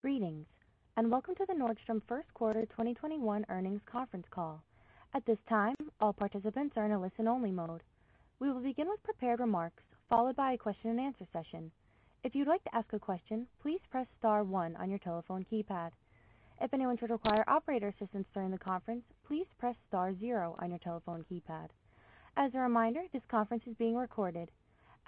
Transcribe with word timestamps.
Greetings, 0.00 0.46
and 0.96 1.10
welcome 1.10 1.34
to 1.34 1.44
the 1.48 1.54
Nordstrom 1.54 2.00
first 2.06 2.32
quarter 2.32 2.60
2021 2.66 3.44
earnings 3.48 3.80
conference 3.84 4.26
call. 4.30 4.62
At 5.12 5.26
this 5.26 5.40
time, 5.48 5.74
all 6.00 6.12
participants 6.12 6.76
are 6.76 6.86
in 6.86 6.92
a 6.92 7.00
listen-only 7.00 7.50
mode. 7.50 7.82
We 8.38 8.48
will 8.48 8.60
begin 8.60 8.88
with 8.88 9.02
prepared 9.02 9.40
remarks, 9.40 9.82
followed 10.08 10.36
by 10.36 10.52
a 10.52 10.56
question 10.56 10.90
and 10.90 11.00
answer 11.00 11.24
session. 11.32 11.72
If 12.22 12.36
you'd 12.36 12.46
like 12.46 12.62
to 12.62 12.74
ask 12.76 12.92
a 12.92 13.00
question, 13.00 13.48
please 13.60 13.80
press 13.90 14.06
star 14.16 14.44
one 14.44 14.76
on 14.76 14.88
your 14.88 15.00
telephone 15.00 15.44
keypad. 15.50 15.90
If 16.60 16.72
anyone 16.72 16.96
should 16.96 17.10
require 17.10 17.42
operator 17.48 17.88
assistance 17.88 18.28
during 18.32 18.52
the 18.52 18.58
conference, 18.58 19.02
please 19.26 19.46
press 19.58 19.74
star 19.88 20.14
zero 20.20 20.54
on 20.60 20.70
your 20.70 20.78
telephone 20.78 21.24
keypad. 21.28 21.70
As 22.36 22.54
a 22.54 22.60
reminder, 22.60 23.00
this 23.12 23.26
conference 23.28 23.64
is 23.66 23.74
being 23.74 23.96
recorded. 23.96 24.52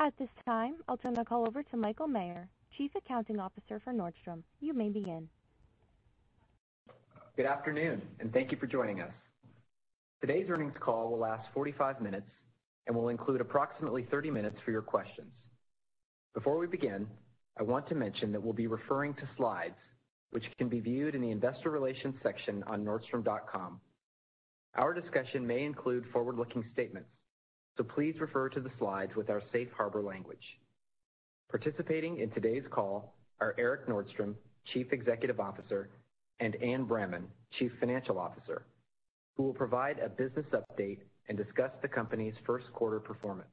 At 0.01 0.19
this 0.19 0.31
time, 0.45 0.79
I'll 0.89 0.97
turn 0.97 1.15
the 1.15 1.25
call 1.25 1.47
over 1.47 1.63
to 1.63 1.77
Michael 1.77 2.09
Maher, 2.09 2.49
Chief 2.81 2.93
Accounting 2.97 3.39
Officer 3.39 3.79
for 3.85 3.93
Nordstrom. 3.93 4.43
You 4.63 4.73
may 4.73 4.89
begin. 4.89 5.29
Good 7.37 7.45
afternoon, 7.45 8.01
and 8.21 8.33
thank 8.33 8.51
you 8.51 8.57
for 8.57 8.67
joining 8.67 9.03
us. 9.03 9.13
Today's 10.23 10.47
earnings 10.49 10.73
call 10.81 11.11
will 11.11 11.19
last 11.19 11.47
45 11.53 12.01
minutes 12.01 12.31
and 12.87 12.97
will 12.97 13.11
include 13.11 13.43
approximately 13.43 14.07
30 14.11 14.31
minutes 14.31 14.57
for 14.65 14.71
your 14.71 14.81
questions. 14.81 15.29
Before 16.33 16.57
we 16.57 16.67
begin, 16.67 17.07
I 17.59 17.65
want 17.65 17.87
to 17.91 17.95
mention 17.95 18.33
that 18.33 18.43
we'll 18.43 18.55
be 18.55 18.67
referring 18.67 19.13
to 19.13 19.29
slides, 19.37 19.77
which 20.31 20.45
can 20.57 20.71
be 20.71 20.81
viewed 20.81 21.15
in 21.15 21.21
the 21.21 21.31
investor 21.31 21.69
relations 21.69 22.15
section 22.23 22.65
on 22.67 22.83
nordstrom.com. 22.83 23.79
Our 24.75 24.95
discussion 24.95 25.47
may 25.47 25.65
include 25.65 26.07
forward-looking 26.15 26.65
statements, 26.73 27.11
so 27.77 27.85
please 27.85 28.15
refer 28.21 28.49
to 28.49 28.61
the 28.61 28.71
slides 28.79 29.15
with 29.17 29.29
our 29.29 29.43
safe 29.53 29.69
harbor 29.77 30.01
language. 30.01 30.60
Participating 31.51 32.21
in 32.21 32.31
today's 32.31 32.63
call 32.71 33.13
are 33.41 33.57
Erik 33.59 33.89
Nordstrom, 33.89 34.35
Chief 34.73 34.93
Executive 34.93 35.41
Officer, 35.41 35.91
and 36.39 36.55
Anne 36.63 36.87
Bramman, 36.87 37.25
Chief 37.59 37.73
Financial 37.81 38.21
Officer, 38.21 38.63
who 39.37 39.43
will 39.43 39.53
provide 39.53 39.99
a 39.99 40.09
business 40.09 40.47
update 40.53 40.99
and 41.29 41.37
discuss 41.37 41.73
the 41.83 41.89
company's 41.89 42.35
first 42.47 42.73
quarter 42.73 43.01
performance. 43.01 43.49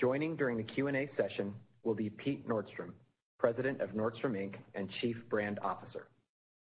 Joining 0.00 0.36
during 0.36 0.56
the 0.56 0.62
Q&A 0.62 1.10
session 1.18 1.52
will 1.84 1.94
be 1.94 2.08
Pete 2.08 2.48
Nordstrom, 2.48 2.92
President 3.38 3.82
of 3.82 3.90
Nordstrom, 3.90 4.32
Inc. 4.32 4.54
and 4.74 4.88
Chief 5.02 5.16
Brand 5.28 5.58
Officer. 5.62 6.08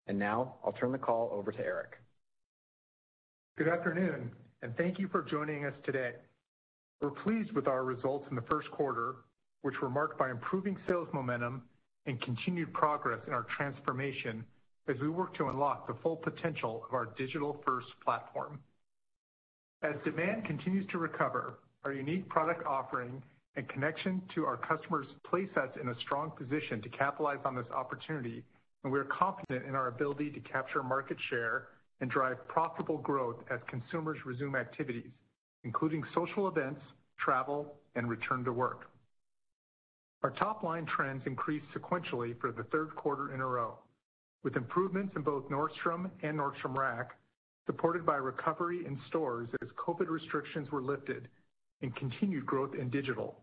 And 0.08 0.18
now 0.18 0.56
I'll 0.64 0.72
turn 0.72 0.94
the 0.94 0.98
call 0.98 1.30
over 1.34 1.52
to 1.52 1.60
Erik. 1.60 1.98
Good 3.58 3.68
afternoon, 3.68 4.32
and 4.62 4.74
thank 4.78 5.00
you 5.00 5.10
for 5.10 5.22
joining 5.22 5.66
us 5.66 5.74
today. 5.86 6.14
We're 7.02 7.12
pleased 7.12 7.52
with 7.52 7.68
our 7.68 7.84
results 7.84 8.26
in 8.30 8.38
the 8.38 8.42
first 8.44 8.72
quarter, 8.72 9.16
which 9.62 9.76
were 9.82 9.90
marked 9.90 10.18
by 10.18 10.30
improving 10.30 10.78
sales 10.88 11.08
momentum 11.14 11.64
and 12.06 12.22
continued 12.22 12.74
progress 12.74 13.20
in 13.28 13.34
our 13.34 13.46
transformation 13.56 14.44
as 14.88 14.96
we 15.02 15.10
work 15.10 15.36
to 15.36 15.50
unlock 15.50 15.88
the 15.88 15.96
full 16.02 16.16
potential 16.16 16.84
of 16.88 16.94
our 16.94 17.10
digital-first 17.18 17.88
platform. 18.04 18.60
As 19.84 19.96
demand 20.06 20.46
continues 20.46 20.88
to 20.92 20.98
recover, 20.98 21.60
our 21.84 21.94
unique 21.94 22.28
product 22.30 22.66
offering 22.66 23.22
and 23.56 23.68
connection 23.70 24.22
to 24.36 24.46
our 24.46 24.58
customers 24.58 25.08
place 25.30 25.50
us 25.58 25.70
in 25.82 25.90
a 25.90 26.00
strong 26.02 26.32
position 26.32 26.82
to 26.82 26.90
capitalize 26.90 27.40
on 27.44 27.56
this 27.56 27.66
opportunity, 27.74 28.44
and 28.84 28.94
we 28.94 29.00
are 29.00 29.06
confident 29.06 29.66
in 29.66 29.76
our 29.76 29.88
ability 29.88 30.30
to 30.32 30.40
capture 30.40 30.82
market 30.84 31.18
share 31.30 31.68
and 32.00 32.10
drive 32.10 32.38
profitable 32.48 33.00
growth 33.00 33.38
as 33.52 33.60
consumers 33.68 34.18
resume 34.26 34.56
activities, 34.56 35.10
including 35.64 36.04
social 36.14 36.48
events, 36.48 36.80
travel, 37.20 37.74
and 37.96 38.10
return 38.10 38.44
to 38.44 38.54
work. 38.54 38.90
Our 40.24 40.32
top-line 40.32 40.86
trends 40.86 41.24
increased 41.26 41.68
sequentially 41.76 42.40
for 42.40 42.52
the 42.52 42.64
third 42.64 42.96
quarter 42.96 43.34
in 43.34 43.40
a 43.40 43.46
row, 43.46 43.78
with 44.44 44.56
improvements 44.56 45.14
in 45.16 45.22
both 45.22 45.48
Nordstrom 45.50 46.10
and 46.24 46.38
Nordstrom 46.40 46.76
Rack, 46.76 47.12
supported 47.66 48.06
by 48.06 48.16
recovery 48.16 48.86
in 48.86 49.00
stores 49.08 49.48
as 49.62 49.68
COVID 49.78 50.08
restrictions 50.10 50.72
were 50.72 50.82
lifted 50.82 51.28
and 51.82 51.96
continued 51.96 52.46
growth 52.46 52.74
in 52.74 52.90
digital. 52.90 53.36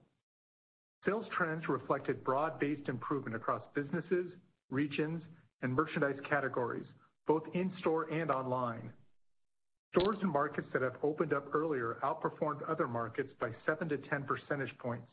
Sales 1.06 1.26
trends 1.36 1.68
reflected 1.68 2.24
broad-based 2.24 2.88
improvement 2.88 3.36
across 3.36 3.62
businesses, 3.74 4.26
regions, 4.70 5.22
and 5.62 5.72
merchandise 5.72 6.18
categories, 6.28 6.86
both 7.26 7.42
in-store 7.54 8.10
and 8.10 8.30
online. 8.30 8.90
Stores 9.90 10.18
and 10.22 10.32
markets 10.32 10.66
that 10.72 10.82
have 10.82 10.96
opened 11.02 11.32
up 11.32 11.54
earlier 11.54 11.98
outperformed 12.02 12.68
other 12.68 12.88
markets 12.88 13.30
by 13.38 13.50
7-10 13.68 14.26
percentage 14.26 14.76
points, 14.78 15.06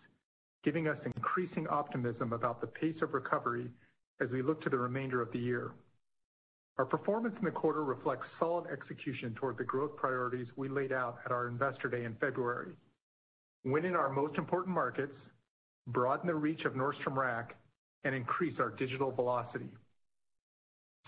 giving 0.63 0.87
us 0.87 0.97
increasing 1.15 1.67
optimism 1.67 2.33
about 2.33 2.61
the 2.61 2.67
pace 2.67 2.95
of 3.01 3.13
recovery 3.13 3.69
as 4.21 4.29
we 4.29 4.41
look 4.41 4.61
to 4.63 4.69
the 4.69 4.77
remainder 4.77 5.21
of 5.21 5.31
the 5.31 5.39
year. 5.39 5.71
Our 6.77 6.85
performance 6.85 7.35
in 7.37 7.45
the 7.45 7.51
quarter 7.51 7.83
reflects 7.83 8.25
solid 8.39 8.65
execution 8.71 9.35
toward 9.35 9.57
the 9.57 9.63
growth 9.63 9.95
priorities 9.97 10.47
we 10.55 10.69
laid 10.69 10.91
out 10.91 11.19
at 11.25 11.31
our 11.31 11.47
Investor 11.47 11.89
Day 11.89 12.05
in 12.05 12.15
February. 12.15 12.71
Win 13.65 13.85
in 13.85 13.95
our 13.95 14.09
most 14.09 14.37
important 14.37 14.73
markets, 14.73 15.13
broaden 15.87 16.27
the 16.27 16.35
reach 16.35 16.65
of 16.65 16.73
Nordstrom 16.73 17.15
Rack, 17.15 17.55
and 18.03 18.15
increase 18.15 18.55
our 18.59 18.71
digital 18.71 19.11
velocity. 19.11 19.69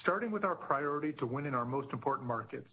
Starting 0.01 0.31
with 0.31 0.43
our 0.43 0.55
priority 0.55 1.13
to 1.13 1.25
win 1.25 1.45
in 1.45 1.55
our 1.55 1.65
most 1.65 1.91
important 1.93 2.27
markets, 2.27 2.67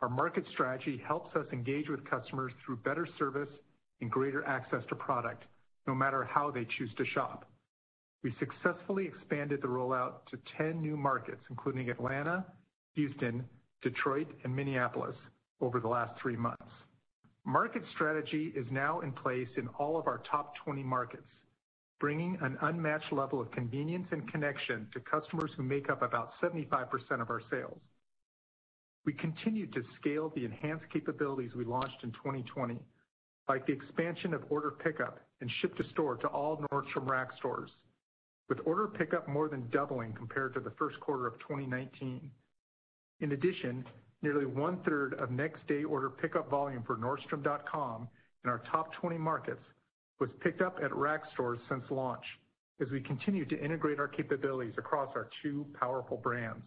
our 0.00 0.08
market 0.08 0.44
strategy 0.52 1.02
helps 1.06 1.34
us 1.34 1.46
engage 1.52 1.88
with 1.88 2.08
customers 2.08 2.52
through 2.64 2.76
better 2.76 3.08
service 3.18 3.48
and 4.00 4.10
greater 4.10 4.44
access 4.44 4.82
to 4.88 4.94
product, 4.94 5.44
no 5.88 5.94
matter 5.94 6.28
how 6.30 6.50
they 6.50 6.66
choose 6.76 6.90
to 6.98 7.04
shop. 7.06 7.46
We 8.22 8.34
successfully 8.38 9.06
expanded 9.06 9.62
the 9.62 9.68
rollout 9.68 10.26
to 10.30 10.38
10 10.58 10.82
new 10.82 10.96
markets, 10.96 11.40
including 11.48 11.88
Atlanta, 11.88 12.44
Houston, 12.94 13.44
Detroit, 13.82 14.28
and 14.44 14.54
Minneapolis 14.54 15.16
over 15.60 15.80
the 15.80 15.88
last 15.88 16.20
three 16.20 16.36
months. 16.36 16.70
Market 17.46 17.82
strategy 17.94 18.52
is 18.54 18.66
now 18.70 19.00
in 19.00 19.12
place 19.12 19.48
in 19.56 19.68
all 19.78 19.98
of 19.98 20.06
our 20.06 20.20
top 20.30 20.52
20 20.64 20.82
markets, 20.82 21.22
bringing 21.98 22.36
an 22.42 22.58
unmatched 22.60 23.12
level 23.12 23.40
of 23.40 23.50
convenience 23.52 24.06
and 24.10 24.30
connection 24.30 24.86
to 24.92 25.00
customers 25.00 25.50
who 25.56 25.62
make 25.62 25.88
up 25.88 26.02
about 26.02 26.32
75% 26.42 27.22
of 27.22 27.30
our 27.30 27.40
sales. 27.50 27.80
We 29.06 29.14
continued 29.14 29.72
to 29.72 29.82
scale 29.98 30.32
the 30.34 30.44
enhanced 30.44 30.84
capabilities 30.92 31.52
we 31.56 31.64
launched 31.64 32.02
in 32.02 32.10
2020, 32.10 32.78
like 33.48 33.66
the 33.66 33.72
expansion 33.72 34.34
of 34.34 34.42
Order 34.50 34.72
Pickup 34.72 35.20
and 35.40 35.50
Ship 35.60 35.76
to 35.76 35.84
Store 35.90 36.16
to 36.16 36.26
all 36.28 36.64
Nordstrom 36.72 37.06
Rack 37.06 37.28
stores, 37.36 37.70
with 38.48 38.58
Order 38.64 38.88
Pickup 38.88 39.28
more 39.28 39.48
than 39.48 39.68
doubling 39.70 40.12
compared 40.12 40.54
to 40.54 40.60
the 40.60 40.72
first 40.78 40.98
quarter 41.00 41.26
of 41.26 41.34
2019. 41.40 42.30
In 43.20 43.32
addition, 43.32 43.84
nearly 44.22 44.46
one-third 44.46 45.14
of 45.14 45.30
next-day 45.30 45.84
Order 45.84 46.10
Pickup 46.10 46.50
volume 46.50 46.82
for 46.86 46.96
nordstrom.com 46.96 48.08
in 48.44 48.50
our 48.50 48.62
top 48.70 48.92
20 48.94 49.18
markets 49.18 49.62
was 50.20 50.30
picked 50.40 50.62
up 50.62 50.78
at 50.82 50.94
Rack 50.94 51.22
stores 51.34 51.58
since 51.68 51.84
launch, 51.90 52.24
as 52.80 52.88
we 52.90 53.00
continue 53.00 53.44
to 53.44 53.64
integrate 53.64 54.00
our 54.00 54.08
capabilities 54.08 54.74
across 54.76 55.10
our 55.14 55.28
two 55.42 55.66
powerful 55.78 56.16
brands. 56.16 56.62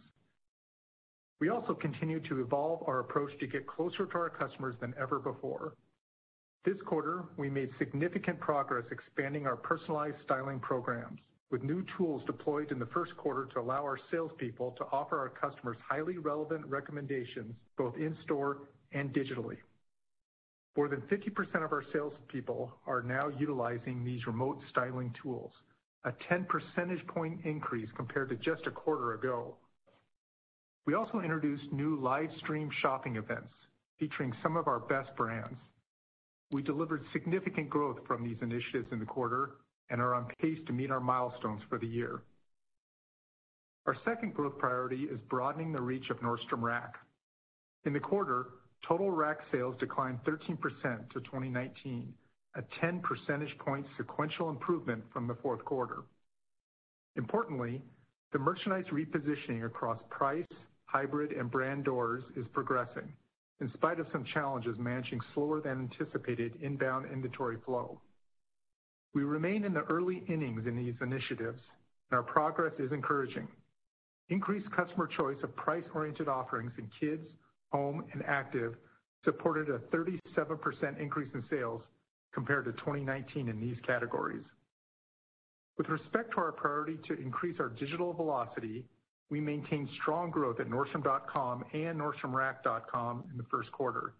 We 1.39 1.49
also 1.49 1.73
continue 1.73 2.19
to 2.29 2.41
evolve 2.41 2.83
our 2.87 2.99
approach 2.99 3.31
to 3.39 3.47
get 3.47 3.65
closer 3.65 4.05
to 4.05 4.13
our 4.13 4.29
customers 4.29 4.75
than 4.79 4.93
ever 4.99 5.19
before. 5.19 5.73
This 6.63 6.77
quarter, 6.85 7.23
we 7.37 7.49
made 7.49 7.71
significant 7.79 8.39
progress 8.39 8.85
expanding 8.91 9.47
our 9.47 9.55
personalized 9.55 10.17
styling 10.23 10.59
programs 10.59 11.19
with 11.49 11.63
new 11.63 11.83
tools 11.97 12.21
deployed 12.27 12.71
in 12.71 12.77
the 12.77 12.85
first 12.87 13.15
quarter 13.17 13.45
to 13.53 13.59
allow 13.59 13.81
our 13.81 13.99
salespeople 14.11 14.71
to 14.77 14.85
offer 14.91 15.17
our 15.17 15.29
customers 15.29 15.77
highly 15.87 16.17
relevant 16.17 16.65
recommendations, 16.67 17.55
both 17.77 17.95
in-store 17.97 18.59
and 18.93 19.11
digitally. 19.13 19.57
More 20.77 20.87
than 20.87 21.01
50% 21.01 21.65
of 21.65 21.73
our 21.73 21.83
salespeople 21.91 22.71
are 22.85 23.01
now 23.01 23.29
utilizing 23.39 24.05
these 24.05 24.25
remote 24.27 24.61
styling 24.69 25.13
tools, 25.21 25.51
a 26.05 26.13
10 26.29 26.45
percentage 26.45 27.05
point 27.07 27.39
increase 27.43 27.89
compared 27.97 28.29
to 28.29 28.35
just 28.35 28.67
a 28.67 28.71
quarter 28.71 29.13
ago. 29.13 29.55
We 30.85 30.93
also 30.93 31.19
introduced 31.19 31.71
new 31.71 31.97
live 31.97 32.29
stream 32.37 32.69
shopping 32.81 33.17
events 33.17 33.53
featuring 33.99 34.33
some 34.41 34.55
of 34.55 34.67
our 34.67 34.79
best 34.79 35.15
brands. 35.17 35.57
We 36.51 36.61
delivered 36.61 37.05
significant 37.13 37.69
growth 37.69 37.97
from 38.05 38.23
these 38.23 38.37
initiatives 38.41 38.87
in 38.91 38.99
the 38.99 39.05
quarter 39.05 39.51
and 39.89 40.01
are 40.01 40.13
on 40.13 40.27
pace 40.41 40.59
to 40.67 40.73
meet 40.73 40.91
our 40.91 40.99
milestones 40.99 41.61
for 41.69 41.77
the 41.77 41.87
year. 41.87 42.21
Our 43.85 43.95
second 44.05 44.33
growth 44.33 44.57
priority 44.57 45.03
is 45.03 45.19
broadening 45.29 45.71
the 45.71 45.81
reach 45.81 46.09
of 46.09 46.17
Nordstrom 46.19 46.61
Rack. 46.61 46.95
In 47.85 47.93
the 47.93 47.99
quarter, 47.99 48.47
total 48.87 49.11
Rack 49.11 49.37
sales 49.51 49.75
declined 49.79 50.19
13% 50.25 50.57
to 51.13 51.19
2019, 51.21 52.13
a 52.55 52.61
10 52.79 53.01
percentage 53.01 53.57
point 53.59 53.85
sequential 53.97 54.49
improvement 54.49 55.03
from 55.11 55.27
the 55.27 55.35
fourth 55.41 55.63
quarter. 55.65 56.03
Importantly, 57.15 57.81
the 58.33 58.39
merchandise 58.39 58.85
repositioning 58.91 59.65
across 59.65 59.97
price, 60.09 60.45
hybrid, 60.85 61.31
and 61.31 61.49
brand 61.49 61.83
doors 61.83 62.23
is 62.35 62.45
progressing, 62.53 63.11
in 63.61 63.71
spite 63.73 63.99
of 63.99 64.07
some 64.11 64.25
challenges 64.33 64.75
managing 64.77 65.21
slower 65.33 65.61
than 65.61 65.89
anticipated 65.91 66.53
inbound 66.61 67.11
inventory 67.11 67.57
flow. 67.65 68.01
We 69.13 69.23
remain 69.23 69.63
in 69.63 69.73
the 69.73 69.83
early 69.83 70.23
innings 70.27 70.67
in 70.67 70.75
these 70.75 70.95
initiatives, 71.01 71.59
and 72.09 72.17
our 72.17 72.23
progress 72.23 72.73
is 72.79 72.91
encouraging, 72.91 73.47
Increased 74.31 74.71
customer 74.71 75.07
choice 75.07 75.35
of 75.43 75.53
price-oriented 75.57 76.29
offerings 76.29 76.71
in 76.77 76.89
kids, 77.01 77.27
home, 77.73 78.05
and 78.13 78.23
active 78.25 78.75
supported 79.25 79.69
a 79.69 79.79
37% 79.93 80.99
increase 81.01 81.29
in 81.33 81.43
sales 81.49 81.81
compared 82.33 82.63
to 82.63 82.71
2019 82.71 83.49
in 83.49 83.59
these 83.59 83.75
categories. 83.85 84.43
With 85.77 85.89
respect 85.89 86.31
to 86.31 86.37
our 86.37 86.53
priority 86.53 86.97
to 87.09 87.19
increase 87.19 87.59
our 87.59 87.67
digital 87.67 88.13
velocity, 88.13 88.85
we 89.31 89.39
maintained 89.39 89.89
strong 90.01 90.29
growth 90.29 90.59
at 90.59 90.67
nordstrom.com 90.67 91.63
and 91.73 91.99
nordstromrack.com 91.99 93.23
in 93.31 93.37
the 93.37 93.45
first 93.49 93.71
quarter, 93.71 94.13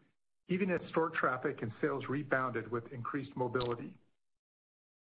even 0.50 0.72
as 0.72 0.80
store 0.90 1.10
traffic 1.10 1.60
and 1.62 1.72
sales 1.82 2.06
rebounded 2.08 2.72
with 2.72 2.92
increased 2.94 3.32
mobility. 3.36 3.94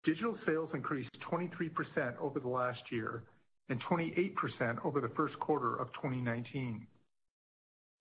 Digital 0.05 0.37
sales 0.47 0.71
increased 0.73 1.11
23% 1.31 2.17
over 2.19 2.41
the 2.41 2.49
last 2.49 2.81
year 2.91 3.23
and 3.69 3.79
28% 3.83 4.35
over 4.85 5.03
the 5.03 5.11
first 5.11 5.39
quarter 5.41 5.77
of 5.77 5.89
2019. 5.93 6.87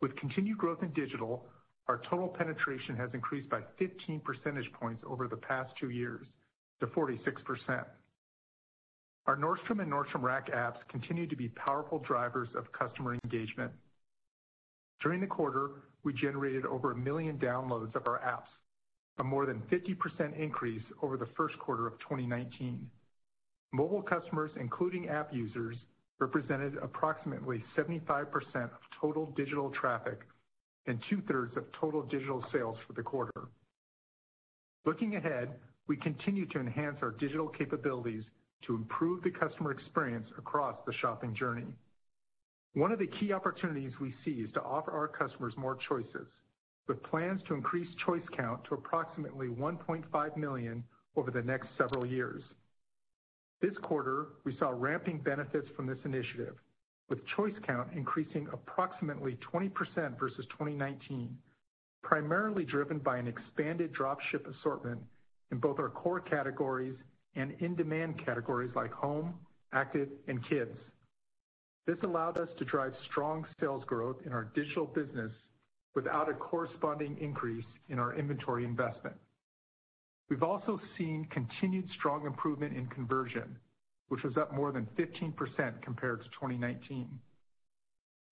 With 0.01 0.15
continued 0.15 0.57
growth 0.57 0.81
in 0.83 0.94
digital, 0.94 1.44
our 1.89 2.01
total 2.10 2.30
penetration 2.30 2.95
has 2.95 3.10
increased 3.13 3.50
by 3.50 3.62
15 3.80 4.21
percentage 4.21 4.71
points 4.80 5.03
over 5.06 5.27
the 5.27 5.36
past 5.36 5.71
two 5.77 5.89
years 5.89 6.25
to 6.80 6.88
46%. 6.88 7.83
Our 9.27 9.35
Nordstrom 9.35 9.81
and 9.81 9.91
Nordstrom 9.91 10.21
Rack 10.21 10.50
apps 10.53 10.77
continue 10.89 11.27
to 11.27 11.35
be 11.35 11.50
powerful 11.50 12.00
drivers 12.00 12.47
of 12.56 12.71
customer 12.71 13.18
engagement. 13.25 13.74
During 15.03 15.19
the 15.19 15.27
quarter, 15.27 15.71
we 16.06 16.13
generated 16.13 16.65
over 16.65 16.94
1 16.94 17.03
million 17.03 17.38
downloads 17.38 17.94
of 17.95 18.07
our 18.07 18.21
apps, 18.21 18.47
a 19.19 19.25
more 19.25 19.45
than 19.45 19.62
50% 19.69 20.39
increase 20.39 20.81
over 21.01 21.18
the 21.18 21.27
first 21.35 21.59
quarter 21.59 21.85
of 21.85 22.00
2019. 22.00 22.89
Mobile 23.74 24.01
customers, 24.01 24.50
including 24.57 25.09
app 25.09 25.33
users, 25.33 25.75
represented 26.19 26.77
approximately 26.81 27.62
75% 27.77 28.27
of 28.56 28.71
total 29.01 29.33
digital 29.35 29.71
traffic 29.71 30.21
and 30.85 31.00
two-thirds 31.09 31.57
of 31.57 31.65
total 31.74 32.01
digital 32.03 32.45
sales 32.53 32.77
for 32.88 32.94
the 32.94 33.03
quarter. 33.03 33.50
Looking 34.85 35.18
ahead, 35.18 35.50
we 35.88 35.97
continue 35.97 36.45
to 36.47 36.59
enhance 36.62 36.97
our 37.01 37.12
digital 37.12 37.50
capabilities 37.50 38.24
to 38.65 38.75
improve 38.75 39.24
the 39.24 39.31
customer 39.31 39.71
experience 39.71 40.27
across 40.38 40.75
the 40.86 40.94
shopping 41.01 41.36
journey. 41.36 41.68
One 42.74 42.92
of 42.92 43.00
the 43.00 43.07
key 43.07 43.33
opportunities 43.33 43.94
we 44.00 44.13
see 44.24 44.42
is 44.42 44.51
to 44.54 44.62
offer 44.62 44.92
our 44.92 45.07
customers 45.07 45.54
more 45.57 45.77
choices, 45.88 46.27
with 46.88 47.01
plans 47.04 47.42
to 47.48 47.54
increase 47.54 47.88
choice 48.06 48.24
count 48.36 48.63
to 48.65 48.75
approximately 48.75 49.48
1.5 49.48 50.38
million 50.38 50.83
over 51.15 51.31
the 51.31 51.42
next 51.42 51.68
several 51.77 52.06
years. 52.06 52.44
This 53.62 53.74
quarter, 53.81 54.27
we 54.44 54.56
saw 54.57 54.69
ramping 54.69 55.19
benefits 55.19 55.68
from 55.75 55.88
this 55.88 55.98
initiative, 56.06 56.56
with 57.10 57.19
choice 57.36 57.56
count 57.65 57.89
increasing 57.95 58.48
approximately 58.53 59.38
20% 59.51 59.71
versus 60.19 60.45
2019, 60.51 61.36
primarily 62.03 62.63
driven 62.63 63.00
by 63.00 63.18
an 63.18 63.27
expanded 63.27 63.92
drop 63.94 64.19
ship 64.30 64.45
assortment 64.48 65.00
in 65.51 65.57
both 65.57 65.80
our 65.80 65.89
core 65.89 66.19
categories 66.19 66.95
and 67.38 67.54
in-demand 67.60 68.16
categories 68.25 68.72
like 68.75 68.92
home, 68.92 69.34
active, 69.72 70.10
and 70.28 70.45
kids. 70.50 70.75
This 71.86 71.98
allowed 72.04 72.38
us 72.38 72.50
to 72.57 72.66
drive 72.66 72.94
strong 73.10 73.45
sales 73.62 73.84
growth 73.86 74.18
in 74.25 74.34
our 74.34 74.50
digital 74.56 74.86
business 74.86 75.31
without 75.95 76.30
a 76.30 76.34
corresponding 76.34 77.16
increase 77.22 77.66
in 77.89 78.00
our 78.00 78.16
inventory 78.16 78.66
investment. 78.66 79.16
We've 80.30 80.44
also 80.44 80.81
seen 80.98 81.28
continued 81.31 81.88
strong 81.98 82.25
improvement 82.25 82.75
in 82.75 82.88
conversion, 82.88 83.56
which 84.10 84.24
was 84.24 84.36
up 84.36 84.54
more 84.54 84.72
than 84.72 84.88
15% 84.98 85.81
compared 85.81 86.24
to 86.24 86.30
2019. 86.30 87.07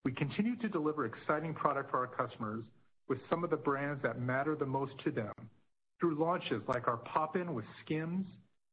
We 0.03 0.11
continue 0.11 0.57
to 0.57 0.67
deliver 0.67 1.05
exciting 1.05 1.53
product 1.53 1.91
for 1.91 1.99
our 1.99 2.07
customers 2.07 2.63
with 3.07 3.19
some 3.29 3.43
of 3.43 3.49
the 3.49 3.57
brands 3.57 4.01
that 4.03 4.19
matter 4.19 4.55
the 4.55 4.65
most 4.65 4.93
to 5.05 5.11
them 5.11 5.33
through 5.99 6.15
launches 6.15 6.61
like 6.67 6.87
our 6.87 6.97
Pop-In 6.97 7.53
with 7.53 7.65
SKIMS 7.85 8.25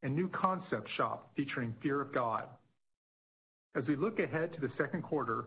and 0.02 0.14
new 0.14 0.28
concept 0.28 0.88
shop 0.96 1.30
featuring 1.36 1.74
Fear 1.82 2.00
of 2.00 2.12
God. 2.12 2.44
As 3.76 3.84
we 3.86 3.96
look 3.96 4.18
ahead 4.18 4.52
to 4.54 4.60
the 4.60 4.70
second 4.76 5.02
quarter, 5.02 5.46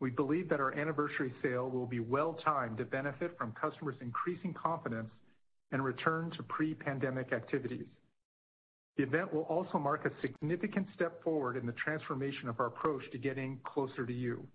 we 0.00 0.10
believe 0.10 0.48
that 0.48 0.60
our 0.60 0.74
Anniversary 0.74 1.32
Sale 1.42 1.70
will 1.70 1.86
be 1.86 2.00
well-timed 2.00 2.78
to 2.78 2.84
benefit 2.84 3.36
from 3.38 3.52
customers' 3.52 3.96
increasing 4.00 4.52
confidence 4.52 5.10
and 5.72 5.84
return 5.84 6.30
to 6.32 6.42
pre-pandemic 6.44 7.32
activities. 7.32 7.86
The 8.96 9.02
event 9.02 9.32
will 9.34 9.42
also 9.42 9.78
mark 9.78 10.04
a 10.04 10.20
significant 10.20 10.86
step 10.94 11.22
forward 11.24 11.56
in 11.56 11.66
the 11.66 11.72
transformation 11.72 12.48
of 12.48 12.60
our 12.60 12.66
approach 12.66 13.02
to 13.10 13.18
getting 13.18 13.58
closer 13.64 14.06
to 14.06 14.12
you. 14.12 14.46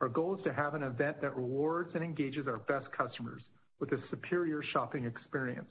Our 0.00 0.08
goal 0.08 0.36
is 0.36 0.44
to 0.44 0.52
have 0.52 0.74
an 0.74 0.82
event 0.82 1.20
that 1.22 1.36
rewards 1.36 1.90
and 1.94 2.04
engages 2.04 2.46
our 2.46 2.58
best 2.58 2.86
customers 2.92 3.42
with 3.80 3.92
a 3.92 3.98
superior 4.10 4.62
shopping 4.72 5.04
experience. 5.04 5.70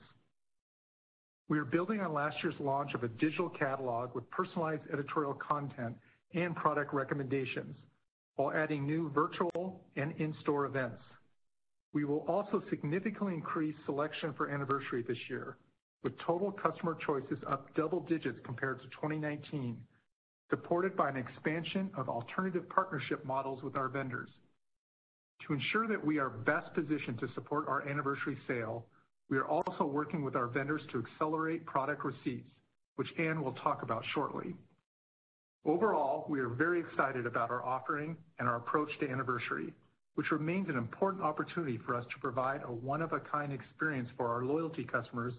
We 1.48 1.58
are 1.58 1.64
building 1.64 2.00
on 2.00 2.12
last 2.12 2.36
year's 2.42 2.58
launch 2.58 2.94
of 2.94 3.04
a 3.04 3.08
digital 3.08 3.48
catalog 3.48 4.14
with 4.14 4.28
personalized 4.30 4.82
editorial 4.92 5.34
content 5.34 5.96
and 6.34 6.56
product 6.56 6.92
recommendations 6.92 7.76
while 8.34 8.52
adding 8.52 8.86
new 8.86 9.10
virtual 9.10 9.80
and 9.96 10.12
in-store 10.18 10.66
events. 10.66 11.00
We 11.92 12.04
will 12.04 12.24
also 12.28 12.62
significantly 12.68 13.34
increase 13.34 13.74
selection 13.86 14.34
for 14.34 14.50
Anniversary 14.50 15.02
this 15.06 15.16
year, 15.30 15.56
with 16.02 16.18
total 16.18 16.50
customer 16.52 16.98
choices 17.06 17.38
up 17.48 17.74
double 17.74 18.00
digits 18.00 18.38
compared 18.44 18.80
to 18.82 18.88
2019, 18.88 19.78
supported 20.50 20.96
by 20.96 21.08
an 21.08 21.16
expansion 21.16 21.90
of 21.96 22.08
alternative 22.08 22.68
partnership 22.68 23.24
models 23.24 23.62
with 23.62 23.76
our 23.76 23.88
vendors. 23.88 24.28
To 25.46 25.54
ensure 25.54 25.86
that 25.88 26.04
we 26.04 26.18
are 26.18 26.28
best 26.28 26.74
positioned 26.74 27.18
to 27.20 27.28
support 27.34 27.66
our 27.68 27.88
Anniversary 27.88 28.36
Sale, 28.46 28.84
we 29.28 29.38
are 29.38 29.46
also 29.46 29.84
working 29.84 30.22
with 30.22 30.36
our 30.36 30.46
vendors 30.46 30.82
to 30.92 31.04
accelerate 31.04 31.66
product 31.66 32.04
receipts, 32.04 32.48
which 32.96 33.08
Anne 33.18 33.42
will 33.42 33.52
talk 33.52 33.82
about 33.82 34.04
shortly. 34.14 34.54
Overall, 35.64 36.26
we 36.28 36.38
are 36.38 36.48
very 36.48 36.80
excited 36.80 37.26
about 37.26 37.50
our 37.50 37.64
offering 37.64 38.16
and 38.38 38.48
our 38.48 38.56
approach 38.56 38.88
to 39.00 39.10
Anniversary, 39.10 39.74
which 40.14 40.30
remains 40.30 40.68
an 40.68 40.76
important 40.76 41.24
opportunity 41.24 41.78
for 41.84 41.96
us 41.96 42.04
to 42.12 42.20
provide 42.20 42.60
a 42.64 42.72
one-of-a-kind 42.72 43.52
experience 43.52 44.08
for 44.16 44.28
our 44.28 44.44
loyalty 44.44 44.84
customers 44.84 45.34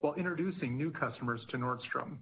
while 0.00 0.14
introducing 0.14 0.76
new 0.76 0.90
customers 0.90 1.40
to 1.50 1.56
Nordstrom. 1.56 2.16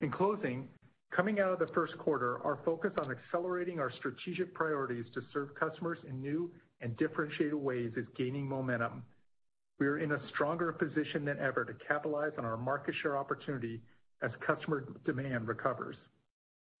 In 0.00 0.10
closing, 0.10 0.68
coming 1.14 1.40
out 1.40 1.52
of 1.52 1.58
the 1.58 1.74
first 1.74 1.98
quarter, 1.98 2.38
our 2.44 2.58
focus 2.64 2.92
on 2.98 3.10
accelerating 3.10 3.80
our 3.80 3.92
strategic 3.98 4.54
priorities 4.54 5.04
to 5.14 5.22
serve 5.32 5.54
customers 5.56 5.98
in 6.08 6.20
new 6.20 6.50
and 6.80 6.96
differentiated 6.96 7.54
ways 7.54 7.90
is 7.96 8.06
gaining 8.16 8.48
momentum. 8.48 9.02
We 9.80 9.86
are 9.86 9.98
in 9.98 10.12
a 10.12 10.20
stronger 10.28 10.72
position 10.72 11.24
than 11.24 11.38
ever 11.38 11.64
to 11.64 11.72
capitalize 11.88 12.32
on 12.36 12.44
our 12.44 12.58
market 12.58 12.94
share 13.00 13.16
opportunity 13.16 13.80
as 14.22 14.30
customer 14.46 14.86
demand 15.06 15.48
recovers. 15.48 15.96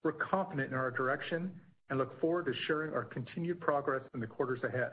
We're 0.04 0.12
confident 0.12 0.68
in 0.70 0.76
our 0.76 0.90
direction 0.90 1.50
and 1.88 1.98
look 1.98 2.20
forward 2.20 2.44
to 2.44 2.52
sharing 2.66 2.92
our 2.92 3.04
continued 3.04 3.58
progress 3.58 4.02
in 4.12 4.20
the 4.20 4.26
quarters 4.26 4.60
ahead. 4.62 4.92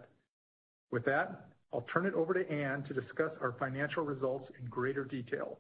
With 0.89 1.03
that, 1.03 1.47
I'll 1.73 1.85
turn 1.93 2.05
it 2.05 2.13
over 2.13 2.33
to 2.33 2.49
Anne 2.49 2.83
to 2.83 2.93
discuss 2.93 3.31
our 3.41 3.55
financial 3.59 4.03
results 4.03 4.49
in 4.57 4.69
greater 4.69 5.03
detail. 5.03 5.57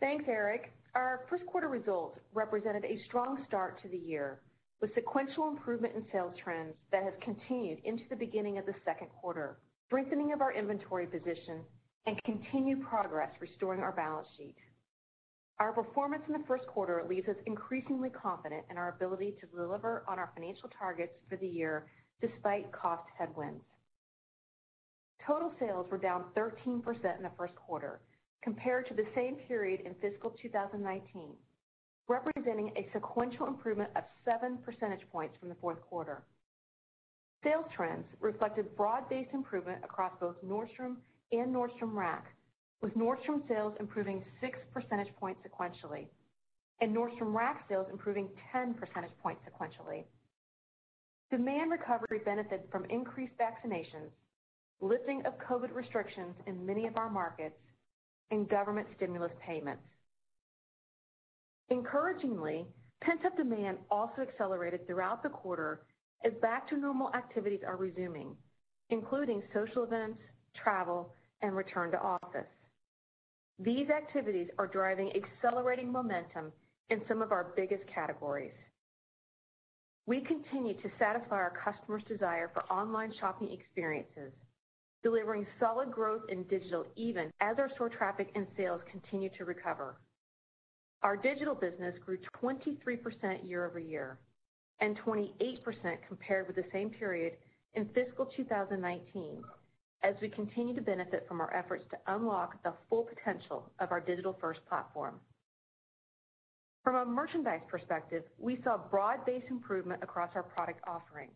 Thanks, 0.00 0.24
Erik. 0.28 0.70
Our 0.94 1.22
first 1.30 1.46
quarter 1.46 1.68
results 1.68 2.18
represented 2.34 2.84
a 2.84 3.02
strong 3.06 3.42
start 3.48 3.80
to 3.82 3.88
the 3.88 3.96
year, 3.96 4.40
with 4.82 4.94
sequential 4.94 5.48
improvement 5.48 5.94
in 5.96 6.04
sales 6.12 6.34
trends 6.42 6.74
that 6.92 7.04
has 7.04 7.14
continued 7.22 7.78
into 7.84 8.04
the 8.10 8.16
beginning 8.16 8.58
of 8.58 8.66
the 8.66 8.74
second 8.84 9.08
quarter, 9.18 9.56
strengthening 9.90 10.32
of 10.32 10.40
our 10.40 10.52
inventory 10.52 11.04
position, 11.04 11.62
and 12.06 12.16
continued 12.24 12.80
progress 12.88 13.28
restoring 13.40 13.80
our 13.80 13.90
balance 13.90 14.28
sheet. 14.36 14.54
Our 15.58 15.72
performance 15.72 16.22
in 16.28 16.32
the 16.32 16.46
first 16.46 16.64
quarter 16.68 17.04
leaves 17.08 17.28
us 17.28 17.34
increasingly 17.44 18.08
confident 18.08 18.62
in 18.70 18.78
our 18.78 18.90
ability 18.90 19.34
to 19.40 19.46
deliver 19.48 20.04
on 20.08 20.16
our 20.18 20.30
financial 20.34 20.70
targets 20.78 21.12
for 21.28 21.36
the 21.36 21.46
year 21.46 21.86
despite 22.20 22.70
cost 22.70 23.02
headwinds. 23.18 23.64
Total 25.26 25.52
sales 25.58 25.86
were 25.90 25.98
down 25.98 26.26
13% 26.36 26.82
in 27.16 27.22
the 27.24 27.30
first 27.36 27.54
quarter 27.56 28.00
compared 28.44 28.86
to 28.88 28.94
the 28.94 29.06
same 29.16 29.34
period 29.48 29.80
in 29.84 29.94
fiscal 30.00 30.30
2019, 30.40 31.34
representing 32.08 32.72
a 32.76 32.88
sequential 32.92 33.48
improvement 33.48 33.90
of 33.96 34.04
seven 34.24 34.58
percentage 34.64 35.02
points 35.10 35.34
from 35.40 35.48
the 35.48 35.56
fourth 35.56 35.80
quarter. 35.82 36.22
Sales 37.42 37.64
trends 37.74 38.04
reflected 38.20 38.76
broad-based 38.76 39.30
improvement 39.32 39.82
across 39.84 40.12
both 40.20 40.36
Nordstrom 40.44 40.96
and 41.32 41.54
Nordstrom 41.54 41.94
Rack, 41.94 42.26
with 42.82 42.94
Nordstrom 42.94 43.46
sales 43.48 43.74
improving 43.80 44.24
six 44.40 44.58
percentage 44.72 45.14
points 45.18 45.40
sequentially 45.46 46.06
and 46.80 46.96
Nordstrom 46.96 47.34
Rack 47.34 47.64
sales 47.68 47.86
improving 47.92 48.28
10 48.52 48.74
percentage 48.74 49.12
points 49.22 49.42
sequentially. 49.48 50.04
Demand 51.30 51.70
recovery 51.70 52.20
benefited 52.24 52.62
from 52.72 52.84
increased 52.86 53.34
vaccinations, 53.38 54.10
lifting 54.80 55.22
of 55.26 55.34
COVID 55.38 55.74
restrictions 55.74 56.34
in 56.46 56.64
many 56.66 56.86
of 56.86 56.96
our 56.96 57.10
markets, 57.10 57.56
and 58.30 58.48
government 58.48 58.86
stimulus 58.96 59.32
payments. 59.46 59.82
Encouragingly, 61.70 62.66
Pent-up 63.02 63.36
demand 63.36 63.78
also 63.90 64.22
accelerated 64.22 64.86
throughout 64.86 65.22
the 65.22 65.28
quarter 65.28 65.80
as 66.24 66.32
back-to-normal 66.42 67.10
activities 67.14 67.60
are 67.66 67.76
resuming, 67.76 68.36
including 68.90 69.42
social 69.54 69.84
events, 69.84 70.18
travel, 70.62 71.14
and 71.42 71.56
return 71.56 71.90
to 71.92 71.98
office. 71.98 72.46
These 73.58 73.88
activities 73.90 74.48
are 74.58 74.66
driving 74.66 75.12
accelerating 75.14 75.92
momentum 75.92 76.52
in 76.88 77.00
some 77.08 77.22
of 77.22 77.32
our 77.32 77.52
biggest 77.56 77.82
categories. 77.94 78.52
We 80.06 80.22
continue 80.22 80.74
to 80.74 80.90
satisfy 80.98 81.36
our 81.36 81.52
customers' 81.64 82.02
desire 82.08 82.50
for 82.52 82.64
online 82.72 83.12
shopping 83.20 83.52
experiences, 83.52 84.32
delivering 85.02 85.46
solid 85.60 85.92
growth 85.92 86.22
in 86.30 86.42
digital 86.44 86.84
even 86.96 87.30
as 87.40 87.56
our 87.58 87.70
store 87.74 87.90
traffic 87.90 88.30
and 88.34 88.46
sales 88.56 88.80
continue 88.90 89.30
to 89.38 89.44
recover. 89.44 89.96
Our 91.02 91.16
digital 91.16 91.54
business 91.54 91.94
grew 92.04 92.18
23% 92.42 93.48
year-over-year 93.48 94.18
and 94.80 94.98
28% 94.98 95.58
compared 96.08 96.46
with 96.46 96.56
the 96.56 96.64
same 96.72 96.90
period 96.90 97.34
in 97.74 97.88
fiscal 97.94 98.26
2019 98.36 99.42
as 100.02 100.14
we 100.22 100.28
continue 100.28 100.74
to 100.74 100.80
benefit 100.80 101.26
from 101.28 101.40
our 101.40 101.54
efforts 101.54 101.84
to 101.90 102.14
unlock 102.14 102.62
the 102.62 102.72
full 102.88 103.04
potential 103.04 103.70
of 103.80 103.92
our 103.92 104.00
digital-first 104.00 104.60
platform. 104.68 105.20
From 106.82 106.96
a 106.96 107.04
merchandise 107.04 107.60
perspective, 107.68 108.22
we 108.38 108.58
saw 108.64 108.78
broad-based 108.78 109.46
improvement 109.50 110.02
across 110.02 110.30
our 110.34 110.42
product 110.42 110.80
offering. 110.86 111.28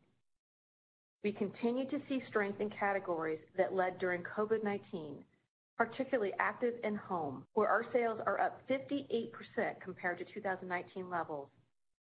We 1.22 1.32
continue 1.32 1.88
to 1.90 2.00
see 2.08 2.22
strength 2.28 2.60
in 2.60 2.70
categories 2.70 3.40
that 3.56 3.74
led 3.74 3.98
during 3.98 4.22
COVID-19, 4.22 5.16
particularly 5.76 6.32
active 6.38 6.74
and 6.82 6.96
home, 6.96 7.44
where 7.54 7.68
our 7.68 7.84
sales 7.92 8.20
are 8.26 8.40
up 8.40 8.60
58% 8.70 9.30
compared 9.82 10.18
to 10.18 10.24
2019 10.32 11.10
levels, 11.10 11.48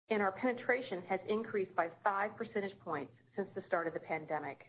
and 0.09 0.21
our 0.21 0.31
penetration 0.31 1.01
has 1.09 1.19
increased 1.27 1.75
by 1.75 1.87
5 2.03 2.35
percentage 2.37 2.77
points 2.83 3.11
since 3.35 3.47
the 3.55 3.63
start 3.67 3.87
of 3.87 3.93
the 3.93 3.99
pandemic. 3.99 4.65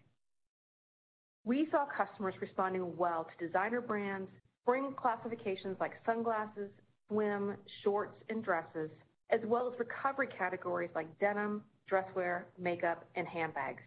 We 1.44 1.68
saw 1.70 1.86
customers 1.86 2.34
responding 2.40 2.96
well 2.96 3.24
to 3.24 3.46
designer 3.46 3.80
brands, 3.80 4.30
spring 4.62 4.94
classifications 4.96 5.76
like 5.80 5.92
sunglasses, 6.04 6.70
swim, 7.08 7.56
shorts, 7.82 8.22
and 8.28 8.44
dresses, 8.44 8.90
as 9.30 9.40
well 9.46 9.70
as 9.72 9.78
recovery 9.78 10.28
categories 10.36 10.90
like 10.94 11.18
denim, 11.18 11.62
dress 11.88 12.04
wear, 12.14 12.48
makeup, 12.58 13.04
and 13.14 13.26
handbags. 13.26 13.82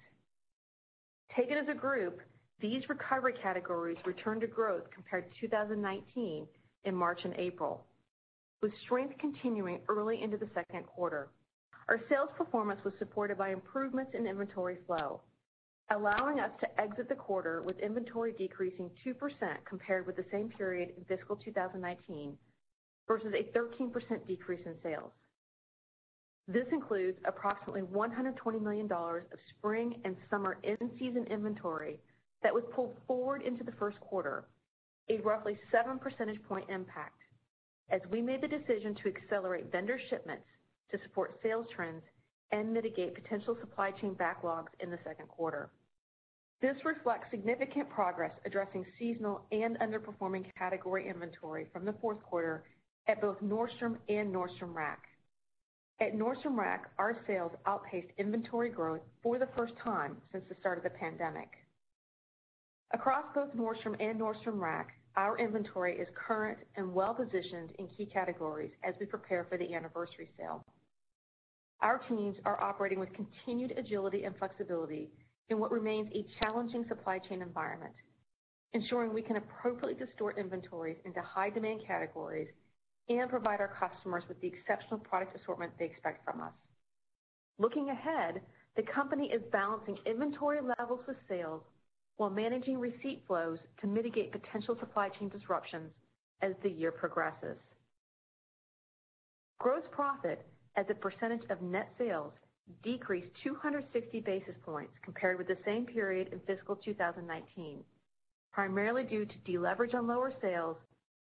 Taken 1.36 1.58
as 1.58 1.68
a 1.70 1.74
group, 1.74 2.22
these 2.60 2.88
recovery 2.90 3.34
categories 3.42 3.98
returned 4.06 4.42
to 4.42 4.48
growth 4.48 4.84
compared 4.94 5.32
to 5.32 5.42
2019 5.42 6.48
in 6.86 6.96
March 6.96 7.22
and 7.24 7.36
April, 7.38 7.86
with 8.62 8.72
strength 8.86 9.16
continuing 9.20 9.80
early 9.88 10.22
into 10.22 10.38
the 10.38 10.50
second 10.54 10.86
quarter. 10.88 11.30
Our 11.90 12.00
sales 12.10 12.30
performance 12.38 12.80
was 12.84 12.94
supported 13.00 13.38
by 13.38 13.52
improvements 13.52 14.12
in 14.14 14.28
inventory 14.28 14.78
flow, 14.86 15.22
allowing 15.92 16.40
us 16.40 16.52
to 16.62 16.82
exit 16.82 17.10
the 17.10 17.16
quarter 17.16 17.62
with 17.64 17.80
inventory 17.80 18.34
decreasing 18.38 18.90
2% 19.06 19.14
compared 19.66 20.06
with 20.08 20.16
the 20.16 20.26
same 20.32 20.50
period 20.50 20.94
in 20.98 21.04
fiscal 21.06 21.36
2019 21.36 22.38
versus 23.08 23.34
a 23.34 23.58
13% 23.58 24.28
decrease 24.28 24.62
in 24.66 24.76
sales. 24.84 25.12
This 26.48 26.66
includes 26.72 27.18
approximately 27.26 27.82
$120 27.82 28.62
million 28.62 28.92
of 28.92 29.40
spring 29.58 30.02
and 30.06 30.16
summer 30.30 30.58
in-season 30.64 31.28
inventory 31.30 32.00
that 32.44 32.54
was 32.54 32.64
pulled 32.74 32.96
forward 33.08 33.42
into 33.44 33.64
the 33.64 33.72
first 33.74 34.00
quarter, 34.00 34.46
a 35.10 35.18
roughly 35.22 35.60
7 35.72 36.00
percentage 36.00 36.42
point 36.44 36.70
impact, 36.70 37.20
as 37.90 38.02
we 38.10 38.22
made 38.22 38.42
the 38.42 38.48
decision 38.48 38.96
to 38.96 39.10
accelerate 39.10 39.72
vendor 39.72 40.00
shipments 40.10 40.46
to 40.92 41.00
support 41.04 41.40
sales 41.42 41.66
trends 41.74 42.04
and 42.52 42.74
mitigate 42.74 43.16
potential 43.16 43.58
supply 43.60 43.92
chain 43.92 44.16
backlogs 44.16 44.68
in 44.80 44.92
the 44.92 45.00
second 45.06 45.28
quarter. 45.28 45.70
This 46.62 46.76
reflects 46.86 47.26
significant 47.32 47.90
progress 47.90 48.32
addressing 48.46 48.86
seasonal 49.00 49.42
and 49.52 49.80
underperforming 49.80 50.46
category 50.58 51.10
inventory 51.10 51.66
from 51.74 51.86
the 51.86 51.94
fourth 51.94 52.22
quarter 52.22 52.64
at 53.08 53.20
both 53.20 53.38
Nordstrom 53.42 53.98
and 54.10 54.34
Nordstrom 54.34 54.76
Rack. 54.76 55.04
At 56.00 56.14
Nordstrom 56.14 56.58
Rack, 56.58 56.92
our 57.00 57.18
sales 57.26 57.52
outpaced 57.66 58.12
inventory 58.18 58.70
growth 58.70 59.02
for 59.24 59.40
the 59.40 59.50
first 59.56 59.74
time 59.84 60.18
since 60.32 60.44
the 60.50 60.56
start 60.60 60.78
of 60.78 60.84
the 60.84 60.90
pandemic. 60.92 61.50
Across 62.94 63.26
both 63.34 63.56
Nordstrom 63.56 63.96
and 64.00 64.20
Nordstrom 64.20 64.60
Rack, 64.60 64.90
our 65.16 65.38
inventory 65.38 65.98
is 65.98 66.08
current 66.16 66.58
and 66.76 66.94
well-positioned 66.94 67.70
in 67.80 67.88
key 67.88 68.06
categories 68.06 68.72
as 68.84 68.94
we 69.00 69.06
prepare 69.06 69.46
for 69.50 69.58
the 69.58 69.74
Anniversary 69.74 70.30
Sale. 70.38 70.64
Our 71.82 72.00
teams 72.10 72.36
are 72.46 72.62
operating 72.62 73.00
with 73.00 73.10
continued 73.14 73.74
agility 73.78 74.24
and 74.24 74.38
flexibility 74.38 75.10
in 75.50 75.60
what 75.60 75.72
remains 75.72 76.10
a 76.14 76.26
challenging 76.40 76.86
supply 76.88 77.20
chain 77.20 77.42
environment, 77.42 77.94
ensuring 78.74 79.14
we 79.14 79.24
can 79.24 79.38
appropriately 79.38 80.06
distort 80.06 80.38
inventories 80.38 80.98
into 81.06 81.22
high-demand 81.22 81.82
categories 81.88 82.48
and 83.10 83.30
provide 83.30 83.60
our 83.60 83.76
customers 83.80 84.24
with 84.28 84.40
the 84.42 84.48
exceptional 84.48 85.00
product 85.00 85.36
assortment 85.42 85.74
they 85.80 85.86
expect 85.86 86.24
from 86.24 86.42
us. 86.42 86.54
Looking 87.58 87.90
ahead, 87.90 88.42
the 88.76 88.84
company 88.84 89.32
is 89.34 89.42
balancing 89.52 89.98
inventory 90.06 90.60
levels 90.78 91.02
with 91.08 91.18
sales 91.28 91.62
while 92.18 92.30
managing 92.30 92.78
receipt 92.80 93.24
flows 93.28 93.58
to 93.82 93.88
mitigate 93.88 94.32
potential 94.32 94.78
supply 94.80 95.10
chain 95.10 95.30
disruptions 95.30 95.92
as 96.42 96.54
the 96.64 96.70
year 96.70 96.92
progresses. 96.92 97.58
Gross 99.60 99.84
profit 99.92 100.46
as 100.78 100.86
a 100.90 100.94
percentage 100.94 101.44
of 101.50 101.62
net 101.62 101.90
sales 101.98 102.34
decreased 102.84 103.28
260 103.44 104.22
basis 104.22 104.56
points 104.64 104.94
compared 105.04 105.38
with 105.38 105.48
the 105.48 105.58
same 105.66 105.86
period 105.86 106.30
in 106.32 106.40
fiscal 106.42 106.76
2019, 106.76 107.84
primarily 108.54 109.04
due 109.04 109.26
to 109.26 109.36
deleverage 109.46 109.94
on 109.94 110.08
lower 110.08 110.34
sales 110.42 110.78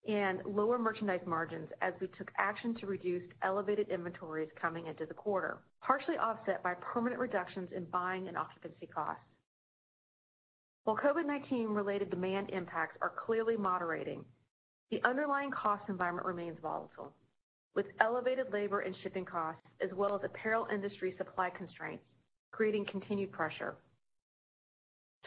and 0.06 0.40
lower 0.44 0.78
merchandise 0.78 1.20
margins 1.26 1.68
as 1.80 1.94
we 2.00 2.06
took 2.18 2.30
action 2.38 2.74
to 2.74 2.86
reduce 2.86 3.22
elevated 3.42 3.88
inventories 3.88 4.48
coming 4.60 4.86
into 4.86 5.06
the 5.06 5.14
quarter, 5.14 5.58
partially 5.80 6.16
offset 6.16 6.62
by 6.62 6.74
permanent 6.74 7.20
reductions 7.20 7.68
in 7.74 7.84
buying 7.86 8.28
and 8.28 8.36
occupancy 8.36 8.86
costs. 8.86 9.22
While 10.84 10.98
COVID-19 10.98 11.74
related 11.74 12.10
demand 12.10 12.50
impacts 12.50 12.98
are 13.00 13.12
clearly 13.24 13.56
moderating, 13.56 14.24
the 14.90 15.00
underlying 15.02 15.50
cost 15.50 15.82
environment 15.88 16.26
remains 16.26 16.58
volatile, 16.60 17.14
with 17.74 17.86
elevated 18.00 18.52
labor 18.52 18.80
and 18.80 18.94
shipping 19.02 19.24
costs, 19.24 19.62
as 19.82 19.90
well 19.96 20.14
as 20.14 20.20
apparel 20.24 20.66
industry 20.72 21.14
supply 21.18 21.50
constraints, 21.50 22.04
creating 22.52 22.86
continued 22.90 23.32
pressure. 23.32 23.76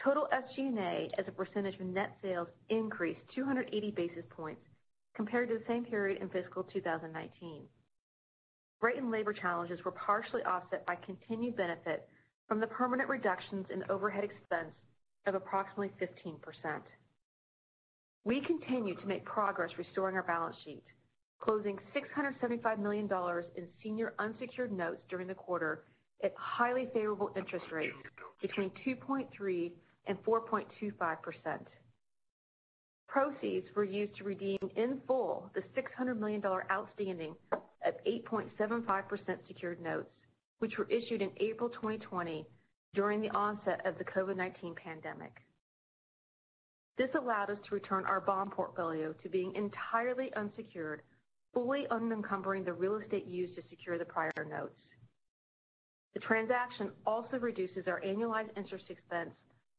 Total 0.02 0.28
SG&A 0.32 1.10
as 1.18 1.26
a 1.28 1.32
percentage 1.32 1.74
of 1.80 1.86
net 1.86 2.16
sales 2.22 2.48
increased 2.70 3.20
280 3.34 3.90
basis 3.90 4.24
points 4.30 4.60
compared 5.14 5.48
to 5.48 5.56
the 5.58 5.64
same 5.66 5.84
period 5.84 6.22
in 6.22 6.28
fiscal 6.28 6.62
2019. 6.64 7.62
Rate 8.80 8.96
and 8.96 9.10
labor 9.10 9.32
challenges 9.32 9.80
were 9.84 9.90
partially 9.90 10.42
offset 10.44 10.86
by 10.86 10.94
continued 11.04 11.56
benefit 11.56 12.08
from 12.46 12.60
the 12.60 12.66
permanent 12.68 13.08
reductions 13.08 13.66
in 13.72 13.82
overhead 13.90 14.24
expense 14.24 14.72
of 15.26 15.34
approximately 15.34 15.90
15%. 16.00 16.38
We 18.24 18.40
continue 18.46 18.94
to 18.94 19.06
make 19.06 19.24
progress 19.24 19.70
restoring 19.76 20.14
our 20.14 20.22
balance 20.22 20.56
sheet, 20.64 20.84
closing 21.40 21.78
$675 21.94 22.78
million 22.78 23.08
in 23.56 23.66
senior 23.82 24.14
unsecured 24.18 24.72
notes 24.72 25.00
during 25.08 25.28
the 25.28 25.34
quarter 25.34 25.84
at 26.22 26.32
highly 26.36 26.88
favorable 26.92 27.30
interest 27.36 27.66
rates 27.72 27.96
between 28.42 28.70
2.3 28.86 29.72
and 30.06 30.18
4.25%. 30.24 31.16
Proceeds 33.08 33.66
were 33.74 33.84
used 33.84 34.16
to 34.16 34.24
redeem 34.24 34.58
in 34.76 35.00
full 35.06 35.50
the 35.54 35.62
$600 35.80 36.18
million 36.18 36.42
outstanding 36.70 37.34
of 37.52 37.94
8.75% 38.06 39.38
secured 39.46 39.80
notes, 39.80 40.10
which 40.58 40.76
were 40.76 40.88
issued 40.90 41.22
in 41.22 41.30
April 41.40 41.70
2020 41.70 42.44
during 42.94 43.20
the 43.20 43.30
onset 43.30 43.80
of 43.86 43.96
the 43.98 44.04
COVID-19 44.04 44.76
pandemic. 44.76 45.32
This 46.98 47.08
allowed 47.16 47.50
us 47.50 47.58
to 47.68 47.74
return 47.74 48.04
our 48.04 48.20
bond 48.20 48.50
portfolio 48.50 49.14
to 49.22 49.28
being 49.28 49.54
entirely 49.54 50.30
unsecured, 50.36 51.02
fully 51.52 51.86
unencumbering 51.90 52.64
the 52.64 52.72
real 52.72 52.96
estate 52.96 53.26
used 53.26 53.54
to 53.56 53.62
secure 53.70 53.98
the 53.98 54.04
prior 54.04 54.32
notes. 54.48 54.74
The 56.14 56.20
transaction 56.20 56.90
also 57.06 57.38
reduces 57.38 57.86
our 57.86 58.00
annualized 58.00 58.56
interest 58.56 58.86
expense 58.88 59.30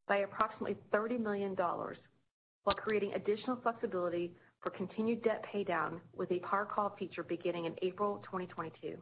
by 0.07 0.17
approximately 0.17 0.77
$30 0.93 1.19
million 1.19 1.55
while 1.55 2.75
creating 2.75 3.13
additional 3.13 3.57
flexibility 3.61 4.33
for 4.61 4.69
continued 4.71 5.23
debt 5.23 5.43
paydown 5.53 5.99
with 6.15 6.31
a 6.31 6.39
par 6.39 6.65
call 6.65 6.95
feature 6.99 7.23
beginning 7.23 7.65
in 7.65 7.75
April 7.81 8.21
2022. 8.25 8.97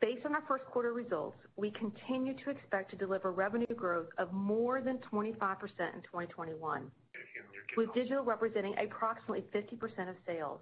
Based 0.00 0.24
on 0.24 0.34
our 0.34 0.42
first 0.48 0.64
quarter 0.64 0.94
results, 0.94 1.36
we 1.56 1.70
continue 1.72 2.34
to 2.42 2.50
expect 2.50 2.90
to 2.90 2.96
deliver 2.96 3.32
revenue 3.32 3.66
growth 3.76 4.08
of 4.16 4.32
more 4.32 4.80
than 4.80 4.98
25% 5.12 5.28
in 5.34 6.00
2021, 6.02 6.90
with 7.76 7.92
digital 7.94 8.24
representing 8.24 8.74
approximately 8.78 9.44
50% 9.54 10.08
of 10.10 10.16
sales. 10.26 10.60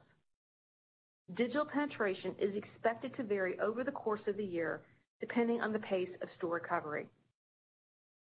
digital 1.37 1.65
penetration 1.67 2.35
is 2.41 2.55
expected 2.57 3.15
to 3.17 3.23
vary 3.23 3.59
over 3.61 3.85
the 3.85 3.93
course 3.93 4.21
of 4.27 4.37
the 4.37 4.45
year, 4.45 4.83
depending 5.21 5.61
on 5.61 5.73
the 5.73 5.79
pace 5.81 6.09
of 6.23 6.29
store 6.37 6.55
recovery. 6.55 7.07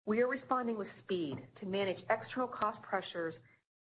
We 0.06 0.20
are 0.22 0.28
responding 0.28 0.78
with 0.78 0.88
speed 1.04 1.36
to 1.60 1.66
manage 1.66 1.98
external 2.10 2.48
cost 2.48 2.80
pressures 2.82 3.34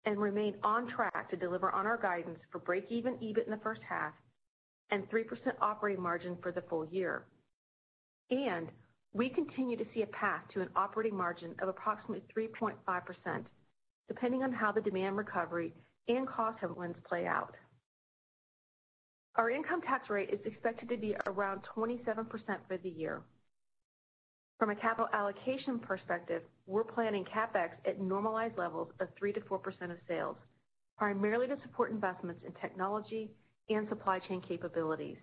and 0.06 0.18
remain 0.20 0.56
on 0.64 0.88
track 0.90 1.30
to 1.30 1.38
deliver 1.38 1.72
on 1.72 1.86
our 1.86 1.98
guidance 1.98 2.40
for 2.52 2.60
break-even 2.60 3.16
EBIT 3.16 3.46
in 3.46 3.52
the 3.52 3.60
first 3.64 3.82
half 3.88 4.14
and 4.92 5.10
3% 5.10 5.26
operating 5.62 6.02
margin 6.02 6.38
for 6.42 6.52
the 6.52 6.62
full 6.70 6.86
year. 6.86 7.26
And 8.32 8.68
we 9.14 9.30
continue 9.30 9.78
to 9.78 9.86
see 9.94 10.02
a 10.02 10.08
path 10.08 10.42
to 10.54 10.62
an 10.62 10.70
operating 10.76 11.16
margin 11.16 11.56
of 11.62 11.70
approximately 11.70 12.24
3.5%, 12.36 13.46
depending 14.08 14.44
on 14.44 14.52
how 14.52 14.72
the 14.72 14.82
demand 14.82 15.18
recovery 15.18 15.74
and 16.08 16.28
cost 16.28 16.60
headwinds 16.60 16.98
play 17.08 17.26
out. 17.26 17.56
Our 19.36 19.50
income 19.50 19.82
tax 19.82 20.10
rate 20.10 20.30
is 20.32 20.40
expected 20.46 20.90
to 20.90 20.98
be 20.98 21.16
around 21.26 21.62
27% 21.76 22.28
for 22.68 22.78
the 22.78 22.90
year. 22.90 23.22
From 24.60 24.70
a 24.70 24.76
capital 24.76 25.10
allocation 25.12 25.80
perspective, 25.80 26.44
we're 26.68 26.84
planning 26.84 27.26
CapEx 27.26 27.72
at 27.88 28.00
normalized 28.00 28.58
levels 28.58 28.90
of 29.00 29.08
3%-4% 29.22 29.92
of 29.92 29.98
sales, 30.08 30.38
primarily 30.98 31.48
to 31.48 31.58
support 31.64 31.92
investments 31.92 32.42
in 32.46 32.54
technology 32.62 33.32
and 33.70 33.90
supply 33.90 34.20
chain 34.20 34.42
capabilities. 34.48 35.18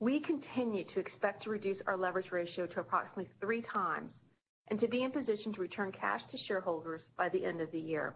We 0.00 0.20
continue 0.20 0.84
to 0.94 1.00
expect 1.00 1.44
to 1.44 1.50
reduce 1.50 1.78
our 1.86 1.96
leverage 1.96 2.32
ratio 2.32 2.66
to 2.66 2.80
approximately 2.80 3.30
3x 3.40 4.02
and 4.68 4.80
to 4.80 4.88
be 4.88 5.02
in 5.02 5.10
position 5.10 5.52
to 5.52 5.60
return 5.60 5.92
cash 5.92 6.20
to 6.30 6.38
shareholders 6.46 7.00
by 7.16 7.28
the 7.28 7.44
end 7.44 7.60
of 7.60 7.70
the 7.72 7.80
year. 7.80 8.14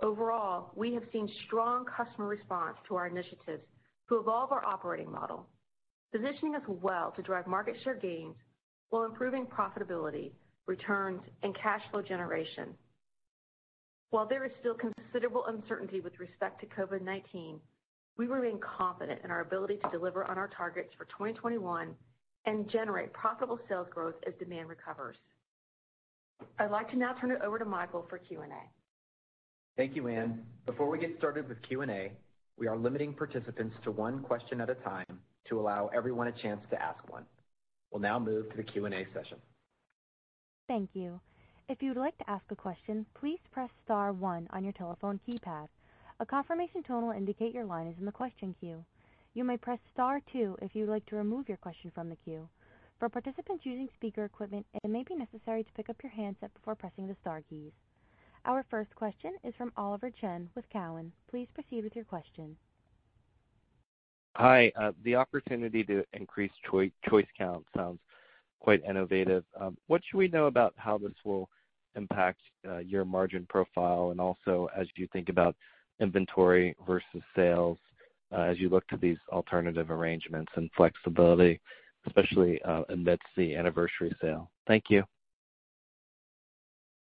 Overall, 0.00 0.72
we 0.74 0.94
have 0.94 1.02
seen 1.12 1.28
strong 1.46 1.84
customer 1.84 2.26
response 2.26 2.76
to 2.88 2.96
our 2.96 3.06
initiatives 3.06 3.62
to 4.08 4.16
evolve 4.16 4.50
our 4.52 4.64
operating 4.64 5.10
model, 5.10 5.46
positioning 6.12 6.54
us 6.54 6.62
well 6.66 7.12
to 7.16 7.22
drive 7.22 7.46
market 7.46 7.76
share 7.84 7.94
gains 7.94 8.34
while 8.90 9.04
improving 9.04 9.46
profitability, 9.46 10.32
returns, 10.66 11.20
and 11.42 11.56
cash 11.56 11.82
flow 11.90 12.02
generation. 12.02 12.74
While 14.10 14.26
there 14.28 14.44
is 14.44 14.52
still 14.60 14.74
considerable 14.74 15.44
uncertainty 15.46 16.00
with 16.00 16.18
respect 16.18 16.60
to 16.60 16.66
COVID-19, 16.66 17.58
we 18.18 18.26
remain 18.26 18.60
confident 18.60 19.20
in 19.24 19.30
our 19.30 19.40
ability 19.40 19.78
to 19.82 19.90
deliver 19.90 20.24
on 20.24 20.36
our 20.36 20.48
targets 20.48 20.90
for 20.98 21.06
2021 21.06 21.94
and 22.46 22.68
generate 22.70 23.12
profitable 23.12 23.58
sales 23.68 23.86
growth 23.90 24.14
as 24.26 24.34
demand 24.38 24.68
recovers. 24.68 25.16
I'd 26.58 26.70
like 26.70 26.90
to 26.90 26.96
now 26.96 27.14
turn 27.20 27.30
it 27.30 27.40
over 27.42 27.58
to 27.58 27.64
Michael 27.64 28.06
for 28.08 28.18
Q&A. 28.18 28.46
Thank 29.76 29.96
you, 29.96 30.08
Anne. 30.08 30.44
Before 30.66 30.90
we 30.90 30.98
get 30.98 31.16
started 31.18 31.48
with 31.48 31.62
Q&A, 31.62 32.12
we 32.58 32.66
are 32.66 32.76
limiting 32.76 33.14
participants 33.14 33.74
to 33.84 33.90
one 33.90 34.22
question 34.22 34.60
at 34.60 34.68
a 34.68 34.74
time 34.76 35.20
to 35.48 35.58
allow 35.60 35.88
everyone 35.94 36.28
a 36.28 36.32
chance 36.32 36.60
to 36.70 36.80
ask 36.82 36.98
one. 37.10 37.24
We'll 37.90 38.00
now 38.02 38.18
move 38.18 38.50
to 38.50 38.56
the 38.56 38.62
Q&A 38.62 39.06
session. 39.14 39.38
Thank 40.68 40.90
you. 40.94 41.20
If 41.68 41.82
you 41.82 41.88
would 41.90 41.96
like 41.98 42.18
to 42.18 42.30
ask 42.30 42.44
a 42.50 42.56
question, 42.56 43.06
please 43.18 43.38
press 43.50 43.70
star 43.84 44.12
one 44.12 44.48
on 44.50 44.64
your 44.64 44.72
telephone 44.74 45.20
keypad. 45.26 45.68
A 46.20 46.26
confirmation 46.26 46.82
tone 46.82 47.04
will 47.06 47.12
indicate 47.12 47.54
your 47.54 47.64
line 47.64 47.86
is 47.86 47.98
in 47.98 48.04
the 48.04 48.12
question 48.12 48.54
queue. 48.60 48.84
You 49.34 49.44
may 49.44 49.56
press 49.56 49.78
star 49.92 50.20
two 50.30 50.56
if 50.60 50.74
you 50.74 50.84
would 50.84 50.92
like 50.92 51.06
to 51.06 51.16
remove 51.16 51.48
your 51.48 51.56
question 51.56 51.90
from 51.94 52.10
the 52.10 52.16
queue. 52.16 52.48
For 52.98 53.08
participants 53.08 53.64
using 53.64 53.88
speaker 53.94 54.24
equipment, 54.24 54.66
it 54.84 54.88
may 54.88 55.02
be 55.02 55.14
necessary 55.14 55.64
to 55.64 55.72
pick 55.72 55.88
up 55.88 55.96
your 56.02 56.12
handset 56.12 56.52
before 56.54 56.74
pressing 56.74 57.08
the 57.08 57.16
star 57.20 57.42
keys. 57.48 57.72
Our 58.44 58.64
first 58.70 58.94
question 58.94 59.32
is 59.42 59.54
from 59.56 59.72
Oliver 59.76 60.10
Chen 60.10 60.50
with 60.54 60.68
Cowen. 60.70 61.12
Please 61.30 61.48
proceed 61.54 61.82
with 61.82 61.96
your 61.96 62.04
question. 62.04 62.56
Hi. 64.36 64.70
Uh, 64.78 64.92
the 65.02 65.14
opportunity 65.14 65.82
to 65.84 66.04
increase 66.12 66.52
choice 66.70 67.26
count 67.36 67.64
sounds 67.76 68.00
quite 68.60 68.82
innovative. 68.84 69.44
Um, 69.58 69.76
what 69.86 70.02
should 70.04 70.18
we 70.18 70.28
know 70.28 70.46
about 70.46 70.74
how 70.76 70.98
this 70.98 71.12
will 71.24 71.48
impact 71.96 72.40
uh, 72.68 72.78
your 72.78 73.04
margin 73.04 73.46
profile 73.48 74.10
and 74.10 74.20
also 74.20 74.68
as 74.76 74.86
you 74.96 75.08
think 75.12 75.28
about 75.28 75.56
inventory 76.00 76.76
versus 76.86 77.22
sales 77.34 77.78
Uh, 78.32 78.40
as 78.40 78.58
you 78.58 78.68
look 78.68 78.86
to 78.88 78.96
these 78.96 79.18
alternative 79.30 79.90
arrangements 79.90 80.50
and 80.56 80.70
flexibility, 80.76 81.60
especially 82.06 82.60
uh, 82.62 82.82
amidst 82.88 83.26
the 83.36 83.54
Anniversary 83.54 84.14
Sale? 84.20 84.50
Thank 84.66 84.84
you. 84.88 85.04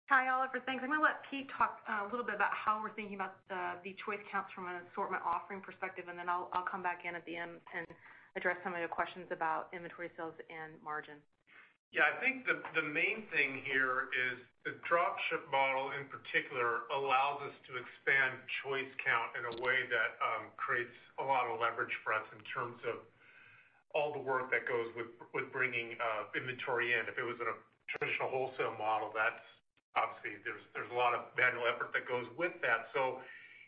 Hi, 0.10 0.30
Oliver. 0.30 0.62
Thanks. 0.66 0.84
I'm 0.84 0.90
going 0.90 1.00
to 1.00 1.04
let 1.04 1.24
Pete 1.32 1.48
talk 1.58 1.80
uh, 1.90 2.06
a 2.06 2.10
little 2.12 2.26
bit 2.26 2.36
about 2.36 2.54
how 2.54 2.78
we're 2.84 2.94
thinking 2.94 3.16
about 3.16 3.42
the 3.50 3.96
choice 4.06 4.22
counts 4.30 4.52
from 4.54 4.68
an 4.68 4.84
assortment 4.92 5.24
offering 5.26 5.62
perspective, 5.62 6.06
and 6.10 6.20
then 6.20 6.30
I'll 6.30 6.68
come 6.70 6.84
back 6.84 7.08
in 7.08 7.16
at 7.16 7.26
the 7.26 7.36
end 7.38 7.58
and 7.74 7.88
address 8.36 8.58
some 8.64 8.74
of 8.74 8.80
your 8.80 8.92
questions 8.92 9.26
about 9.32 9.74
inventory 9.74 10.12
sales 10.14 10.36
and 10.52 10.78
margin. 10.84 11.18
Yeah, 11.96 12.12
I 12.12 12.20
think 12.20 12.44
the 12.44 12.84
main 12.84 13.24
thing 13.32 13.64
here 13.64 14.12
is 14.12 14.36
the 14.68 14.76
drop 14.84 15.16
ship 15.32 15.48
model 15.48 15.96
in 15.96 16.04
particular 16.12 16.92
allows 16.92 17.40
us 17.48 17.56
to 17.72 17.80
expand 17.80 18.36
choice 18.68 18.92
count 19.00 19.32
in 19.40 19.48
a 19.48 19.56
way 19.64 19.88
that 19.88 20.20
um, 20.20 20.52
creates 20.60 20.92
a 21.18 21.26
lot 21.26 21.48
of 21.48 21.56
leverage 21.64 21.96
for 22.04 22.12
us 22.12 22.28
in 22.36 22.44
terms 22.52 22.76
of 22.84 23.00
all 23.96 24.12
the 24.12 24.20
work 24.20 24.52
that 24.52 24.68
goes 24.68 24.92
with 24.92 25.48
bringing 25.56 25.96
uh, 25.96 26.28
inventory 26.36 26.92
in. 26.92 27.08
If 27.08 27.16
it 27.16 27.24
was 27.24 27.40
in 27.40 27.48
a 27.48 27.56
traditional 27.88 28.28
wholesale 28.28 28.76
model, 28.76 29.16
that's 29.16 29.48
obviously 29.96 30.44
there's 30.44 30.92
a 30.92 31.00
lot 31.00 31.16
of 31.16 31.32
manual 31.40 31.64
effort 31.64 31.96
that 31.96 32.04
goes 32.12 32.28
with 32.36 32.52
that. 32.60 32.92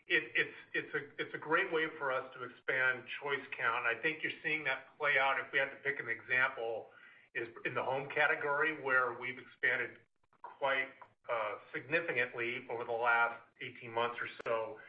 It's 0.04 1.32
a 1.32 1.40
great 1.40 1.72
way 1.72 1.88
for 1.96 2.12
us 2.12 2.28
to 2.36 2.44
expand 2.44 3.08
choice 3.24 3.40
count. 3.56 3.88
I 3.88 3.96
think 4.04 4.20
you're 4.20 4.36
seeing 4.44 4.68
that 4.68 4.92
play 5.00 5.16
out, 5.16 5.40
if 5.40 5.48
we 5.48 5.64
had 5.64 5.72
to 5.72 5.80
pick 5.80 5.96
an 5.96 6.12
example, 6.12 6.92
is 7.34 7.48
in 7.64 7.74
the 7.74 7.82
home 7.82 8.08
category, 8.14 8.76
where 8.80 9.16
we've 9.20 9.36
expanded 9.36 9.96
quite 10.40 10.88
uh, 11.28 11.60
significantly 11.74 12.64
over 12.72 12.84
the 12.84 12.94
last 12.94 13.38
18 13.60 13.92
months 13.92 14.16
or 14.16 14.28
so, 14.44 14.80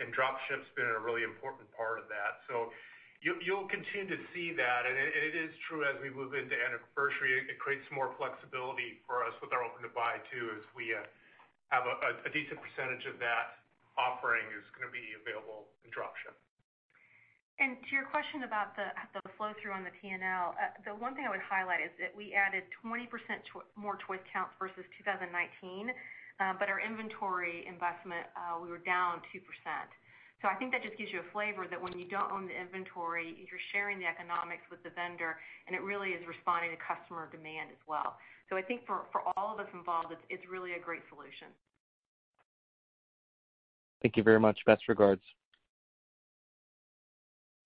and 0.00 0.12
drop 0.12 0.36
ship's 0.48 0.68
been 0.76 0.88
a 0.88 1.00
really 1.00 1.24
important 1.24 1.68
part 1.72 1.96
of 1.96 2.06
that. 2.12 2.44
So 2.48 2.72
You'll 3.24 3.66
continue 3.66 4.06
to 4.12 4.20
see 4.36 4.52
that, 4.54 4.84
and 4.84 4.94
it 4.94 5.34
is 5.34 5.50
true 5.66 5.82
as 5.88 5.96
we 6.04 6.12
move 6.12 6.36
into 6.36 6.52
Anniversary, 6.52 7.34
it 7.48 7.58
creates 7.58 7.82
more 7.90 8.12
flexibility 8.20 9.02
for 9.02 9.24
us 9.24 9.32
with 9.40 9.56
our 9.56 9.64
open-to-buy 9.64 10.20
too, 10.30 10.52
as 10.52 10.62
we 10.76 10.92
uh, 10.92 11.00
have 11.72 11.88
a 11.88 12.30
decent 12.30 12.60
percentage 12.62 13.02
of 13.08 13.18
that 13.18 13.66
offering 13.98 14.44
is 14.52 14.62
going 14.76 14.86
to 14.86 14.94
be 14.94 15.16
available 15.16 15.66
in 15.82 15.90
drop 15.90 16.14
ship. 16.20 16.36
And 17.56 17.80
to 17.88 17.90
your 17.96 18.04
question 18.12 18.44
about 18.44 18.76
the 18.76 19.24
flow-through 19.40 19.72
on 19.72 19.80
the 19.80 19.94
P&L, 20.04 20.20
uh, 20.20 20.76
the 20.84 20.92
one 20.92 21.16
thing 21.16 21.24
I 21.24 21.32
would 21.32 21.40
highlight 21.40 21.80
is 21.80 21.88
that 21.96 22.12
we 22.12 22.36
added 22.36 22.68
20% 22.84 23.08
more 23.80 23.96
choice 24.04 24.20
counts 24.28 24.52
versus 24.60 24.84
2019. 25.00 25.88
Uh, 26.36 26.52
but 26.60 26.68
Our 26.68 26.84
inventory 26.84 27.64
investment, 27.64 28.28
uh, 28.36 28.60
we 28.60 28.68
were 28.68 28.84
down 28.84 29.24
2%. 29.32 29.40
So 30.44 30.52
I 30.52 30.54
think 30.60 30.68
that 30.76 30.84
just 30.84 31.00
gives 31.00 31.08
you 31.08 31.24
a 31.24 31.28
flavor 31.32 31.64
that 31.64 31.80
when 31.80 31.96
you 31.96 32.04
don't 32.04 32.28
own 32.28 32.44
the 32.44 32.52
inventory, 32.52 33.32
you're 33.48 33.66
sharing 33.72 33.96
the 33.96 34.04
economics 34.04 34.68
with 34.68 34.84
the 34.84 34.92
vendor, 34.92 35.40
and 35.64 35.72
it 35.72 35.80
really 35.80 36.12
is 36.12 36.20
responding 36.28 36.76
to 36.76 36.76
customer 36.76 37.24
demand 37.32 37.72
as 37.72 37.80
well. 37.88 38.20
So 38.52 38.60
I 38.60 38.62
think 38.62 38.84
for 38.84 39.08
all 39.32 39.56
of 39.56 39.58
us 39.64 39.72
involved, 39.72 40.12
it's 40.28 40.44
really 40.44 40.76
a 40.76 40.78
great 40.78 41.00
solution. 41.08 41.48
Thank 44.04 44.20
you 44.20 44.22
very 44.22 44.38
much. 44.38 44.60
Best 44.66 44.84
regards. 44.92 45.24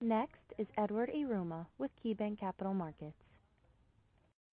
Next 0.01 0.41
is 0.57 0.67
Edward 0.79 1.11
Yruma 1.15 1.67
with 1.79 1.91
KeyBanc 2.03 2.41
Capital 2.41 2.73
Markets. 2.73 3.13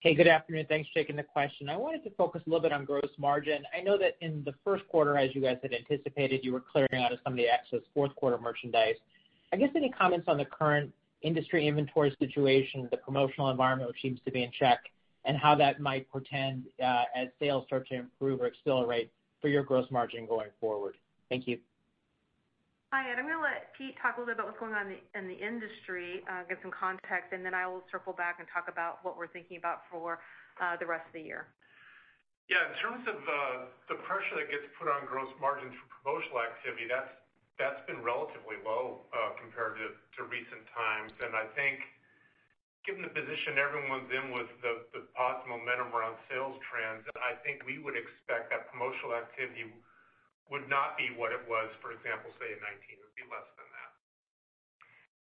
Hey, 0.01 0.13
good 0.13 0.27
afternoon. 0.27 0.65
Thanks 0.67 0.89
for 0.89 0.99
taking 0.99 1.15
the 1.15 1.23
question. 1.23 1.69
I 1.69 1.77
wanted 1.77 2.03
to 2.03 2.09
focus 2.11 2.41
a 2.45 2.49
little 2.49 2.61
bit 2.61 2.73
on 2.73 2.83
gross 2.83 3.09
margin. 3.17 3.63
I 3.75 3.81
know 3.81 3.97
that 3.97 4.17
in 4.19 4.43
the 4.43 4.53
first 4.65 4.85
quarter, 4.89 5.17
as 5.17 5.33
you 5.33 5.41
guys 5.41 5.57
had 5.61 5.73
anticipated, 5.73 6.41
you 6.43 6.51
were 6.51 6.59
clearing 6.59 7.01
out 7.03 7.13
of 7.13 7.19
some 7.23 7.33
of 7.33 7.37
the 7.37 7.47
excess 7.47 7.79
fourth 7.93 8.13
quarter 8.15 8.37
merchandise. 8.37 8.95
I 9.53 9.55
guess 9.55 9.69
any 9.73 9.89
comments 9.89 10.27
on 10.27 10.37
the 10.37 10.45
current 10.45 10.93
industry 11.21 11.65
inventory 11.65 12.15
situation, 12.19 12.87
the 12.91 12.97
promotional 12.97 13.49
environment, 13.49 13.89
which 13.89 14.01
seems 14.01 14.19
to 14.25 14.31
be 14.31 14.43
in 14.43 14.51
check, 14.51 14.79
and 15.23 15.37
how 15.37 15.55
that 15.55 15.79
might 15.79 16.09
portend 16.11 16.65
uh, 16.83 17.03
as 17.15 17.29
sales 17.39 17.65
start 17.67 17.87
to 17.87 17.95
improve 17.95 18.41
or 18.41 18.47
accelerate 18.47 19.11
for 19.41 19.47
your 19.47 19.63
gross 19.63 19.89
margin 19.91 20.27
going 20.27 20.49
forward? 20.59 20.95
Thank 21.29 21.47
you. 21.47 21.57
Hi, 22.95 23.11
Ed. 23.11 23.19
I'm 23.19 23.27
going 23.27 23.35
to 23.35 23.43
let 23.43 23.75
Pete 23.75 23.99
talk 23.99 24.15
a 24.15 24.23
little 24.23 24.31
bit 24.31 24.39
about 24.39 24.55
what's 24.55 24.63
going 24.63 24.71
on 24.71 24.87
in 24.87 25.27
the 25.27 25.35
industry, 25.35 26.23
uh, 26.23 26.47
give 26.47 26.55
some 26.63 26.71
context, 26.71 27.35
and 27.35 27.43
then 27.43 27.51
I 27.51 27.67
will 27.67 27.83
circle 27.91 28.15
back 28.15 28.39
and 28.39 28.47
talk 28.47 28.71
about 28.71 29.03
what 29.03 29.19
we're 29.19 29.27
thinking 29.27 29.59
about 29.59 29.83
for 29.91 30.23
uh, 30.63 30.79
the 30.79 30.87
rest 30.87 31.03
of 31.03 31.11
the 31.11 31.19
year. 31.19 31.51
Yeah. 32.47 32.63
In 32.63 32.79
terms 32.79 33.03
of 33.11 33.19
uh, 33.19 33.67
the 33.91 33.99
pressure 34.07 34.39
that 34.39 34.47
gets 34.47 34.63
put 34.79 34.87
on 34.87 35.03
gross 35.03 35.27
margins 35.43 35.75
for 35.75 35.87
promotional 35.99 36.39
activity, 36.39 36.87
that's 36.87 37.83
been 37.91 37.99
relatively 37.99 38.55
low 38.63 39.03
compared 39.35 39.83
to 39.83 40.19
recent 40.23 40.63
times. 40.71 41.11
And 41.19 41.35
I 41.35 41.43
think 41.59 41.83
given 42.87 43.03
the 43.03 43.11
position 43.11 43.59
everyone's 43.59 44.07
in 44.15 44.31
with 44.31 44.47
the 44.63 45.03
positive 45.11 45.51
momentum 45.51 45.91
around 45.91 46.15
sales 46.31 46.55
trends, 46.71 47.03
I 47.19 47.35
think 47.43 47.67
we 47.67 47.83
would 47.83 47.99
expect 47.99 48.47
that 48.55 48.71
promotional 48.71 49.11
activity 49.19 49.75
would 50.47 50.67
not 50.71 50.95
be 50.95 51.11
what 51.15 51.35
it 51.35 51.43
was, 51.45 51.67
for 51.83 51.91
example, 51.91 52.31
say 52.39 52.55
in 52.55 52.59
2019. 52.59 52.95
It 52.95 53.03
would 53.03 53.19
be 53.19 53.27
less 53.27 53.47
than 53.59 53.67
that. 53.75 53.91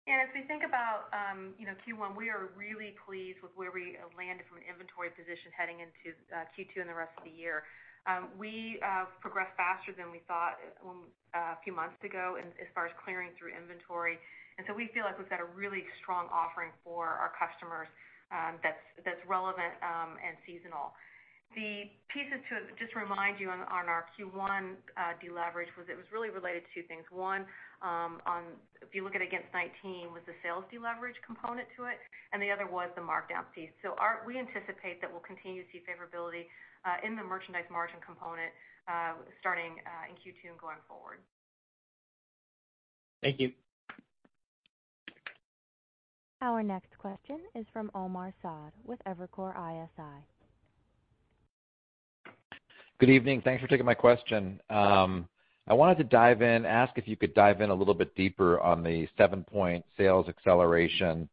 And 0.09 0.17
as 0.17 0.33
we 0.33 0.41
think 0.49 0.65
about 0.65 1.13
um, 1.13 1.53
Q1, 1.61 2.17
we 2.17 2.33
are 2.33 2.49
really 2.57 2.97
pleased 3.05 3.37
with 3.45 3.53
where 3.53 3.69
we 3.69 4.01
landed 4.17 4.49
from 4.49 4.57
an 4.57 4.65
inventory 4.65 5.13
position 5.13 5.53
heading 5.53 5.85
into 5.85 6.17
uh, 6.33 6.49
Q2 6.57 6.81
and 6.81 6.89
the 6.89 6.97
rest 6.97 7.13
of 7.21 7.23
the 7.23 7.35
year. 7.35 7.69
Um, 8.09 8.33
we 8.33 8.81
uh, 8.81 9.05
progressed 9.21 9.53
faster 9.53 9.93
than 9.93 10.09
we 10.09 10.25
thought 10.25 10.57
uh, 10.81 11.53
a 11.53 11.59
few 11.61 11.69
months 11.69 12.01
ago 12.01 12.41
as 12.41 12.69
far 12.73 12.89
as 12.89 12.93
clearing 13.05 13.29
through 13.37 13.53
inventory. 13.53 14.17
And 14.57 14.65
so 14.65 14.73
we 14.73 14.89
feel 14.89 15.05
like 15.05 15.21
we've 15.21 15.29
got 15.29 15.39
a 15.39 15.49
really 15.53 15.85
strong 16.01 16.25
offering 16.33 16.73
for 16.81 17.05
our 17.05 17.29
customers 17.37 17.85
um, 18.33 18.57
that's 18.65 19.21
relevant 19.29 19.77
and 19.85 20.33
seasonal. 20.49 20.97
The 21.51 21.91
pieces 22.07 22.39
to 22.47 22.63
just 22.79 22.95
remind 22.95 23.35
you 23.39 23.51
on 23.51 23.67
our 23.67 24.07
Q1 24.15 24.79
uh, 24.95 25.19
deleverage 25.19 25.67
was 25.75 25.91
it 25.91 25.99
was 25.99 26.07
really 26.07 26.31
related 26.31 26.63
to 26.63 26.69
two 26.71 26.85
things. 26.87 27.03
One, 27.11 27.43
um, 27.83 28.23
if 28.79 28.95
you 28.95 29.03
look 29.03 29.19
at 29.19 29.21
against 29.21 29.51
2019, 29.51 30.15
was 30.15 30.23
the 30.23 30.37
sales 30.39 30.63
deleverage 30.71 31.19
component 31.27 31.67
to 31.75 31.91
it, 31.91 31.99
and 32.31 32.39
the 32.39 32.47
other 32.47 32.63
was 32.71 32.87
the 32.95 33.03
markdown 33.03 33.43
piece. 33.51 33.71
So 33.83 33.99
we 34.23 34.39
anticipate 34.39 35.03
that 35.03 35.11
we'll 35.11 35.27
continue 35.27 35.67
to 35.67 35.69
see 35.75 35.83
favorability 35.83 36.47
uh, 36.87 37.03
in 37.03 37.19
the 37.19 37.23
merchandise 37.23 37.67
margin 37.67 37.99
component 37.99 38.55
uh, 38.87 39.19
starting 39.43 39.75
in 40.07 40.15
Q2 40.23 40.55
and 40.55 40.59
going 40.59 40.79
forward. 40.87 41.19
Thank 43.21 43.43
you. 43.43 43.51
Our 46.41 46.63
next 46.63 46.97
question 46.97 47.39
is 47.53 47.65
from 47.71 47.91
Omar 47.93 48.33
Saad 48.41 48.71
with 48.83 48.99
Evercore 49.05 49.53
ISI. 49.53 50.25
Good 53.01 53.09
evening. 53.09 53.41
Thanks 53.41 53.63
for 53.63 53.67
taking 53.67 53.87
my 53.87 53.95
question. 53.95 54.61
Um, 54.69 55.27
I 55.67 55.73
wanted 55.73 55.97
to 55.97 56.03
dive 56.03 56.43
in, 56.43 56.67
ask 56.67 56.95
if 56.99 57.07
you 57.07 57.17
could 57.17 57.33
dive 57.33 57.59
in 57.59 57.71
a 57.71 57.73
little 57.73 57.95
bit 57.95 58.13
deeper 58.13 58.59
on 58.59 58.83
the 58.83 59.07
seven-point 59.17 59.83
sales 59.97 60.27
acceleration, 60.29 61.27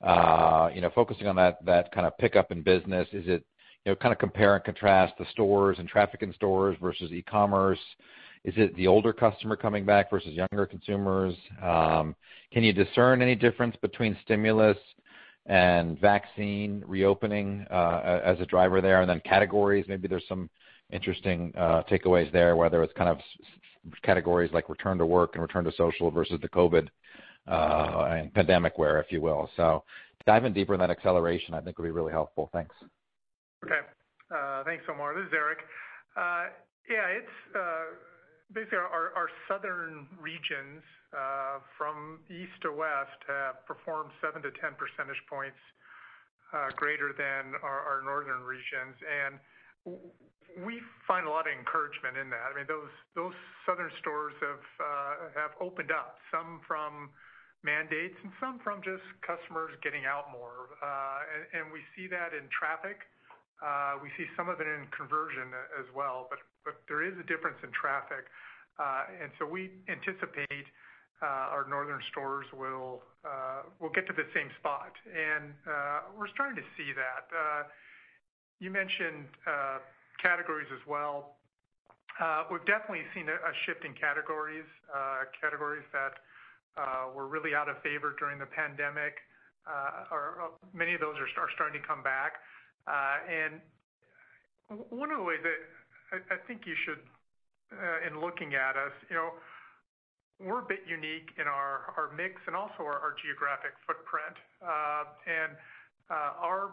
uh, 0.00 0.70
focusing 0.94 1.26
on 1.26 1.34
that 1.34 1.90
kind 1.92 2.06
of 2.06 2.16
pickup 2.18 2.52
in 2.52 2.62
business. 2.62 3.08
Is 3.12 3.24
it 3.26 3.44
you 3.84 3.90
know, 3.90 3.96
kind 3.96 4.12
of 4.12 4.20
compare 4.20 4.54
and 4.54 4.62
contrast 4.62 5.14
the 5.18 5.26
stores 5.32 5.80
and 5.80 5.88
traffic 5.88 6.22
in 6.22 6.32
stores 6.34 6.76
versus 6.80 7.10
e-commerce? 7.10 7.80
Is 8.44 8.54
it 8.56 8.76
the 8.76 8.86
older 8.86 9.12
customer 9.12 9.56
coming 9.56 9.84
back 9.84 10.10
versus 10.10 10.34
younger 10.34 10.66
consumers? 10.66 11.34
Um, 11.60 12.14
can 12.52 12.62
you 12.62 12.72
discern 12.72 13.22
any 13.22 13.34
difference 13.34 13.74
between 13.82 14.16
stimulus 14.22 14.78
and 15.46 15.98
vaccine 16.00 16.84
reopening 16.86 17.66
uh, 17.72 18.20
as 18.24 18.38
a 18.38 18.46
driver 18.46 18.80
there? 18.80 19.00
And 19.00 19.10
then 19.10 19.20
categories, 19.24 19.86
maybe 19.88 20.06
there's 20.06 20.22
some 20.28 20.48
interesting 20.90 21.52
uh, 21.56 21.82
takeaways 21.90 22.32
there, 22.32 22.56
whether 22.56 22.82
it's 22.82 22.92
kind 22.94 23.10
of 23.10 23.18
categories 24.02 24.50
like 24.52 24.68
return 24.68 24.98
to 24.98 25.06
work 25.06 25.30
and 25.34 25.42
return 25.42 25.64
to 25.64 25.72
social 25.76 26.10
versus 26.10 26.38
the 26.40 26.48
COVID 26.48 26.88
uh, 27.46 28.08
and 28.10 28.32
pandemic 28.34 28.78
wear, 28.78 29.00
if 29.00 29.10
you 29.10 29.20
will. 29.20 29.48
So 29.56 29.84
diving 30.26 30.52
deeper 30.52 30.74
in 30.74 30.80
that 30.80 30.90
acceleration, 30.90 31.54
I 31.54 31.60
think 31.60 31.78
would 31.78 31.84
be 31.84 31.90
really 31.90 32.12
helpful. 32.12 32.50
Thanks. 32.52 32.74
Okay. 33.64 33.80
Uh, 34.34 34.64
thanks, 34.64 34.84
Omar. 34.90 35.14
This 35.14 35.26
is 35.28 35.32
Erik. 35.32 35.58
Yeah, 36.88 37.20
it's 37.20 37.36
basically 38.52 38.78
our 38.78 39.28
southern 39.46 40.06
regions 40.20 40.82
from 41.76 42.20
east 42.30 42.56
to 42.62 42.72
west 42.72 43.20
have 43.28 43.64
performed 43.66 44.10
7 44.20 44.40
to 44.42 44.50
10 44.60 44.72
percentage 44.76 45.20
points 45.28 45.60
greater 46.76 47.12
than 47.16 47.52
our 47.62 48.00
northern 48.04 48.42
regions. 48.42 48.96
We 49.84 50.80
find 51.06 51.26
a 51.26 51.30
lot 51.30 51.46
of 51.46 51.54
encouragement 51.54 52.16
in 52.18 52.30
that. 52.30 52.50
I 52.50 52.56
mean, 52.56 52.66
those 52.66 53.34
southern 53.66 53.90
stores 54.00 54.34
have 54.42 55.52
opened 55.60 55.92
up, 55.92 56.18
some 56.30 56.60
from 56.66 57.10
mandates 57.66 58.14
and 58.22 58.30
some 58.38 58.62
from 58.62 58.78
just 58.86 59.02
customers 59.26 59.74
getting 59.82 60.06
out 60.06 60.30
more. 60.30 60.78
Uh 60.78 61.58
and 61.58 61.74
we 61.74 61.82
see 61.98 62.06
that 62.06 62.30
in 62.30 62.46
traffic. 62.54 63.02
We 63.98 64.14
see 64.14 64.30
some 64.38 64.46
of 64.46 64.62
it 64.62 64.70
in 64.70 64.86
conversion 64.94 65.50
as 65.74 65.86
well, 65.90 66.30
but 66.30 66.38
there 66.86 67.02
is 67.02 67.18
a 67.18 67.26
difference 67.26 67.58
in 67.66 67.74
traffic. 67.74 68.30
Uh 68.78 69.10
and 69.22 69.34
so 69.38 69.46
we 69.46 69.74
anticipate 69.90 70.70
our 71.18 71.66
northern 71.66 71.98
stores 72.14 72.46
will 72.54 73.02
get 73.90 74.06
to 74.06 74.14
the 74.14 74.28
same 74.30 74.50
spot. 74.62 74.94
And 75.10 75.50
uh 75.66 76.14
we're 76.14 76.30
starting 76.30 76.54
to 76.62 76.66
see 76.78 76.94
that. 76.94 77.26
You 78.60 78.70
mentioned 78.70 79.30
uh, 79.46 79.78
categories 80.20 80.66
as 80.74 80.82
well. 80.86 81.38
Uh, 82.18 82.42
we've 82.50 82.64
definitely 82.66 83.06
seen 83.14 83.30
a 83.30 83.52
shift 83.64 83.84
in 83.86 83.94
categories 83.94 84.66
uh 84.90 85.30
categories 85.38 85.86
that 85.94 86.18
uh, 86.74 87.14
were 87.14 87.28
really 87.28 87.54
out 87.54 87.68
of 87.68 87.78
favor 87.82 88.16
during 88.18 88.38
the 88.38 88.50
pandemic. 88.50 89.14
Many 90.74 90.94
of 90.94 91.00
those 91.00 91.14
are 91.18 91.50
starting 91.54 91.80
to 91.80 91.86
come 91.86 92.02
back. 92.02 92.42
And 92.88 93.60
one 94.90 95.10
of 95.10 95.18
the 95.18 95.24
ways 95.24 95.42
that 95.46 95.58
I 96.30 96.38
think 96.46 96.66
you 96.66 96.74
should, 96.86 97.02
in 98.06 98.20
looking 98.20 98.54
at 98.54 98.74
us, 98.74 98.94
you 99.10 99.16
know, 99.16 99.36
we're 100.40 100.62
a 100.62 100.68
bit 100.70 100.86
unique 100.88 101.34
in 101.36 101.46
our 101.46 102.10
mix 102.16 102.40
and 102.46 102.56
also 102.56 102.82
our 102.82 103.14
geographic 103.22 103.74
footprint. 103.86 104.34
And 105.26 105.52
our 106.10 106.72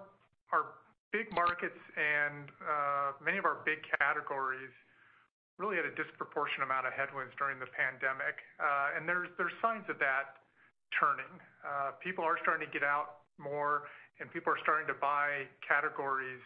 big 1.16 1.32
markets 1.32 1.80
and 1.96 2.52
uh, 2.60 3.16
many 3.24 3.40
of 3.40 3.48
our 3.48 3.64
big 3.64 3.80
categories 3.96 4.76
really 5.56 5.80
had 5.80 5.88
a 5.88 5.96
disproportionate 5.96 6.68
amount 6.68 6.84
of 6.84 6.92
headwinds 6.92 7.32
during 7.40 7.56
the 7.64 7.72
pandemic. 7.72 8.36
Uh 8.60 9.00
and 9.00 9.08
there's 9.08 9.32
signs 9.64 9.88
of 9.88 9.96
that 10.04 10.44
turning. 11.00 11.32
Uh, 11.64 11.96
people 12.04 12.28
are 12.28 12.36
starting 12.44 12.68
to 12.68 12.72
get 12.76 12.84
out 12.84 13.24
more, 13.40 13.88
and 14.20 14.28
people 14.36 14.52
are 14.52 14.60
starting 14.60 14.84
to 14.92 14.98
buy 15.00 15.48
categories 15.64 16.44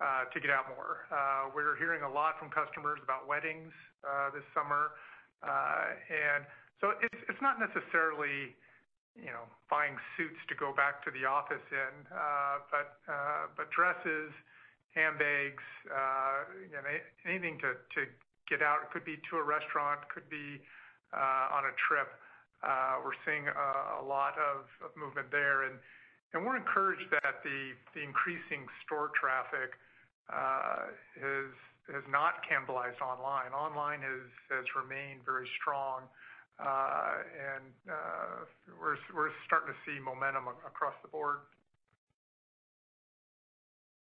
uh, 0.00 0.24
to 0.32 0.40
get 0.40 0.48
out 0.48 0.68
more. 0.72 1.04
We're 1.52 1.76
hearing 1.76 2.00
a 2.00 2.08
lot 2.08 2.40
from 2.40 2.48
customers 2.48 2.96
about 3.04 3.28
weddings 3.28 3.72
this 4.32 4.46
summer. 4.56 4.96
Uh 5.44 5.92
and 6.08 6.48
so 6.80 6.96
it's 7.04 7.20
it's 7.28 7.42
not 7.44 7.60
necessarily 7.60 8.56
buying 9.70 9.96
suits 10.16 10.38
to 10.48 10.54
go 10.54 10.72
back 10.72 11.02
to 11.04 11.10
the 11.10 11.26
office 11.26 11.64
in, 11.72 11.94
uh, 12.12 12.58
uh, 13.08 13.46
but 13.56 13.70
dresses, 13.70 14.32
handbags, 14.94 15.64
uh, 15.90 16.44
anything 17.26 17.58
to 17.60 17.74
get 18.48 18.62
out. 18.62 18.86
It 18.86 18.90
could 18.92 19.04
be 19.04 19.18
to 19.30 19.36
a 19.38 19.42
restaurant, 19.42 20.00
could 20.08 20.28
be 20.30 20.62
on 21.12 21.64
a 21.66 21.74
trip. 21.88 22.08
We're 23.02 23.18
seeing 23.26 23.48
a 23.48 24.04
lot 24.04 24.38
of 24.38 24.68
movement 24.96 25.30
there. 25.30 25.64
And 25.64 26.44
we're 26.44 26.56
encouraged 26.56 27.10
that 27.10 27.42
the 27.42 27.74
increasing 28.00 28.66
store 28.84 29.10
traffic 29.18 29.74
has 30.30 32.04
not 32.10 32.42
cannibalized 32.46 33.00
online. 33.02 33.52
Online 33.52 34.00
has 34.00 34.64
remained 34.74 35.24
very 35.24 35.48
strong. 35.60 36.02
Uh, 36.58 37.20
and 37.36 37.72
uh, 37.90 38.44
we're 38.80 39.30
starting 39.46 39.68
to 39.68 39.78
see 39.84 40.00
momentum 40.00 40.48
across 40.66 40.94
the 41.02 41.08
board. 41.08 41.38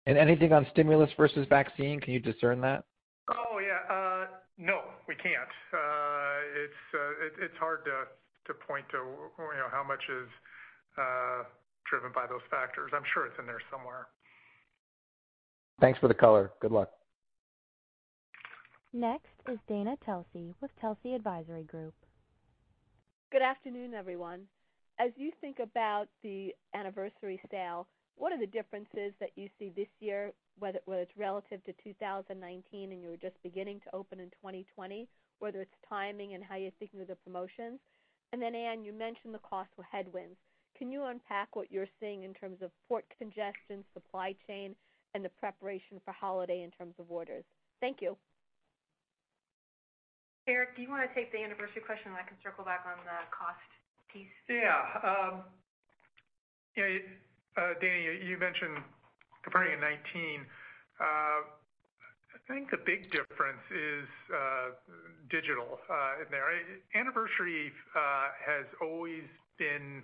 And 0.05 0.17
anything 0.17 0.53
on 0.53 0.67
stimulus 0.71 1.09
versus 1.17 1.47
vaccine? 1.49 1.99
Can 1.99 2.13
you 2.13 2.19
discern 2.19 2.61
that? 2.61 2.83
Oh, 3.29 3.59
yeah. 3.59 3.79
Uh, 3.89 4.25
no, 4.57 4.81
we 5.07 5.15
can't. 5.15 5.49
It's 7.41 7.57
hard 7.59 7.85
to 7.85 8.53
point 8.67 8.85
to 8.91 8.97
how 9.71 9.83
much 9.87 10.03
is 10.09 10.29
driven 11.89 12.11
by 12.13 12.27
those 12.27 12.43
factors. 12.51 12.91
I'm 12.93 13.05
sure 13.13 13.25
it's 13.25 13.39
in 13.39 13.45
there 13.45 13.61
somewhere. 13.71 14.07
Thanks 15.81 15.97
for 15.99 16.07
the 16.07 16.13
color. 16.13 16.51
Good 16.61 16.71
luck. 16.71 16.91
Next 18.93 19.33
is 19.49 19.57
Dana 19.67 19.95
Telsey 20.07 20.53
with 20.61 20.69
Telsey 20.81 21.15
Advisory 21.15 21.63
Group. 21.63 21.95
Good 23.33 23.41
afternoon, 23.41 23.95
everyone. 23.95 24.41
As 24.99 25.09
you 25.15 25.31
think 25.41 25.57
about 25.57 26.05
the 26.21 26.53
Anniversary 26.75 27.41
Sale, 27.49 27.87
what 28.15 28.31
are 28.31 28.37
the 28.37 28.45
differences 28.45 29.11
that 29.19 29.31
you 29.35 29.49
see 29.57 29.71
this 29.75 29.87
year, 29.99 30.33
whether 30.59 30.77
it's 30.85 31.17
relative 31.17 31.63
to 31.63 31.73
2019 31.83 32.91
and 32.91 33.01
you 33.01 33.09
were 33.09 33.17
just 33.17 33.41
beginning 33.41 33.79
to 33.79 33.95
open 33.95 34.19
in 34.19 34.27
2020, 34.29 35.07
whether 35.39 35.61
it's 35.61 35.73
timing 35.89 36.35
and 36.35 36.43
how 36.43 36.57
you're 36.57 36.69
thinking 36.77 37.01
of 37.01 37.07
the 37.07 37.15
promotions? 37.15 37.79
And 38.33 38.39
then 38.39 38.53
Anne, 38.53 38.85
you 38.85 38.93
mentioned 38.93 39.33
the 39.33 39.39
cost 39.39 39.71
headwinds. 39.91 40.37
Can 40.77 40.91
you 40.91 41.05
unpack 41.05 41.55
what 41.55 41.71
you're 41.71 41.89
seeing 41.99 42.21
in 42.21 42.35
terms 42.35 42.61
of 42.61 42.69
port 42.87 43.05
congestion, 43.17 43.83
supply 43.95 44.35
chain, 44.45 44.75
and 45.15 45.25
the 45.25 45.29
preparation 45.29 45.99
for 46.05 46.11
holiday 46.11 46.61
in 46.61 46.69
terms 46.69 46.93
of 46.99 47.09
orders? 47.09 47.45
Thank 47.81 47.97
you. 47.99 48.15
Erik, 50.47 50.75
do 50.75 50.81
you 50.83 50.91
want 50.91 51.07
to 51.07 51.11
take 51.15 51.31
the 51.31 51.39
Anniversary 51.39 51.79
question, 51.79 52.11
and 52.11 52.19
I 52.19 52.27
can 52.27 52.35
circle 52.43 52.67
back 52.67 52.83
on 52.83 52.99
the 53.07 53.19
cost 53.31 53.63
piece? 54.11 54.27
Yeah. 54.51 54.83
Um, 54.99 55.47
uh, 56.75 57.79
Dana, 57.79 58.19
you 58.19 58.35
mentioned 58.35 58.83
comparing 59.43 59.79
to 59.79 59.87
2019. 60.11 60.43
Uh, 60.99 61.47
I 62.35 62.39
think 62.51 62.75
the 62.75 62.81
big 62.83 63.07
difference 63.07 63.63
is 63.71 64.07
uh, 64.35 64.75
digital 65.31 65.79
in 66.19 66.27
there. 66.27 66.51
Anniversary 66.91 67.71
has 67.95 68.67
always 68.83 69.23
been 69.55 70.03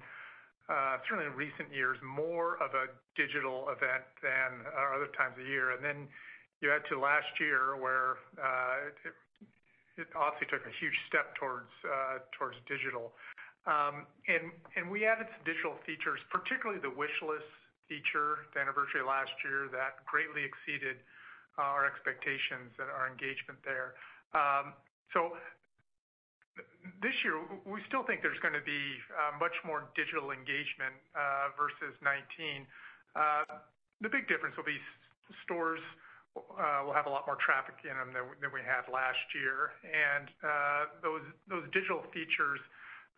certainly 1.03 1.27
in 1.27 1.35
recent 1.35 1.67
years, 1.73 1.99
more 1.99 2.55
of 2.63 2.71
a 2.79 2.87
digital 3.19 3.67
event 3.75 4.07
than 4.23 4.63
other 4.71 5.11
times 5.19 5.35
of 5.35 5.43
year. 5.43 5.75
And 5.75 5.83
then 5.83 6.07
you 6.61 6.71
add 6.71 6.87
to 6.87 6.99
last 6.99 7.27
year 7.43 7.75
where 7.75 8.15
it 9.99 10.07
obviously 10.15 10.47
took 10.47 10.63
a 10.63 10.73
huge 10.79 10.95
step 11.11 11.35
towards 11.35 11.69
uh, 11.83 12.23
digital. 12.65 13.11
Um, 13.67 14.07
and 14.25 14.87
we 14.87 15.05
added 15.05 15.27
some 15.35 15.43
digital 15.43 15.75
features, 15.83 16.17
particularly 16.31 16.79
the 16.79 16.89
wish 16.89 17.13
list 17.21 17.45
feature, 17.91 18.47
the 18.55 18.63
anniversary 18.63 19.03
last 19.03 19.35
year, 19.43 19.67
that 19.75 20.01
greatly 20.07 20.47
exceeded 20.47 21.03
uh, 21.59 21.67
our 21.67 21.83
expectations 21.85 22.71
and 22.79 22.87
our 22.87 23.11
engagement 23.11 23.59
there. 23.67 23.99
Um 24.31 24.73
so 25.13 25.33
this 27.01 27.15
year, 27.25 27.41
we 27.65 27.81
still 27.89 28.05
think 28.05 28.21
there's 28.21 28.37
going 28.45 28.53
to 28.53 28.61
be 28.61 28.99
uh, 29.09 29.33
much 29.41 29.55
more 29.65 29.89
digital 29.97 30.29
engagement 30.29 30.93
versus 31.57 31.97
2019. 32.03 32.67
The 34.01 34.11
big 34.11 34.29
difference 34.29 34.53
will 34.53 34.69
be 34.69 34.77
stores 35.43 35.81
Uh, 36.37 36.85
will 36.85 36.93
have 36.93 37.07
a 37.07 37.09
lot 37.09 37.25
more 37.25 37.37
traffic 37.41 37.73
in 37.83 37.95
them 37.97 38.13
than 38.13 38.51
we 38.53 38.61
had 38.61 38.85
last 38.91 39.19
year. 39.33 39.73
And 39.83 40.29
uh 40.45 40.81
those 41.01 41.65
digital 41.73 42.05
features, 42.13 42.61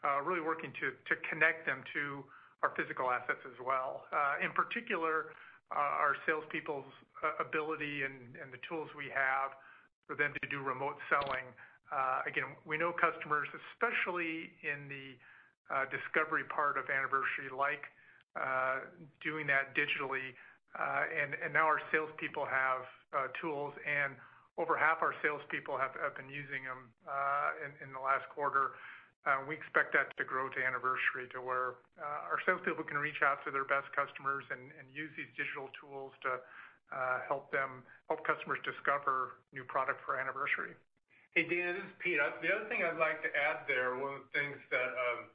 uh, 0.02 0.24
really 0.24 0.40
working 0.42 0.72
to 0.80 1.14
connect 1.28 1.68
them 1.68 1.84
to 1.94 2.24
our 2.64 2.72
physical 2.78 3.12
assets 3.12 3.42
as 3.44 3.58
well. 3.60 4.08
Uh, 4.14 4.46
in 4.46 4.54
particular, 4.56 5.36
our 5.74 6.16
salespeople's 6.26 6.88
ability 7.40 8.04
and 8.08 8.48
the 8.52 8.62
tools 8.68 8.88
we 8.96 9.12
have 9.12 9.54
for 10.08 10.16
them 10.16 10.32
to 10.42 10.46
do 10.50 10.64
remote 10.64 10.98
selling. 11.10 11.46
Again, 12.26 12.56
we 12.66 12.78
know 12.78 12.94
customers, 12.96 13.48
especially 13.52 14.56
in 14.64 14.88
the 14.88 15.18
discovery 15.92 16.48
part 16.48 16.78
of 16.80 16.88
Anniversary, 16.88 17.52
like 17.52 17.84
doing 19.20 19.46
that 19.52 19.76
digitally. 19.76 20.32
Uh 20.72 21.04
and 21.12 21.52
now 21.52 21.68
our 21.68 21.82
salespeople 21.92 22.48
have 22.48 22.88
Uh, 23.12 23.28
tools, 23.44 23.76
and 23.84 24.16
over 24.56 24.80
half 24.80 25.04
our 25.04 25.12
salespeople 25.20 25.76
have 25.76 25.92
been 26.16 26.32
using 26.32 26.64
them 26.64 26.88
uh, 27.04 27.84
in 27.84 27.92
the 27.92 28.00
last 28.00 28.24
quarter. 28.32 28.80
Uh, 29.28 29.44
we 29.44 29.52
expect 29.52 29.92
that 29.92 30.08
to 30.16 30.24
grow 30.24 30.48
to 30.48 30.64
Anniversary 30.64 31.28
to 31.36 31.44
where 31.44 31.76
our 32.00 32.40
salespeople 32.48 32.88
can 32.88 32.96
reach 32.96 33.20
out 33.20 33.44
to 33.44 33.52
their 33.52 33.68
best 33.68 33.92
customers 33.92 34.48
and 34.48 34.72
use 34.96 35.12
these 35.20 35.28
digital 35.36 35.68
tools 35.76 36.16
to 36.24 36.40
help 37.28 37.52
them 37.52 37.84
help 38.08 38.24
customers 38.24 38.64
discover 38.64 39.44
new 39.52 39.68
product 39.68 40.00
for 40.08 40.16
Anniversary. 40.16 40.72
Hey, 41.36 41.44
Dana, 41.48 41.76
this 41.76 41.84
is 41.84 41.96
Pete. 42.00 42.16
The 42.20 42.48
other 42.48 42.68
thing 42.72 42.80
I'd 42.84 42.96
like 42.96 43.20
to 43.28 43.32
add 43.36 43.68
there, 43.68 44.00
one 44.00 44.20
of 44.20 44.24
the 44.24 44.32
things 44.32 44.56
that 44.72 44.92
um, 44.96 45.28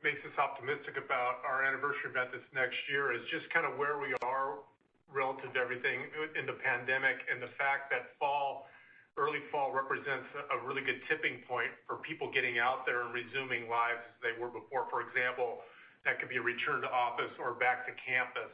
makes 0.00 0.24
us 0.24 0.36
optimistic 0.40 0.96
about 0.96 1.44
our 1.44 1.64
Anniversary 1.68 2.12
event 2.12 2.32
this 2.32 2.44
next 2.56 2.80
year 2.88 3.12
is 3.12 3.24
just 3.28 3.44
kind 3.52 3.68
of 3.68 3.76
where 3.76 4.00
we 4.00 4.16
are 4.24 4.64
relative 5.14 5.54
to 5.54 5.60
everything 5.62 6.10
in 6.34 6.44
the 6.44 6.58
pandemic 6.58 7.22
and 7.30 7.38
the 7.38 7.54
fact 7.54 7.88
that 7.94 8.18
fall, 8.18 8.66
early 9.16 9.40
fall 9.54 9.70
represents 9.70 10.26
a 10.50 10.58
really 10.66 10.82
good 10.82 10.98
tipping 11.06 11.38
point 11.46 11.70
for 11.86 12.02
people 12.02 12.28
getting 12.34 12.58
out 12.58 12.82
there 12.82 13.06
and 13.06 13.14
resuming 13.14 13.70
lives 13.70 14.02
as 14.02 14.16
they 14.20 14.34
were 14.34 14.50
before. 14.50 14.90
For 14.90 15.06
example, 15.06 15.62
that 16.02 16.18
could 16.18 16.28
be 16.28 16.36
a 16.36 16.44
return 16.44 16.82
to 16.82 16.90
office 16.90 17.30
or 17.38 17.54
back 17.54 17.86
to 17.86 17.94
campus. 18.02 18.50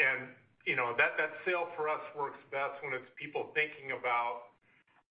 And 0.00 0.32
you 0.64 0.76
know 0.76 0.92
that 0.96 1.16
sale 1.44 1.68
for 1.76 1.88
us 1.88 2.02
works 2.16 2.40
best 2.52 2.80
when 2.84 2.92
it's 2.92 3.08
people 3.20 3.52
thinking 3.52 3.92
about 3.92 4.48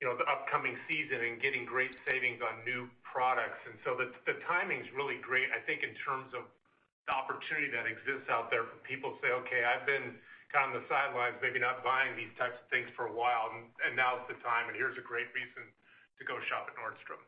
the 0.01 0.25
upcoming 0.29 0.77
season 0.85 1.25
and 1.25 1.41
getting 1.41 1.65
great 1.65 1.89
savings 2.05 2.37
on 2.41 2.61
new 2.65 2.85
products. 3.01 3.57
And 3.65 3.77
so 3.81 3.97
the 3.97 4.13
t 4.13 4.17
the 4.29 4.37
timing's 4.45 4.85
really 4.93 5.17
great, 5.21 5.49
I 5.49 5.61
think, 5.65 5.81
in 5.81 5.93
terms 6.05 6.29
of 6.37 6.45
the 7.09 7.13
opportunity 7.13 7.69
that 7.73 7.89
exists 7.89 8.29
out 8.29 8.49
there 8.53 8.69
for 8.69 8.77
people 8.85 9.15
to 9.15 9.17
say, 9.21 9.31
"Okay, 9.41 9.65
I've 9.65 9.85
been 9.85 10.19
on 10.55 10.71
the 10.71 10.83
sidelines, 10.87 11.35
maybe 11.43 11.59
not 11.59 11.83
buying 11.83 12.15
these 12.15 12.31
types 12.39 12.55
of 12.55 12.67
things 12.71 12.87
for 12.95 13.11
a 13.11 13.13
while, 13.13 13.51
and 13.51 13.91
now 13.95 14.21
is 14.21 14.25
the 14.31 14.39
time, 14.45 14.71
and 14.71 14.75
here's 14.79 14.95
a 14.95 15.03
great 15.03 15.27
reason 15.35 15.67
to 16.19 16.23
go 16.23 16.39
shop 16.47 16.71
at 16.71 16.75
Nordstrom. 16.79 17.19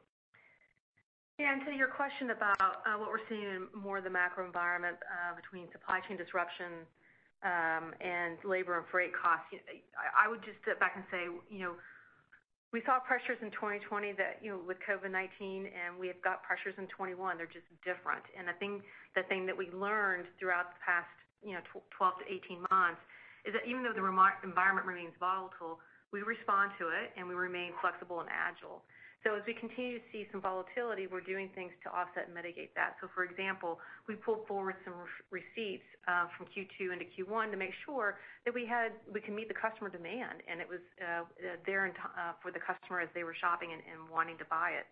Yeah, 1.36 1.55
to 1.55 1.71
your 1.71 1.91
question 1.91 2.36
about 2.36 2.84
uh, 2.84 2.99
what 2.99 3.12
we're 3.12 3.23
seeing 3.32 3.47
in 3.47 3.63
more 3.71 3.99
of 3.99 4.05
the 4.08 4.12
macro 4.12 4.43
environment 4.43 4.99
uh, 5.08 5.36
between 5.36 5.71
supply 5.71 6.03
chain 6.03 6.19
disruption 6.19 6.84
um, 7.43 7.95
and 8.03 8.36
labor 8.43 8.75
and 8.75 8.84
freight 8.91 9.15
costs, 9.15 9.47
I 9.95 10.27
would 10.27 10.43
just 10.43 10.60
step 10.63 10.79
back 10.79 10.99
and 10.99 11.08
say, 11.12 11.32
you 11.47 11.63
know 11.63 11.75
we 12.71 12.86
saw 12.86 13.01
pressures 13.01 13.41
in 13.41 13.49
2020 13.49 14.13
with 14.62 14.77
COVID-19, 14.86 15.73
and 15.73 15.97
we 15.97 16.05
have 16.05 16.21
got 16.21 16.45
pressures 16.45 16.77
in 16.77 16.86
2021. 16.93 17.17
They're 17.38 17.49
just 17.49 17.65
different. 17.82 18.21
And 18.38 18.45
I 18.45 18.53
think 18.53 18.86
the 19.17 19.25
thing 19.25 19.49
that 19.49 19.58
we 19.58 19.73
learned 19.73 20.29
throughout 20.38 20.77
the 20.77 20.82
past 20.86 21.10
12-18 21.43 22.67
months 22.71 23.02
is 23.47 23.54
that 23.56 23.63
even 23.67 23.84
though 23.84 23.95
the 23.95 24.04
environment 24.43 24.86
remains 24.86 25.15
volatile, 25.19 25.80
we 26.12 26.21
respond 26.25 26.71
to 26.82 26.89
it, 26.89 27.13
and 27.15 27.28
we 27.28 27.36
remain 27.36 27.71
flexible 27.80 28.19
and 28.19 28.30
agile. 28.34 28.82
So 29.19 29.36
as 29.36 29.43
we 29.43 29.52
continue 29.52 29.99
to 29.99 30.06
see 30.15 30.23
some 30.32 30.39
volatility, 30.39 31.04
we're 31.12 31.25
doing 31.25 31.52
things 31.52 31.75
to 31.84 31.91
offset 31.91 32.32
and 32.32 32.34
mitigate 32.34 32.71
that. 32.80 32.95
So 33.04 33.12
for 33.12 33.28
example, 33.28 33.75
we 34.08 34.15
pulled 34.15 34.47
forward 34.47 34.80
some 34.88 34.95
receipts 35.28 35.84
uh, 36.08 36.32
from 36.39 36.47
Q2 36.56 36.95
into 36.95 37.04
Q1 37.04 37.52
to 37.52 37.60
make 37.60 37.75
sure 37.84 38.15
that 38.47 38.56
we 38.56 38.63
had 38.63 38.95
we 39.12 39.19
can 39.19 39.36
meet 39.36 39.52
the 39.52 39.60
customer 39.60 39.91
demand, 39.91 40.39
and 40.47 40.63
it 40.63 40.69
was 40.71 40.80
uh, 41.04 41.28
uh, 41.28 41.60
there 41.67 41.91
for 42.39 42.56
the 42.56 42.63
customer 42.63 43.04
as 43.04 43.12
they 43.12 43.28
were 43.28 43.36
shopping 43.36 43.75
and 43.75 43.99
wanting 44.08 44.39
to 44.39 44.47
buy 44.47 44.71
it. 44.71 44.88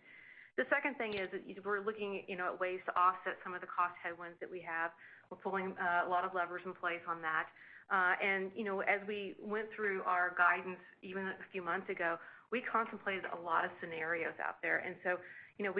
The 0.60 0.68
second 0.68 1.00
thing 1.00 1.16
is 1.16 1.32
we're 1.64 1.80
looking 1.80 2.20
you 2.28 2.36
know 2.36 2.52
at 2.52 2.60
ways 2.60 2.84
to 2.84 2.92
offset 3.00 3.40
some 3.40 3.56
of 3.56 3.64
the 3.64 3.70
cost 3.70 3.96
headwinds 3.96 4.36
that 4.44 4.50
we 4.52 4.60
have. 4.60 4.92
We're 5.30 5.38
pulling 5.38 5.74
uh, 5.76 6.06
a 6.06 6.08
lot 6.08 6.24
of 6.24 6.34
levers 6.34 6.62
in 6.64 6.72
place 6.72 7.02
on 7.08 7.20
that. 7.22 7.46
Uh, 7.90 8.14
and 8.22 8.50
you 8.54 8.64
know, 8.64 8.80
as 8.80 9.00
we 9.08 9.34
went 9.40 9.66
through 9.74 10.02
our 10.04 10.34
guidance, 10.36 10.80
even 11.02 11.28
a 11.28 11.46
few 11.52 11.62
months 11.62 11.88
ago, 11.88 12.16
we 12.50 12.60
contemplated 12.60 13.24
a 13.32 13.40
lot 13.40 13.64
of 13.64 13.70
scenarios 13.80 14.34
out 14.44 14.60
there. 14.62 14.78
And 14.78 14.96
so, 15.04 15.16
you 15.58 15.64
know, 15.64 15.72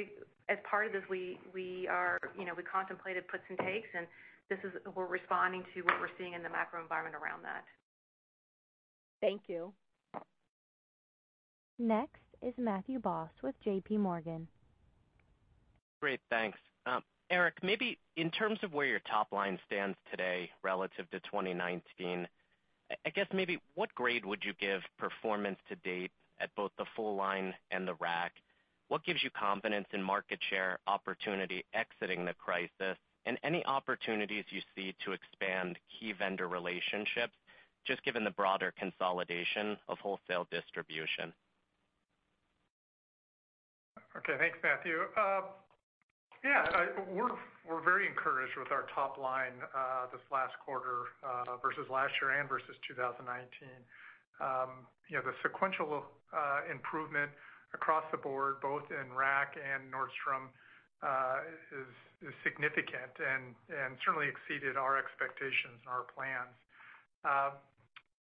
as 0.48 0.58
part 0.68 0.87
of 0.87 0.92
this, 0.92 1.02
we 1.08 1.88
are, 1.90 2.18
you 2.38 2.44
know, 2.44 2.52
we 2.56 2.62
contemplated 2.62 3.28
puts 3.28 3.44
and 3.48 3.58
takes, 3.58 3.88
and 3.96 4.06
this 4.48 4.58
is 4.64 4.72
we're 4.94 5.06
responding 5.06 5.64
to 5.74 5.82
what 5.82 6.00
we're 6.00 6.12
seeing 6.18 6.32
in 6.32 6.42
the 6.42 6.48
macro 6.48 6.80
environment 6.80 7.14
around 7.14 7.44
that. 7.44 7.64
Thank 9.20 9.42
you. 9.46 9.72
Next 11.78 12.22
is 12.42 12.54
Matthew 12.56 12.98
Boss 12.98 13.30
with 13.42 13.54
JPMorgan. 13.64 14.46
Great. 16.00 16.20
Thanks. 16.30 16.58
Um, 16.87 17.02
Erik, 17.30 17.62
maybe 17.62 17.98
in 18.16 18.30
terms 18.30 18.58
of 18.62 18.72
where 18.72 18.86
your 18.86 19.00
top 19.00 19.32
line 19.32 19.58
stands 19.66 19.96
today 20.10 20.50
relative 20.62 21.10
to 21.10 21.20
2019, 21.20 22.26
I 23.04 23.10
guess 23.10 23.26
maybe 23.34 23.60
what 23.74 23.94
grade 23.94 24.24
would 24.24 24.42
you 24.42 24.54
give 24.58 24.80
performance 24.98 25.58
to 25.68 25.76
date 25.76 26.10
at 26.40 26.54
both 26.54 26.72
the 26.78 26.86
full 26.96 27.16
line 27.16 27.54
and 27.70 27.86
the 27.86 27.94
Rack? 27.94 28.32
What 28.88 29.04
gives 29.04 29.22
you 29.22 29.28
confidence 29.30 29.86
in 29.92 30.02
market 30.02 30.38
share 30.48 30.78
opportunity 30.86 31.64
exiting 31.74 32.24
the 32.24 32.32
crisis, 32.32 32.96
and 33.26 33.38
any 33.42 33.62
opportunities 33.66 34.44
you 34.48 34.62
see 34.74 34.94
to 35.04 35.12
expand 35.12 35.78
key 36.00 36.12
vendor 36.12 36.48
relationships, 36.48 37.34
just 37.86 38.02
given 38.04 38.24
the 38.24 38.30
broader 38.30 38.72
consolidation 38.78 39.76
of 39.88 39.98
wholesale 39.98 40.46
distribution? 40.50 41.34
Okay. 44.16 44.36
Thanks, 44.38 44.58
Matthew. 44.62 45.02
Um, 45.18 45.44
Yeah, 46.44 46.62
we're 47.11 47.83
very 47.83 48.07
encouraged 48.07 48.55
with 48.55 48.70
our 48.70 48.87
top 48.94 49.18
line 49.18 49.59
uh, 49.74 50.07
this 50.14 50.22
last 50.31 50.55
quarter 50.62 51.11
uh, 51.27 51.59
versus 51.59 51.90
last 51.90 52.14
year 52.22 52.38
and 52.38 52.48
versus 52.48 52.79
2019. 52.87 53.27
Um, 54.38 54.87
you 55.11 55.18
know, 55.18 55.24
The 55.27 55.35
sequential 55.42 56.07
uh, 56.31 56.61
improvement 56.70 57.35
across 57.74 58.07
the 58.14 58.20
board, 58.22 58.62
both 58.62 58.87
in 58.94 59.11
Rack 59.11 59.59
and 59.59 59.90
Nordstrom, 59.90 60.55
is 61.74 62.35
significant 62.46 63.14
and 63.18 63.98
certainly 64.07 64.31
exceeded 64.31 64.79
our 64.79 64.94
expectations 64.94 65.83
and 65.83 65.90
our 65.90 66.07
plans. 66.14 66.55
Um, 67.27 67.59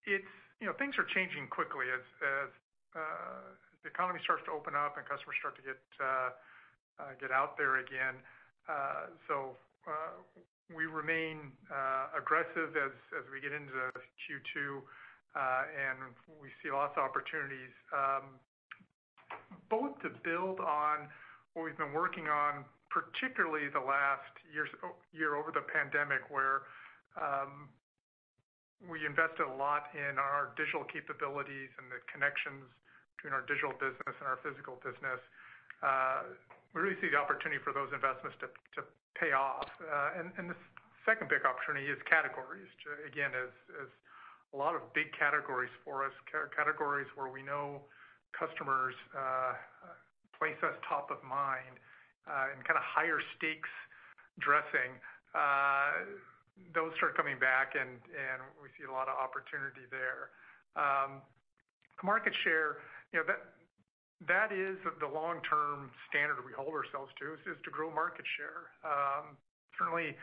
it's, 0.09 0.33
you 0.57 0.65
know, 0.65 0.73
things 0.73 0.97
are 0.97 1.05
changing 1.13 1.47
quickly 1.53 1.85
as 1.93 2.05
as 2.21 2.49
uh 2.97 3.53
the 3.81 3.89
economy 3.89 4.21
starts 4.21 4.45
to 4.45 4.53
open 4.53 4.77
up 4.77 4.97
and 4.97 5.05
customers 5.09 5.33
start 5.41 5.57
to 5.57 5.65
get 5.65 5.77
Uh, 7.01 7.17
out 7.33 7.57
there 7.57 7.81
again. 7.81 8.13
Uh, 8.69 9.09
so 9.25 9.57
uh, 9.89 10.21
we 10.69 10.85
remain 10.85 11.49
aggressive 12.13 12.77
as 12.77 12.93
we 13.33 13.41
get 13.41 13.49
into 13.49 13.73
Q2, 14.29 14.85
and 15.33 15.97
we 16.37 16.53
see 16.61 16.69
lots 16.69 16.93
of 16.93 17.01
opportunities, 17.01 17.73
um, 17.89 18.37
both 19.73 19.97
to 20.05 20.13
build 20.21 20.61
on 20.61 21.09
what 21.57 21.65
we've 21.65 21.79
been 21.81 21.95
working 21.95 22.29
on, 22.29 22.63
particularly 22.93 23.65
the 23.73 23.81
last 23.81 24.29
year 24.53 25.33
over 25.33 25.49
the 25.49 25.65
pandemic, 25.73 26.29
where 26.29 26.69
um, 27.17 27.65
we 28.85 29.01
invested 29.09 29.49
a 29.49 29.55
lot 29.57 29.89
in 29.97 30.21
our 30.21 30.53
digital 30.53 30.85
capabilities 30.85 31.73
and 31.81 31.89
the 31.89 31.97
connections 32.05 32.69
between 33.17 33.33
our 33.33 33.43
digital 33.49 33.73
business 33.81 34.13
and 34.21 34.27
our 34.29 34.37
physical 34.45 34.77
business. 34.85 35.17
Really 36.73 36.95
see 37.03 37.09
the 37.11 37.19
opportunity 37.19 37.59
for 37.63 37.73
those 37.75 37.91
investments 37.93 38.37
to 38.41 38.81
pay 39.19 39.31
off. 39.33 39.67
Uh 39.81 40.21
and 40.37 40.49
the 40.49 40.55
second 41.05 41.29
big 41.29 41.45
opportunity 41.45 41.89
is 41.89 41.97
categories. 42.05 42.69
Uh, 42.85 43.09
again, 43.09 43.33
as 43.33 43.89
a 44.53 44.57
lot 44.57 44.75
of 44.75 44.81
big 44.93 45.09
categories 45.17 45.71
for 45.83 46.05
us, 46.05 46.13
categories 46.55 47.07
where 47.15 47.31
we 47.31 47.41
know 47.41 47.81
customers 48.35 48.95
uh, 49.15 49.53
place 50.37 50.57
us 50.63 50.75
top 50.87 51.09
of 51.09 51.19
mind 51.23 51.79
uh, 52.27 52.53
in 52.53 52.59
kind 52.63 52.77
of 52.77 52.85
higher 52.85 53.19
stakes 53.37 53.71
dressing, 54.39 54.91
those 56.75 56.91
start 56.99 57.15
coming 57.15 57.39
back 57.39 57.73
and 57.73 57.97
we 58.61 58.67
see 58.77 58.85
a 58.85 58.91
lot 58.91 59.07
of 59.07 59.15
opportunity 59.17 59.87
there. 59.89 60.29
Um, 60.75 61.23
market 62.03 62.33
share, 62.43 62.83
that 64.27 64.51
is 64.51 64.77
the 64.99 65.07
long-term 65.07 65.89
standard 66.09 66.37
we 66.45 66.53
hold 66.53 66.73
ourselves 66.73 67.11
to, 67.17 67.33
is 67.49 67.57
to 67.65 67.71
grow 67.71 67.89
market 67.89 68.25
share. 68.37 68.69
Um, 68.85 69.37
certainly, 69.77 70.13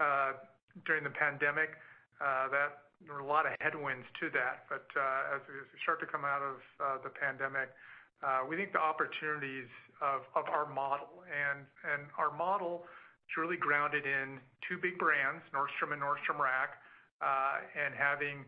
uh, 0.00 0.40
during 0.86 1.04
the 1.04 1.12
pandemic, 1.12 1.76
uh 2.20 2.48
that 2.48 2.94
there 3.04 3.12
were 3.12 3.20
a 3.20 3.26
lot 3.26 3.44
of 3.44 3.52
headwinds 3.60 4.06
to 4.20 4.30
that. 4.30 4.64
But 4.70 4.86
uh 4.96 5.36
as 5.36 5.40
we 5.44 5.60
start 5.82 6.00
to 6.00 6.08
come 6.08 6.24
out 6.24 6.40
of 6.40 6.56
uh, 6.80 6.84
the 7.02 7.10
pandemic, 7.10 7.68
uh, 8.22 8.46
we 8.48 8.56
think 8.56 8.72
the 8.72 8.80
opportunities 8.80 9.68
of 10.00 10.24
our 10.34 10.64
model, 10.64 11.26
and 11.28 11.66
and 11.84 12.08
our 12.16 12.30
model 12.32 12.88
is 13.28 13.34
really 13.36 13.58
grounded 13.58 14.06
in 14.06 14.40
two 14.64 14.78
big 14.80 14.98
brands, 14.98 15.42
Nordstrom 15.52 15.92
and 15.92 16.00
Nordstrom 16.00 16.40
Rack, 16.40 16.78
and 17.76 17.92
having 17.94 18.46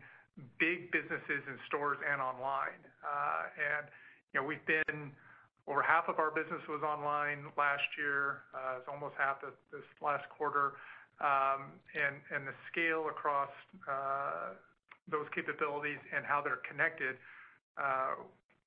big 0.59 0.91
businesses 0.91 1.43
in 1.47 1.55
stores 1.67 1.99
and 2.03 2.19
online. 2.19 2.79
Over 5.67 5.81
half 5.81 6.05
of 6.07 6.19
our 6.19 6.29
business 6.29 6.61
was 6.69 6.83
online 6.85 7.49
last 7.57 7.83
year. 7.97 8.45
It's 8.77 8.85
almost 8.87 9.15
half 9.17 9.41
this 9.41 9.81
last 10.01 10.27
quarter. 10.29 10.73
Um 11.23 11.79
and 11.95 12.19
and 12.29 12.43
the 12.45 12.53
scale 12.69 13.07
across 13.07 13.49
those 15.07 15.25
capabilities 15.33 15.97
and 16.13 16.25
how 16.25 16.41
they're 16.43 16.61
connected, 16.67 17.15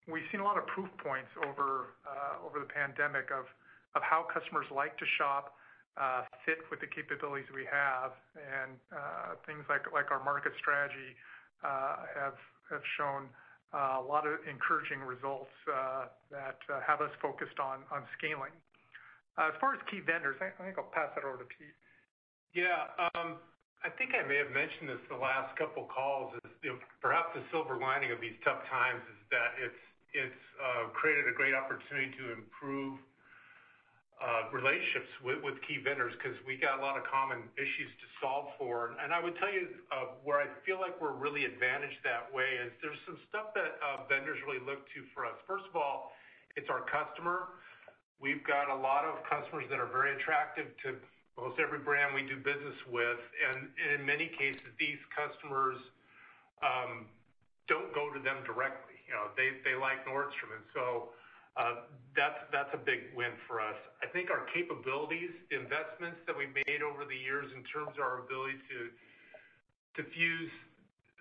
we've 0.09 0.25
seen 0.33 0.41
a 0.41 0.45
lot 0.45 0.57
of 0.57 0.67
proof 0.67 0.89
points 1.05 1.29
over 1.45 1.95
uh 2.09 2.41
over 2.41 2.59
the 2.59 2.71
pandemic 2.73 3.31
of 3.31 3.45
how 4.03 4.27
customers 4.33 4.67
like 4.75 4.97
to 4.99 5.07
shop, 5.19 5.55
fit 6.47 6.59
with 6.71 6.81
the 6.81 6.87
capabilities 6.89 7.47
we 7.55 7.69
have, 7.69 8.17
and 8.35 8.75
things 9.47 9.63
like 9.69 9.85
our 10.11 10.25
market 10.25 10.53
strategy 10.59 11.15
uh 11.63 12.09
have 12.17 12.39
have 12.73 12.83
shown 12.97 13.29
a 13.73 14.01
lot 14.01 14.25
of 14.25 14.41
encouraging 14.49 15.05
results 15.05 15.53
uh, 15.69 16.09
that 16.33 16.57
uh, 16.73 16.81
have 16.87 17.05
us 17.05 17.13
focused 17.21 17.61
on 17.61 17.85
scaling. 18.17 18.55
Uh, 19.37 19.53
as 19.53 19.57
far 19.61 19.77
as 19.77 19.81
key 19.93 20.01
vendors, 20.03 20.41
I 20.41 20.51
think 20.59 20.81
I'll 20.81 20.91
pass 20.91 21.13
that 21.15 21.23
over 21.23 21.39
to 21.39 21.49
Pete. 21.49 21.77
Yeah. 22.57 22.91
Um, 23.15 23.39
I 23.87 23.93
think 23.95 24.11
I 24.17 24.27
may 24.27 24.41
have 24.43 24.51
mentioned 24.51 24.91
this 24.91 24.99
the 25.07 25.21
last 25.21 25.55
couple 25.55 25.87
calls, 25.87 26.35
is 26.43 26.75
perhaps 26.99 27.31
the 27.39 27.45
silver 27.55 27.79
lining 27.79 28.11
of 28.11 28.19
these 28.19 28.35
tough 28.43 28.67
times 28.67 28.99
is 29.07 29.21
that 29.31 29.55
it's 29.61 30.43
created 30.99 31.31
a 31.31 31.35
great 31.37 31.55
opportunity 31.55 32.11
to 32.19 32.35
improve 32.35 32.99
Uh, 34.19 34.51
relationships 34.51 35.07
with 35.23 35.55
key 35.63 35.79
vendors 35.79 36.11
because 36.19 36.35
we 36.43 36.59
got 36.59 36.75
a 36.75 36.83
lot 36.83 36.99
of 36.99 37.07
common 37.07 37.39
issues 37.55 37.87
to 38.03 38.07
solve 38.19 38.51
for. 38.59 38.99
And 38.99 39.15
I 39.15 39.23
would 39.23 39.39
tell 39.39 39.47
you 39.47 39.71
uh, 39.95 40.19
where 40.27 40.43
I 40.43 40.51
feel 40.67 40.83
like 40.83 40.99
we're 40.99 41.15
really 41.15 41.47
advantaged 41.47 42.03
that 42.03 42.27
way 42.35 42.59
is 42.59 42.75
there's 42.83 42.99
some 43.07 43.15
stuff 43.31 43.55
that 43.55 43.79
uh, 43.79 44.11
vendors 44.11 44.43
really 44.43 44.59
look 44.59 44.83
to 44.91 45.07
for 45.15 45.23
us. 45.23 45.39
First 45.47 45.71
of 45.71 45.79
all, 45.79 46.11
it's 46.59 46.67
our 46.67 46.83
customer. 46.91 47.63
We've 48.19 48.43
got 48.43 48.67
a 48.67 48.75
lot 48.75 49.07
of 49.07 49.23
customers 49.23 49.71
that 49.71 49.79
are 49.79 49.87
very 49.87 50.19
attractive 50.19 50.67
to 50.83 50.99
almost 51.39 51.63
every 51.63 51.79
brand 51.79 52.11
we 52.11 52.27
do 52.27 52.43
business 52.43 52.75
with. 52.91 53.23
And 53.23 53.71
in 53.95 54.03
many 54.03 54.35
cases, 54.35 54.67
these 54.83 54.99
customers 55.15 55.79
um, 56.59 57.07
don't 57.71 57.95
go 57.95 58.11
to 58.11 58.19
them 58.19 58.43
directly. 58.43 58.99
They 59.39 59.79
like 59.79 60.03
Nordstrom. 60.11 60.59
Uh, 61.59 61.91
that's 62.15 62.39
that's 62.55 62.71
a 62.71 62.79
big 62.79 63.11
win 63.19 63.35
for 63.51 63.59
us. 63.59 63.75
I 63.99 64.07
think 64.07 64.31
our 64.31 64.47
capabilities, 64.55 65.35
the 65.51 65.59
investments 65.59 66.23
that 66.31 66.39
we've 66.39 66.55
made 66.55 66.87
over 66.87 67.03
the 67.03 67.19
years 67.19 67.51
in 67.51 67.67
terms 67.67 67.99
of 67.99 68.03
our 68.03 68.23
ability 68.23 68.63
to 68.71 68.79
to 69.99 70.01
fuse 70.15 70.55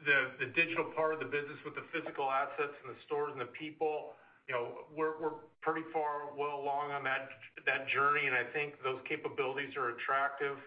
the 0.05 0.37
the 0.37 0.53
digital 0.53 0.85
part 0.93 1.17
of 1.17 1.19
the 1.19 1.29
business 1.29 1.57
with 1.65 1.73
the 1.73 1.85
physical 1.89 2.29
assets 2.29 2.77
and 2.85 2.93
the 2.93 2.99
stores 3.09 3.33
and 3.33 3.41
the 3.41 3.49
people, 3.57 4.13
you 4.45 4.53
know, 4.53 4.85
we're 4.93 5.41
pretty 5.65 5.85
far 5.89 6.29
well 6.37 6.61
along 6.61 6.93
on 6.93 7.01
that 7.01 7.33
that 7.65 7.89
journey, 7.89 8.29
and 8.29 8.37
I 8.37 8.45
think 8.53 8.77
those 8.85 9.01
capabilities 9.09 9.73
are 9.73 9.97
attractive. 9.97 10.61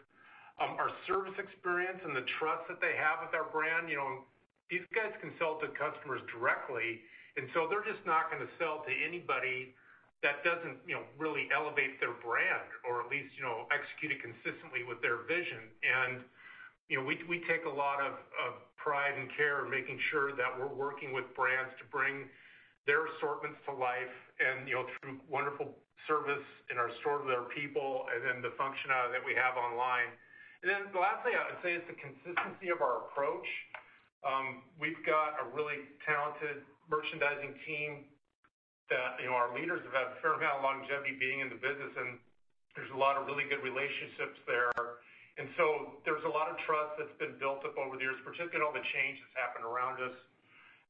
Um, 0.58 0.76
our 0.76 0.90
service 1.06 1.38
experience 1.38 2.02
and 2.04 2.12
the 2.12 2.26
trust 2.42 2.68
that 2.68 2.82
they 2.82 2.92
have 2.98 3.24
with 3.24 3.32
our 3.38 3.48
brand, 3.48 3.88
you 3.88 3.96
know, 3.96 4.28
these 4.68 4.84
guys 4.92 5.14
can 5.22 5.32
sell 5.40 5.56
to 5.62 5.72
customers 5.72 6.20
directly, 6.28 7.00
they're 7.70 7.86
just 7.86 8.02
not 8.06 8.30
going 8.30 8.42
to 8.42 8.50
sell 8.58 8.82
to 8.86 8.92
anybody 8.92 9.74
that 10.22 10.44
doesn't 10.44 10.76
really 11.16 11.48
elevate 11.48 11.96
their 11.96 12.12
brand 12.20 12.68
or 12.84 13.00
at 13.00 13.08
least 13.08 13.32
execute 13.72 14.12
it 14.12 14.20
consistently 14.20 14.84
with 14.84 15.00
their 15.00 15.24
vision. 15.24 15.70
We 16.90 17.16
we 17.26 17.40
take 17.46 17.64
a 17.64 17.72
lot 17.72 18.02
of 18.02 18.18
pride 18.76 19.14
and 19.16 19.30
care 19.36 19.64
in 19.64 19.70
making 19.70 20.00
sure 20.10 20.34
that 20.36 20.50
we're 20.58 20.72
working 20.72 21.12
with 21.12 21.24
brands 21.36 21.70
to 21.78 21.84
bring 21.88 22.28
their 22.88 23.06
assortments 23.14 23.60
to 23.68 23.72
life 23.72 24.16
and 24.40 24.66
through 25.00 25.20
wonderful 25.28 25.70
service 26.08 26.44
in 26.72 26.80
our 26.80 26.90
store 27.00 27.22
to 27.22 27.28
their 27.28 27.46
people 27.52 28.08
and 28.10 28.24
then 28.24 28.40
the 28.40 28.52
functionality 28.56 29.12
that 29.12 29.24
we 29.24 29.36
have 29.36 29.54
online. 29.54 30.10
And 30.64 30.68
then 30.68 30.88
Lastly, 30.92 31.32
I 31.36 31.48
would 31.48 31.60
say 31.62 31.76
is 31.76 31.84
the 31.88 31.96
consistency 31.96 32.68
of 32.68 32.82
our 32.84 33.08
approach. 33.08 33.46
Um, 34.20 34.64
we've 34.76 35.00
got 35.08 35.40
a 35.40 35.48
really 35.54 35.88
talented 36.04 36.64
merchandising 36.90 37.54
team 37.64 38.04
that 38.90 39.22
you 39.22 39.30
know, 39.30 39.38
our 39.38 39.54
leaders 39.54 39.80
have 39.86 39.94
had 39.94 40.08
a 40.10 40.16
fair 40.18 40.34
amount 40.34 40.60
of 40.60 40.62
longevity 40.66 41.14
being 41.14 41.40
in 41.40 41.48
the 41.48 41.56
business, 41.62 41.94
and 41.94 42.18
there's 42.74 42.90
a 42.90 42.98
lot 42.98 43.14
of 43.14 43.30
really 43.30 43.46
good 43.46 43.62
relationships 43.62 44.36
there. 44.44 44.74
And 45.38 45.46
so 45.54 45.96
there's 46.02 46.26
a 46.26 46.32
lot 46.34 46.50
of 46.50 46.58
trust 46.66 46.98
that's 46.98 47.16
been 47.22 47.38
built 47.38 47.62
up 47.62 47.78
over 47.78 47.96
the 47.96 48.04
years, 48.04 48.18
particularly 48.26 48.66
all 48.66 48.74
the 48.74 48.84
change 48.92 49.16
that's 49.22 49.36
happened 49.38 49.64
around 49.64 50.02
us. 50.02 50.16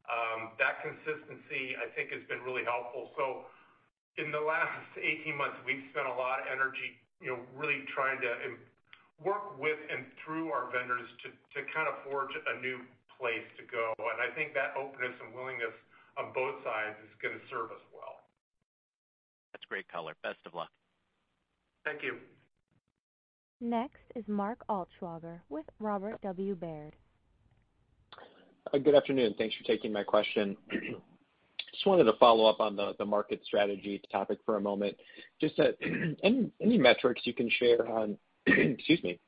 Um, 0.09 0.57
that 0.59 0.83
consistency, 0.83 1.77
I 1.79 1.87
think, 1.93 2.11
has 2.11 2.25
been 2.27 2.43
really 2.43 2.67
helpful. 2.67 3.15
So 3.15 3.47
in 4.19 4.33
the 4.33 4.43
last 4.43 4.75
18 4.97 5.37
months, 5.37 5.61
we've 5.63 5.85
spent 5.93 6.09
a 6.09 6.17
lot 6.17 6.43
of 6.43 6.51
energy 6.51 6.99
you 7.21 7.37
know, 7.37 7.39
really 7.53 7.85
trying 7.93 8.17
to 8.25 8.33
um, 8.49 8.57
work 9.21 9.61
with 9.61 9.77
and 9.93 10.09
through 10.25 10.49
our 10.49 10.73
vendors 10.73 11.05
to 11.21 11.29
to 11.53 11.61
kind 11.69 11.85
of 11.85 12.01
forge 12.09 12.33
a 12.33 12.57
new 12.65 12.81
place 13.21 13.45
to 13.61 13.63
go. 13.69 13.93
And 14.01 14.19
I 14.25 14.33
think 14.33 14.57
that 14.57 14.73
openness 14.73 15.13
and 15.21 15.37
willingness 15.37 15.77
on 16.19 16.33
both 16.35 16.63
sides 16.65 16.97
is 17.05 17.11
going 17.23 17.35
to 17.35 17.45
serve 17.51 17.71
us 17.71 17.83
well. 17.95 18.21
That's 19.53 19.65
great 19.69 19.89
color. 19.89 20.15
Best 20.23 20.39
of 20.47 20.55
luck. 20.55 20.71
Thank 21.85 22.03
you. 22.03 22.17
Next 23.61 24.01
is 24.17 24.25
Mark 24.27 24.65
Altschwager 24.69 25.41
with 25.49 25.67
Robert 25.79 26.21
W. 26.23 26.55
Baird. 26.55 26.97
Good 28.73 28.95
afternoon. 28.95 29.35
Thanks 29.37 29.55
for 29.57 29.65
taking 29.65 29.93
my 29.93 30.03
question. 30.05 30.57
Just 30.71 31.87
wanted 31.87 32.05
to 32.05 32.15
follow 32.19 32.47
up 32.47 32.61
on 32.61 32.77
the 32.77 33.05
market 33.05 33.41
strategy 33.45 34.01
topic 34.11 34.39
for 34.45 34.57
a 34.57 34.61
moment. 34.61 34.97
Just 35.41 35.59
uh 35.59 35.73
any 36.23 36.51
any 36.61 36.79
metrics 36.79 37.23
you 37.25 37.35
can 37.35 37.51
share 37.51 37.89
on 37.89 38.17
excuse 38.47 39.03
me. 39.03 39.19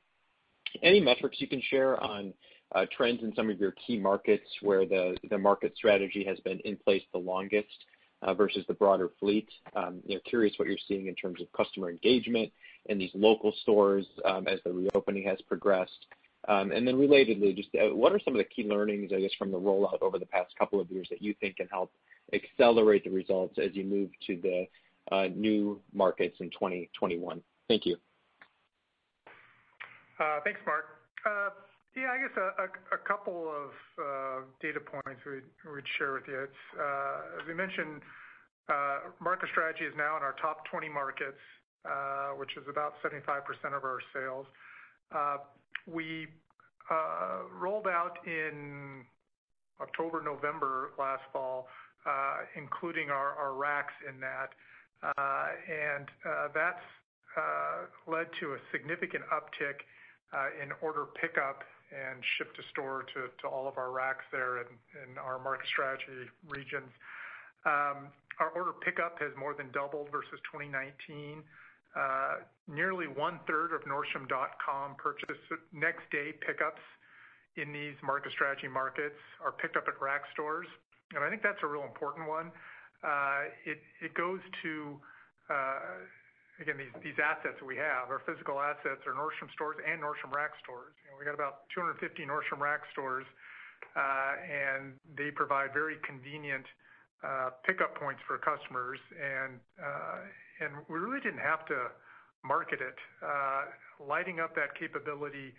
any 0.81 0.99
metrics 0.99 1.39
you 1.39 1.47
can 1.47 1.61
share 1.69 2.01
on 2.01 2.33
Uh, 2.73 2.85
trends 2.95 3.21
in 3.21 3.33
some 3.35 3.49
of 3.49 3.59
your 3.59 3.73
key 3.85 3.99
markets 3.99 4.47
where 4.61 4.85
the 4.85 5.15
market 5.37 5.73
strategy 5.75 6.23
has 6.27 6.39
been 6.39 6.59
in 6.61 6.75
place 6.75 7.03
the 7.11 7.19
longest 7.19 7.67
uh, 8.23 8.33
versus 8.33 8.65
the 8.67 8.73
broader 8.73 9.11
fleet? 9.19 9.47
Um, 9.75 10.01
curious 10.25 10.53
what 10.57 10.67
you're 10.67 10.77
seeing 10.87 11.07
in 11.07 11.15
terms 11.15 11.39
of 11.39 11.51
customer 11.51 11.89
engagement 11.89 12.51
in 12.87 12.97
these 12.97 13.11
local 13.13 13.53
stores 13.61 14.05
um, 14.25 14.47
as 14.47 14.59
the 14.65 14.73
reopening 14.73 15.23
has 15.27 15.39
progressed. 15.41 16.07
Um 16.49 16.73
and 16.73 16.85
then 16.85 16.95
relatedly, 16.95 17.55
just 17.55 17.69
uh, 17.75 17.95
what 17.95 18.11
are 18.11 18.19
some 18.19 18.33
of 18.33 18.37
the 18.37 18.43
key 18.43 18.67
learnings, 18.67 19.13
I 19.15 19.21
guess, 19.21 19.31
from 19.39 19.49
the 19.49 19.59
rollout 19.59 20.01
over 20.01 20.19
the 20.19 20.25
past 20.25 20.53
couple 20.59 20.81
of 20.81 20.91
years 20.91 21.07
that 21.09 21.21
you 21.21 21.33
think 21.39 21.55
can 21.55 21.67
help 21.67 21.89
accelerate 22.33 23.05
the 23.05 23.11
results 23.11 23.57
as 23.63 23.69
you 23.73 23.85
move 23.85 24.09
to 24.27 24.41
the 24.41 25.29
new 25.35 25.79
markets 25.93 26.35
in 26.41 26.49
2021? 26.49 27.41
Thank 27.69 27.85
you. 27.85 27.95
Thanks, 30.43 30.59
Mark. 30.65 30.85
Yeah, 31.95 32.09
I 32.09 32.17
guess 32.17 32.33
a 32.33 32.97
couple 33.05 33.53
of 33.53 33.69
uh, 34.01 34.49
data 34.61 34.79
points 34.81 35.21
we'd 35.29 35.85
share 36.01 36.13
with 36.13 36.25
you. 36.25 36.49
Uh, 36.73 37.37
as 37.37 37.45
we 37.47 37.53
mentioned, 37.53 38.01
uh, 38.65 39.13
market 39.21 39.49
strategy 39.53 39.85
is 39.85 39.93
now 39.95 40.17
in 40.17 40.23
our 40.25 40.33
top 40.41 40.65
20 40.71 40.89
markets, 40.89 41.37
which 42.41 42.57
is 42.57 42.65
about 42.67 42.97
75% 43.05 43.45
of 43.77 43.85
our 43.85 43.99
sales. 44.09 44.47
We 45.85 46.25
rolled 47.61 47.85
out 47.85 48.17
in 48.25 49.05
October, 49.79 50.23
November 50.25 50.97
last 50.97 51.21
fall, 51.31 51.67
including 52.57 53.11
our 53.11 53.53
Racks 53.53 53.93
in 54.09 54.19
that. 54.19 54.49
And 55.69 56.09
that's 56.55 56.81
led 58.07 58.33
to 58.41 58.53
a 58.53 58.57
significant 58.71 59.25
uptick 59.29 59.85
in 60.57 60.71
order 60.81 61.05
pickup 61.21 61.61
and 61.93 62.23
ship 62.37 62.53
to 62.55 62.63
store 62.71 63.05
to 63.13 63.47
all 63.47 63.67
of 63.67 63.77
our 63.77 63.91
racks 63.91 64.25
there 64.31 64.59
in 64.59 65.17
our 65.17 65.37
market 65.37 65.67
strategy 65.67 66.27
regions. 66.49 66.89
Um, 67.65 68.09
our 68.39 68.49
order 68.55 68.73
pickup 68.73 69.19
has 69.19 69.31
more 69.37 69.53
than 69.53 69.71
doubled 69.71 70.09
versus 70.11 70.41
2019. 70.51 71.43
Uh, 71.95 72.41
nearly 72.67 73.05
one-third 73.05 73.71
of 73.71 73.81
nordstrom.com 73.85 74.95
purchase 74.97 75.37
next 75.71 76.09
day 76.11 76.33
pickups 76.41 76.81
in 77.55 77.71
these 77.71 77.93
market 78.01 78.31
strategy 78.31 78.67
markets 78.67 79.19
are 79.43 79.51
picked 79.51 79.77
up 79.77 79.85
at 79.87 79.93
Rack 80.01 80.23
stores. 80.33 80.67
And 81.13 81.23
I 81.23 81.29
think 81.29 81.43
that's 81.43 81.61
a 81.61 81.67
real 81.67 81.83
important 81.83 82.27
one. 82.27 82.51
Uh, 83.03 83.51
it 83.65 84.13
goes 84.15 84.39
to, 84.63 84.97
uh, 85.49 86.01
again, 86.61 86.77
these 87.01 87.17
assets 87.17 87.57
we 87.65 87.77
have. 87.77 88.09
Our 88.13 88.21
physical 88.25 88.59
assets 88.61 89.01
are 89.09 89.13
Nordstrom 89.17 89.49
stores 89.53 89.77
and 89.81 90.01
Nordstrom 90.01 90.33
Rack 90.33 90.53
stores. 90.61 90.93
We 91.17 91.25
got 91.25 91.33
about 91.33 91.69
250 91.73 92.25
Nordstrom 92.25 92.61
Rack 92.61 92.85
stores, 92.91 93.25
uh, 93.95 94.33
and 94.41 94.93
they 95.17 95.31
provide 95.33 95.73
very 95.73 95.97
convenient 96.05 96.65
uh, 97.23 97.55
pickup 97.65 97.95
points 97.95 98.21
for 98.27 98.37
customers. 98.37 98.99
And 99.15 99.59
uh 99.79 100.27
and 100.61 100.85
we 100.87 100.99
really 100.99 101.19
didn't 101.19 101.41
have 101.41 101.65
to 101.67 101.89
market 102.45 102.79
it. 102.79 102.95
Uh, 103.19 103.73
lighting 103.99 104.39
up 104.39 104.55
that 104.55 104.77
capability 104.77 105.51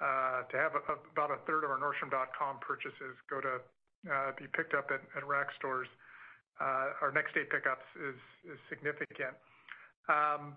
to 0.00 0.54
have 0.56 0.72
about 0.78 1.30
a 1.30 1.42
third 1.44 1.66
of 1.66 1.70
our 1.70 1.78
nordstrom.com 1.78 2.58
purchases 2.62 3.18
go 3.28 3.42
to 3.42 3.58
be 4.38 4.46
picked 4.54 4.72
up 4.74 4.88
at 4.90 5.26
Rack 5.26 5.48
stores, 5.58 5.88
our 6.60 7.12
next 7.14 7.34
day 7.34 7.42
pickups 7.50 7.84
is 7.98 8.16
significant. 8.70 9.34
Um, 10.08 10.56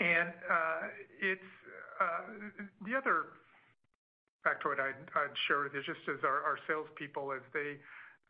and 0.00 0.30
uh, 0.48 0.88
it's 1.20 1.50
uh, 2.00 2.50
the 2.86 2.94
other 2.96 3.36
factoid 4.46 4.80
I'd 4.80 5.36
share 5.46 5.64
with 5.64 5.74
you, 5.74 5.82
just 5.82 6.06
as 6.08 6.22
our 6.24 6.58
salespeople, 6.66 7.32
as 7.32 7.42
they 7.52 7.76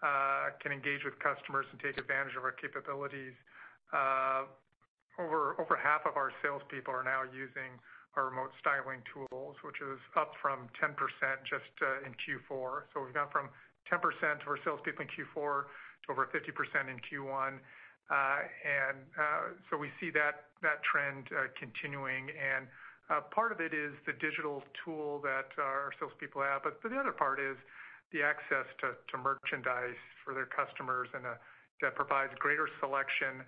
uh, 0.02 0.56
can 0.62 0.72
engage 0.72 1.04
with 1.04 1.18
customers 1.18 1.66
and 1.70 1.78
take 1.80 1.98
advantage 1.98 2.34
of 2.36 2.44
our 2.44 2.52
capabilities, 2.52 3.34
uh 3.92 4.44
over 5.18 5.58
over 5.58 5.74
half 5.74 6.06
of 6.06 6.16
our 6.16 6.30
salespeople 6.42 6.94
are 6.94 7.02
now 7.02 7.26
using 7.26 7.74
our 8.16 8.30
remote 8.30 8.50
styling 8.58 9.02
tools, 9.12 9.54
which 9.62 9.78
is 9.78 9.98
up 10.16 10.32
from 10.42 10.66
10% 10.82 10.94
just 11.46 11.70
in 12.06 12.10
Q4. 12.18 12.90
So 12.90 13.04
We've 13.04 13.14
gone 13.14 13.30
from 13.30 13.50
10% 13.86 14.02
of 14.42 14.48
our 14.48 14.58
salespeople 14.64 15.06
in 15.06 15.10
Q4 15.12 15.70
to 16.02 16.06
over 16.10 16.26
50% 16.26 16.90
in 16.90 16.98
Q1. 17.06 17.62
Uh, 18.10 19.78
we 19.78 19.90
see 20.00 20.10
that 20.10 20.48
trend 20.82 21.28
uh, 21.32 21.48
continuing. 21.58 22.28
And 22.32 22.66
uh 23.08 23.20
part 23.32 23.52
of 23.52 23.60
it 23.60 23.72
is 23.72 23.92
the 24.04 24.12
digital 24.20 24.62
tool 24.84 25.20
that 25.24 25.48
our 25.56 25.92
salespeople 26.00 26.42
have, 26.42 26.62
but 26.62 26.80
the 26.82 26.96
other 26.96 27.12
part 27.12 27.40
is 27.40 27.56
the 28.12 28.22
access 28.22 28.64
to 28.80 29.16
merchandise 29.16 30.00
for 30.24 30.32
their 30.32 30.48
customers, 30.48 31.08
and 31.12 31.24
uh, 31.26 31.34
that 31.80 31.94
provides 31.94 32.32
greater 32.38 32.68
selection 32.80 33.44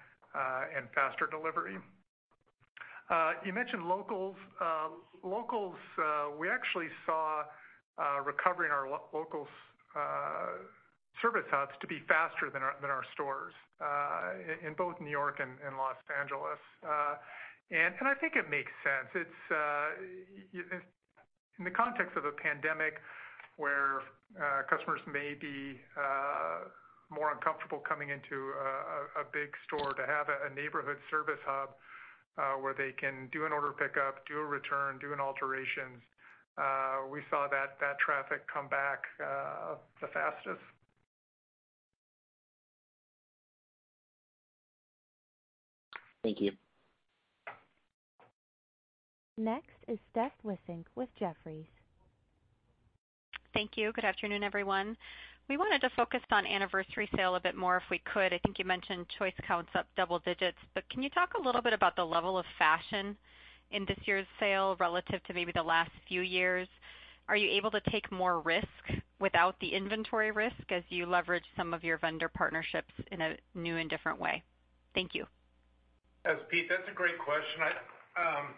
and 0.76 0.86
faster 0.94 1.26
delivery. 1.26 1.76
You 3.44 3.52
mentioned 3.52 3.88
locals. 3.88 4.36
Locals, 5.24 5.76
we 6.38 6.48
actually 6.48 6.88
saw 7.06 7.42
recovery 8.24 8.66
in 8.66 8.72
our 8.72 8.88
locals 9.12 9.48
service 11.18 11.46
hubs 11.50 11.74
to 11.80 11.86
be 11.86 12.00
faster 12.06 12.48
than 12.48 12.62
our 12.62 13.04
stores 13.12 13.52
uh, 13.82 14.66
in 14.66 14.74
both 14.74 14.94
New 15.00 15.10
York 15.10 15.40
and 15.42 15.76
Los 15.76 15.98
Angeles. 16.08 16.60
Uh, 16.80 17.18
and 17.70 17.94
I 18.02 18.14
think 18.18 18.34
it 18.34 18.50
makes 18.50 18.72
sense. 18.82 19.10
It's 19.14 19.42
uh, 19.50 19.94
in 21.58 21.64
the 21.64 21.70
context 21.70 22.16
of 22.16 22.24
a 22.24 22.32
pandemic 22.32 22.98
where 23.58 24.02
customers 24.70 25.00
may 25.06 25.36
be 25.38 25.78
more 27.10 27.30
uncomfortable 27.34 27.82
coming 27.82 28.08
into 28.08 28.54
a 29.18 29.26
big 29.28 29.52
store, 29.66 29.92
to 29.92 30.06
have 30.06 30.30
a 30.30 30.48
neighborhood 30.54 30.96
service 31.10 31.42
hub 31.44 31.76
where 32.62 32.72
they 32.72 32.96
can 32.96 33.28
do 33.30 33.44
an 33.44 33.52
order 33.52 33.76
pickup, 33.76 34.24
do 34.26 34.38
a 34.40 34.46
return, 34.46 34.98
do 34.98 35.12
an 35.12 35.20
alterations, 35.20 36.00
we 37.12 37.20
saw 37.30 37.46
that 37.52 37.78
traffic 38.00 38.46
come 38.48 38.68
back 38.68 39.04
the 39.18 40.08
fastest. 40.10 40.64
Thank 46.22 46.40
you. 46.40 46.52
Next 49.36 49.70
is 49.88 49.98
Steph 50.10 50.32
Wissink 50.44 50.84
with 50.96 51.08
Jefferies. 51.18 51.66
Thank 53.54 53.76
you. 53.76 53.92
Good 53.92 54.04
afternoon, 54.04 54.42
everyone. 54.42 54.96
We 55.48 55.56
wanted 55.56 55.80
to 55.80 55.90
focus 55.96 56.20
on 56.30 56.46
Anniversary 56.46 57.08
Sale 57.16 57.34
a 57.34 57.40
bit 57.40 57.56
more 57.56 57.78
if 57.78 57.82
we 57.90 58.00
could. 58.12 58.32
I 58.32 58.38
think 58.38 58.58
you 58.58 58.64
mentioned 58.64 59.06
choice 59.18 59.34
counts 59.46 59.70
up 59.74 59.86
double 59.96 60.20
digits, 60.20 60.58
but 60.74 60.88
can 60.90 61.02
you 61.02 61.10
talk 61.10 61.32
a 61.34 61.42
little 61.42 61.62
bit 61.62 61.72
about 61.72 61.96
the 61.96 62.04
level 62.04 62.38
of 62.38 62.44
fashion 62.58 63.16
in 63.72 63.84
this 63.86 63.98
year's 64.04 64.26
sale 64.38 64.76
relative 64.78 65.24
to 65.24 65.34
maybe 65.34 65.52
the 65.52 65.62
last 65.62 65.90
few 66.06 66.20
years? 66.20 66.68
Are 67.28 67.36
you 67.36 67.50
able 67.50 67.70
to 67.72 67.80
take 67.90 68.12
more 68.12 68.40
risk 68.40 68.66
without 69.20 69.58
the 69.60 69.72
inventory 69.72 70.30
risk 70.30 70.70
as 70.70 70.82
you 70.88 71.06
leverage 71.06 71.44
some 71.56 71.74
of 71.74 71.82
your 71.82 71.98
vendor 71.98 72.28
partnerships 72.28 72.92
in 73.10 73.20
a 73.20 73.36
new 73.54 73.76
and 73.76 73.88
different 73.88 74.20
way? 74.20 74.42
Thank 74.94 75.14
you. 75.14 75.26
Steph, 76.20 76.44
that's 76.68 76.84
a 76.84 76.96
great 76.96 77.16
question. 77.16 77.64
I 77.64 77.72
um, 78.20 78.52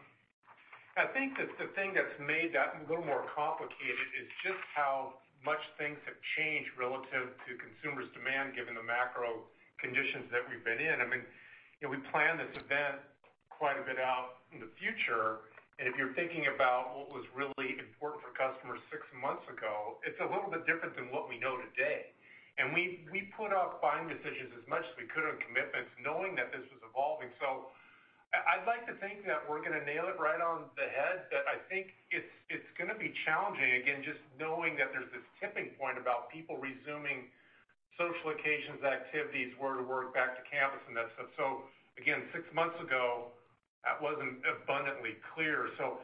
I 0.99 1.07
think 1.15 1.39
that 1.39 1.49
the 1.63 1.71
thing 1.73 1.95
that's 1.95 2.13
made 2.19 2.53
that 2.53 2.75
a 2.75 2.85
little 2.91 3.07
more 3.07 3.25
complicated 3.33 4.09
is 4.19 4.29
just 4.43 4.59
how 4.75 5.17
much 5.47 5.63
things 5.79 5.97
have 6.05 6.19
changed 6.37 6.69
relative 6.75 7.33
to 7.33 7.51
consumers' 7.57 8.11
demand 8.13 8.59
given 8.59 8.75
the 8.75 8.83
macro 8.83 9.47
conditions 9.81 10.27
that 10.35 10.43
we've 10.51 10.63
been 10.67 10.83
in. 10.83 11.01
I 11.01 11.07
mean, 11.07 11.23
you 11.81 11.87
know, 11.87 11.95
we 11.95 12.03
planned 12.11 12.43
this 12.43 12.53
event 12.59 13.01
quite 13.49 13.79
a 13.79 13.85
bit 13.87 13.97
out 13.97 14.43
in 14.51 14.59
the 14.59 14.69
future, 14.77 15.49
and 15.79 15.87
if 15.87 15.95
you're 15.95 16.13
thinking 16.19 16.51
about 16.53 16.93
what 16.99 17.15
was 17.15 17.25
really 17.33 17.79
important 17.79 18.21
for 18.21 18.35
customers 18.35 18.83
six 18.91 19.07
months 19.17 19.47
ago, 19.49 20.03
it's 20.03 20.19
a 20.19 20.29
little 20.29 20.51
bit 20.51 20.67
different 20.67 20.99
than 20.99 21.15
what 21.15 21.31
we 21.31 21.39
know 21.39 21.57
today. 21.73 22.11
And 22.61 22.77
we 22.77 23.33
put 23.33 23.53
off 23.53 23.81
buying 23.81 24.09
decisions 24.09 24.53
as 24.57 24.65
much 24.69 24.85
as 24.85 24.95
we 25.01 25.09
could 25.09 25.25
on 25.25 25.41
commitments 25.41 25.89
knowing 26.01 26.37
that 26.37 26.53
this 26.53 26.65
was 26.69 26.81
evolving. 26.85 27.33
So 27.41 27.73
I'd 28.33 28.65
like 28.69 28.85
to 28.89 28.97
think 29.01 29.25
that 29.29 29.45
we're 29.45 29.65
going 29.65 29.77
to 29.77 29.85
nail 29.85 30.09
it 30.09 30.17
right 30.21 30.41
on 30.41 30.69
the 30.77 30.89
head, 30.89 31.29
but 31.33 31.45
I 31.49 31.61
think 31.69 31.93
it's 32.13 32.71
going 32.77 32.93
to 32.93 32.97
be 32.97 33.13
challenging, 33.25 33.81
again, 33.81 34.05
just 34.05 34.21
knowing 34.37 34.77
that 34.81 34.93
there's 34.93 35.09
this 35.13 35.25
tipping 35.41 35.73
point 35.81 35.97
about 35.97 36.33
people 36.33 36.57
resuming 36.61 37.29
social 38.01 38.33
occasions, 38.33 38.81
activities, 38.85 39.53
where 39.61 39.77
to 39.77 39.85
work, 39.85 40.17
back 40.17 40.37
to 40.37 40.45
campus, 40.49 40.81
and 40.89 40.97
that 40.97 41.13
stuff. 41.17 41.29
So 41.37 41.69
again, 42.01 42.25
six 42.33 42.49
months 42.57 42.77
ago, 42.81 43.33
that 43.85 44.01
wasn't 44.01 44.41
abundantly 44.45 45.21
clear. 45.37 45.73
So 45.77 46.01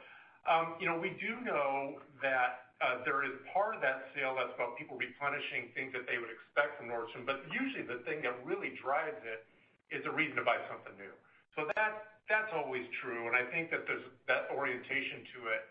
um, 0.49 0.81
you 0.81 0.89
know, 0.89 0.97
we 0.97 1.13
do 1.21 1.37
know 1.45 2.01
that 2.25 2.68
Uh, 2.79 3.03
there 3.03 3.26
is 3.26 3.35
part 3.51 3.74
of 3.74 3.83
that 3.83 4.07
sale 4.14 4.39
that's 4.39 4.55
about 4.55 4.79
people 4.79 4.95
replenishing 4.95 5.74
things 5.74 5.91
that 5.91 6.07
they 6.07 6.14
would 6.22 6.31
expect 6.31 6.79
from 6.79 6.87
Nordstrom. 6.87 7.26
But 7.26 7.43
usually 7.51 7.83
the 7.83 8.07
thing 8.07 8.22
that 8.22 8.39
really 8.47 8.79
drives 8.79 9.18
it 9.26 9.43
is 9.91 10.07
a 10.07 10.12
reason 10.14 10.39
to 10.39 10.47
buy 10.47 10.62
something 10.70 10.95
new. 10.95 11.11
That's 12.29 12.53
always 12.53 12.85
true, 13.01 13.24
and 13.24 13.35
I 13.35 13.49
think 13.49 13.72
that 13.72 13.89
there's 13.89 14.05
that 14.29 14.53
orientation 14.53 15.24
to 15.33 15.39
it 15.49 15.62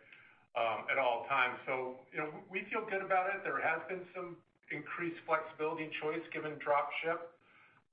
um, 0.57 0.89
at 0.89 0.97
all 0.97 1.29
times. 1.29 1.61
So 1.69 2.01
you 2.09 2.17
know 2.17 2.33
we 2.49 2.65
feel 2.73 2.81
good 2.89 3.05
about 3.05 3.29
it. 3.29 3.45
There 3.45 3.61
has 3.61 3.77
been 3.85 4.01
some 4.17 4.35
increased 4.73 5.21
flexibility 5.29 5.85
and 5.85 5.93
choice 6.01 6.25
given 6.33 6.57
drop 6.57 6.89
ship. 7.05 7.29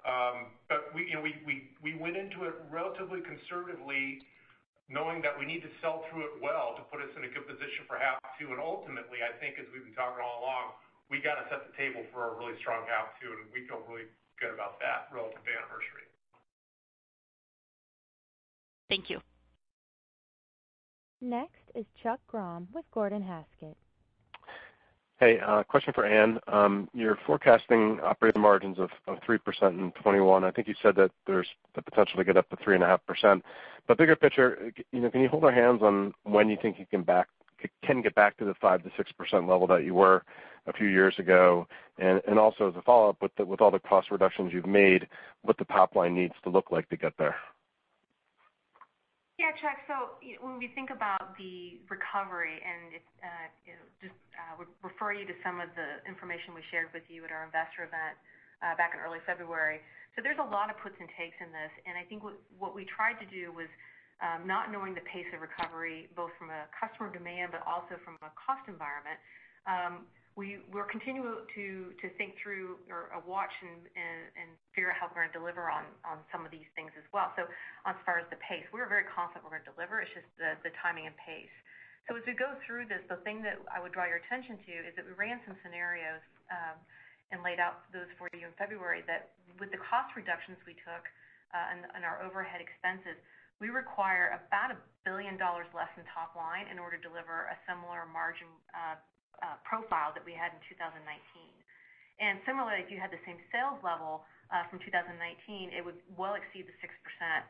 Um, 0.09 0.49
we 0.97 1.13
we 1.85 1.93
went 1.95 2.17
into 2.17 2.49
it 2.49 2.57
relatively 2.73 3.21
conservatively, 3.21 4.25
knowing 4.89 5.25
that 5.25 5.33
we 5.33 5.49
need 5.49 5.65
to 5.65 5.73
sell 5.81 6.05
through 6.09 6.29
it 6.29 6.35
well 6.45 6.77
to 6.77 6.83
put 6.93 7.01
us 7.01 7.11
in 7.17 7.25
a 7.25 7.31
good 7.33 7.49
position 7.49 7.89
for 7.89 7.97
half 7.97 8.21
two. 8.37 8.53
Ultimately, 8.53 9.25
I 9.25 9.33
think 9.41 9.57
as 9.57 9.67
we've 9.73 9.85
been 9.85 9.97
talking 9.97 10.21
all 10.21 10.45
along, 10.45 10.77
we 11.09 11.21
got 11.21 11.41
to 11.41 11.45
set 11.49 11.65
the 11.65 11.75
table 11.77 12.05
for 12.13 12.33
a 12.33 12.39
really 12.39 12.57
strong 12.61 12.85
half 12.89 13.17
two, 13.21 13.33
and 13.33 13.49
we 13.53 13.65
feel 13.69 13.81
really 13.89 14.09
good 14.41 14.53
about 14.53 14.81
that 14.81 15.09
relative 15.13 15.41
to 15.41 15.51
Anniversary. 15.53 16.07
Thank 18.89 19.09
you. 19.09 19.21
Next 21.21 21.65
is 21.75 21.87
Chuck 22.03 22.21
Grom 22.27 22.69
with 22.75 22.85
Gordon 22.93 23.23
Haskett. 23.23 23.77
Hey, 25.21 25.39
uh 25.39 25.63
question 25.63 25.93
for 25.93 26.05
Anne. 26.05 26.41
You're 26.93 27.19
forecasting 27.25 28.01
operating 28.03 28.43
margins 28.43 28.79
of 28.79 28.91
3% 29.07 29.19
in 29.39 29.39
2021. 29.39 30.43
I 30.43 30.51
think 30.51 30.67
you 30.67 30.75
said 30.83 30.97
that 30.97 31.13
there's 31.27 31.47
the 31.77 31.83
potential 31.83 32.17
to 32.17 32.25
get 32.25 32.37
up 32.37 32.49
to 32.51 32.57
3.5%. 32.57 33.41
But 33.87 33.99
bigger 33.99 34.17
picture, 34.17 34.73
you 34.91 35.01
know, 35.01 35.11
can 35.11 35.21
you 35.21 35.29
hold 35.29 35.45
our 35.45 35.53
hands 35.53 35.83
on 35.83 36.15
when 36.25 36.49
you 36.49 36.57
think 36.61 36.79
you 36.79 36.87
can 36.87 37.03
back 37.03 37.29
can 37.85 38.03
get 38.03 38.15
back 38.15 38.37
to 38.39 38.45
the 38.45 38.55
5%-6% 38.55 39.49
level 39.49 39.67
that 39.69 39.85
you 39.85 39.95
were 39.95 40.23
a 40.67 40.73
few 40.73 40.89
years 40.89 41.15
ago? 41.19 41.67
And 41.99 42.21
and 42.27 42.37
also 42.39 42.69
as 42.69 42.75
a 42.77 42.83
follow-up, 42.83 43.23
with 43.23 43.33
with 43.39 43.61
all 43.61 43.71
the 43.71 43.79
cost 43.79 44.11
reductions 44.11 44.53
you've 44.53 44.67
made, 44.67 45.07
what 45.43 45.59
the 45.59 45.65
top 45.67 45.95
line 45.95 46.15
needs 46.15 46.35
to 46.43 46.51
look 46.51 46.73
like 46.73 46.89
to 46.89 46.97
get 46.97 47.13
there? 47.19 47.37
Yeah, 49.35 49.51
Chuck. 49.59 49.83
So 49.91 50.15
when 50.39 50.63
we 50.63 50.71
think 50.79 50.95
about 50.95 51.35
the 51.35 51.83
recovery, 51.91 52.63
and 52.63 53.03
uh, 53.19 53.47
just 53.99 54.15
uh, 54.39 54.55
would 54.63 54.71
refer 54.79 55.11
you 55.11 55.27
to 55.27 55.35
some 55.43 55.59
of 55.59 55.75
the 55.75 55.99
information 56.07 56.55
we 56.55 56.63
shared 56.71 56.95
with 56.95 57.03
you 57.11 57.27
at 57.27 57.35
our 57.35 57.43
investor 57.43 57.83
event 57.83 58.15
uh, 58.63 58.79
back 58.79 58.95
in 58.95 59.03
early 59.03 59.19
February. 59.27 59.83
So 60.15 60.23
there's 60.23 60.39
a 60.39 60.47
lot 60.47 60.71
of 60.71 60.79
puts 60.79 60.95
and 61.03 61.11
takes 61.19 61.35
in 61.43 61.51
this, 61.51 61.73
and 61.83 61.99
I 61.99 62.07
think 62.07 62.23
what 62.63 62.79
we 62.79 62.87
tried 62.87 63.19
to 63.19 63.27
do 63.27 63.51
was, 63.51 63.67
um, 64.23 64.47
not 64.47 64.71
knowing 64.71 64.95
the 64.95 65.03
pace 65.11 65.27
of 65.35 65.43
recovery, 65.43 66.07
both 66.15 66.31
from 66.39 66.55
a 66.55 66.71
customer 66.71 67.11
demand 67.11 67.51
but 67.51 67.67
also 67.67 67.99
from 68.07 68.15
a 68.23 68.31
cost 68.39 68.63
environment, 68.71 69.19
um, 69.67 70.07
we're 70.35 70.91
continuing 70.91 71.47
to 71.55 72.07
think 72.19 72.35
through 72.43 72.83
or 72.91 73.15
watch 73.23 73.55
and 73.63 74.51
figure 74.75 74.91
out 74.91 74.99
how 74.99 75.07
we're 75.07 75.23
going 75.23 75.33
to 75.33 75.39
deliver 75.39 75.71
on 75.71 75.87
some 76.35 76.43
of 76.43 76.51
these 76.51 76.67
things 76.75 76.91
as 76.99 77.07
well. 77.15 77.31
So, 77.39 77.47
as 77.87 77.95
far 78.03 78.19
as 78.19 78.27
the 78.35 78.41
pace, 78.43 78.67
we're 78.75 78.91
very 78.91 79.07
confident 79.07 79.47
we're 79.47 79.59
going 79.59 79.67
to 79.69 79.73
deliver. 79.77 80.03
It's 80.03 80.11
just 80.11 80.29
the 80.39 80.73
timing 80.83 81.07
and 81.07 81.17
pace. 81.21 81.53
So 82.05 82.13
as 82.21 82.25
we 82.29 82.37
go 82.37 82.53
through 82.69 82.93
this, 82.93 83.01
the 83.09 83.17
thing 83.25 83.41
that 83.49 83.57
I 83.73 83.81
would 83.81 83.97
draw 83.97 84.05
your 84.05 84.21
attention 84.21 84.61
to 84.61 84.75
is 84.85 84.93
that 85.01 85.09
we 85.09 85.17
ran 85.17 85.41
some 85.49 85.57
scenarios, 85.65 86.21
um, 86.53 86.77
and 87.33 87.41
laid 87.41 87.57
out 87.59 87.89
those 87.91 88.11
for 88.21 88.29
you 88.37 88.47
in 88.47 88.55
February, 88.61 89.01
that 89.09 89.35
with 89.57 89.73
the 89.73 89.81
cost 89.81 90.13
reductions 90.15 90.61
we 90.69 90.77
took, 90.85 91.03
uh, 91.55 91.87
and 91.97 92.03
our 92.03 92.19
overhead 92.21 92.59
expenses, 92.59 93.15
we 93.63 93.71
require 93.71 94.35
about 94.35 94.75
$1 94.75 94.79
billion 95.07 95.39
less 95.39 95.93
in 95.95 96.03
top 96.11 96.35
line 96.35 96.67
in 96.67 96.83
order 96.83 96.99
to 96.99 97.05
deliver 97.07 97.47
a 97.49 97.57
similar 97.65 98.05
margin 98.11 98.51
uh, 98.75 98.99
Uh, 99.45 99.61
profile 99.61 100.09
that 100.17 100.25
we 100.25 100.33
had 100.33 100.57
in 100.57 100.61
2019. 100.73 101.05
Similarly, 102.49 102.81
if 102.81 102.89
you 102.89 102.97
had 102.97 103.13
the 103.13 103.21
same 103.29 103.37
sales 103.53 103.77
level 103.85 104.25
uh, 104.49 104.65
from 104.73 104.81
2019, 104.81 105.21
it 105.69 105.85
would 105.85 106.01
well 106.17 106.33
exceed 106.33 106.65
the 106.65 106.73
6% 106.81 106.89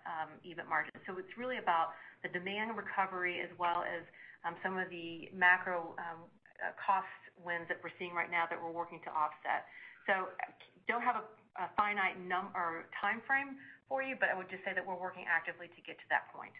um, 0.03 0.35
EBIT 0.43 0.67
margin. 0.67 0.91
So 1.07 1.15
it's 1.23 1.31
really 1.39 1.63
about 1.63 1.95
the 2.27 2.35
demand 2.35 2.75
recovery 2.75 3.39
as 3.47 3.53
well 3.63 3.87
as 3.87 4.03
um, 4.43 4.59
some 4.59 4.75
of 4.75 4.91
the 4.91 5.31
macro 5.31 5.95
um, 6.03 6.27
uh, 6.59 6.75
cost 6.83 7.07
wins 7.47 7.71
that 7.71 7.79
we're 7.79 7.95
seeing 7.95 8.11
right 8.11 8.31
now 8.31 8.51
that 8.51 8.59
we're 8.59 8.75
working 8.75 8.99
to 9.07 9.11
offset. 9.15 9.63
So 10.11 10.35
don't 10.91 11.07
have 11.07 11.23
a 11.23 11.71
finite 11.79 12.19
timeframe 12.99 13.55
for 13.87 14.03
you, 14.03 14.19
but 14.19 14.31
I 14.31 14.35
would 14.35 14.51
just 14.51 14.67
say 14.67 14.75
that 14.75 14.83
we're 14.83 14.99
working 14.99 15.31
actively 15.31 15.71
to 15.71 15.81
get 15.87 15.95
to 16.03 16.09
that 16.11 16.27
point. 16.35 16.59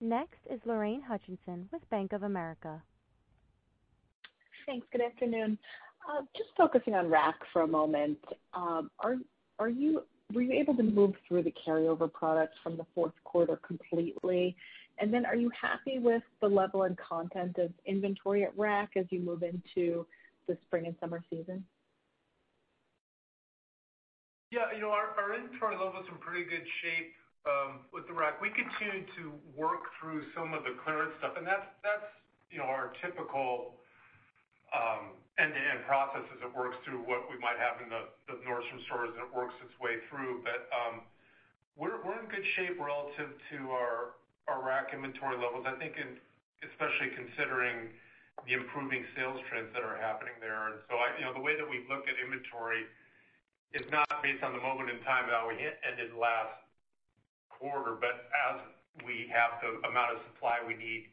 Next 0.00 0.38
is 0.50 0.58
Lorraine 0.64 1.02
Hutchinson 1.02 1.68
with 1.70 1.88
Bank 1.90 2.14
of 2.14 2.22
America. 2.22 2.82
Thanks. 4.64 4.86
Good 4.92 5.02
afternoon. 5.02 5.58
Uh, 6.08 6.22
just 6.34 6.48
focusing 6.56 6.94
on 6.94 7.10
Rack 7.10 7.34
for 7.52 7.62
a 7.62 7.66
moment. 7.66 8.18
Um, 8.54 8.90
were 9.58 9.68
you 9.68 10.02
able 10.34 10.74
to 10.76 10.82
move 10.82 11.12
through 11.28 11.42
the 11.42 11.52
carryover 11.66 12.10
products 12.10 12.54
from 12.62 12.78
the 12.78 12.86
fourth 12.94 13.12
quarter 13.24 13.56
completely? 13.66 14.56
And 14.98 15.12
then 15.12 15.26
are 15.26 15.36
you 15.36 15.50
happy 15.60 15.98
with 15.98 16.22
the 16.40 16.48
level 16.48 16.84
and 16.84 16.96
content 16.96 17.58
of 17.58 17.70
inventory 17.84 18.44
at 18.44 18.56
Rack 18.56 18.92
as 18.96 19.04
you 19.10 19.20
move 19.20 19.42
into 19.42 20.06
the 20.46 20.56
spring 20.62 20.86
and 20.86 20.94
summer 20.98 21.22
season? 21.28 21.62
Yeah. 24.50 24.72
You 24.74 24.80
know, 24.80 24.90
our 24.90 25.34
inventory 25.34 25.76
level's 25.76 26.06
in 26.10 26.16
pretty 26.18 26.44
good 26.44 26.64
shape 26.82 27.12
with 27.92 28.06
the 28.06 28.14
Rack. 28.14 28.40
We 28.40 28.50
continue 28.50 29.04
to 29.18 29.32
work 29.56 29.90
through 30.00 30.24
some 30.34 30.54
of 30.54 30.64
the 30.64 30.74
clearance 30.84 31.12
stuff, 31.18 31.36
and 31.36 31.46
that's 31.46 31.66
our 32.60 32.92
typical 33.00 33.74
end-to-end 35.40 35.82
process 35.88 36.26
as 36.36 36.40
it 36.44 36.52
works 36.52 36.76
through 36.84 37.00
what 37.08 37.24
we 37.32 37.40
might 37.40 37.56
have 37.56 37.80
in 37.80 37.88
the 37.88 38.04
Nordstrom 38.44 38.84
stores, 38.84 39.08
and 39.16 39.24
it 39.24 39.32
works 39.32 39.54
its 39.64 39.72
way 39.80 39.96
through. 40.10 40.44
But 40.44 40.68
um 40.70 41.00
we're 41.78 41.96
in 42.20 42.28
good 42.28 42.44
shape 42.60 42.76
relative 42.76 43.32
to 43.48 43.58
our 43.72 44.12
Rack 44.60 44.92
inventory 44.92 45.40
levels, 45.40 45.64
I 45.64 45.78
think, 45.80 45.96
especially 46.60 47.16
considering 47.16 47.88
the 48.44 48.52
improving 48.52 49.06
sales 49.16 49.40
trends 49.48 49.72
that 49.72 49.80
are 49.80 49.96
happening 49.96 50.36
there. 50.44 50.84
The 50.90 51.40
way 51.40 51.56
that 51.56 51.64
we 51.64 51.88
look 51.88 52.04
at 52.04 52.20
inventory 52.20 52.84
is 53.72 53.86
not 53.88 54.04
based 54.20 54.44
on 54.44 54.52
the 54.52 54.60
moment 54.60 54.92
in 54.92 55.00
time 55.08 55.30
that 55.32 55.40
we 55.48 55.56
ended 55.86 56.12
last 56.18 56.52
quarter, 57.60 58.00
but 58.00 58.32
as 58.48 58.58
we 59.04 59.28
have 59.28 59.60
the 59.60 59.84
amount 59.86 60.16
of 60.16 60.24
supply 60.32 60.58
we 60.64 60.74
need 60.74 61.12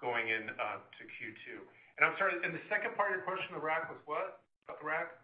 going 0.00 0.26
into 0.32 0.50
uh, 0.56 0.82
Q2. 0.98 1.62
I'm 2.02 2.18
sorry, 2.18 2.34
and 2.42 2.50
the 2.50 2.64
second 2.66 2.98
part 2.98 3.14
of 3.14 3.22
your 3.22 3.24
question, 3.24 3.54
the 3.54 3.62
Rack, 3.62 3.86
was 3.86 4.00
what? 4.10 4.42
About 4.66 4.82
the 4.82 4.86
Rack? 4.90 5.22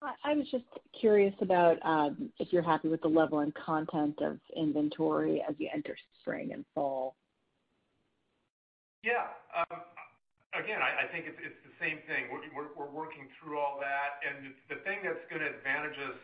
I 0.00 0.32
was 0.32 0.48
just 0.48 0.64
curious 0.98 1.34
about 1.42 1.76
um, 1.84 2.32
if 2.40 2.48
you're 2.52 2.64
happy 2.64 2.88
with 2.88 3.02
the 3.02 3.12
level 3.12 3.40
and 3.40 3.52
content 3.52 4.16
of 4.22 4.40
inventory 4.56 5.44
as 5.46 5.54
you 5.58 5.68
enter 5.74 5.94
spring 6.20 6.52
and 6.54 6.64
fall. 6.74 7.16
Yeah. 9.04 9.28
Um, 9.52 9.84
again, 10.56 10.80
I 10.80 11.04
think 11.12 11.28
it's 11.28 11.36
the 11.36 11.76
same 11.76 12.00
thing. 12.08 12.32
We're 12.32 12.88
working 12.88 13.28
through 13.36 13.60
all 13.60 13.76
that, 13.84 14.24
and 14.24 14.56
the 14.72 14.80
thing 14.88 15.04
that's 15.04 15.20
going 15.28 15.44
to 15.44 15.52
advantage 15.52 16.00
us 16.00 16.16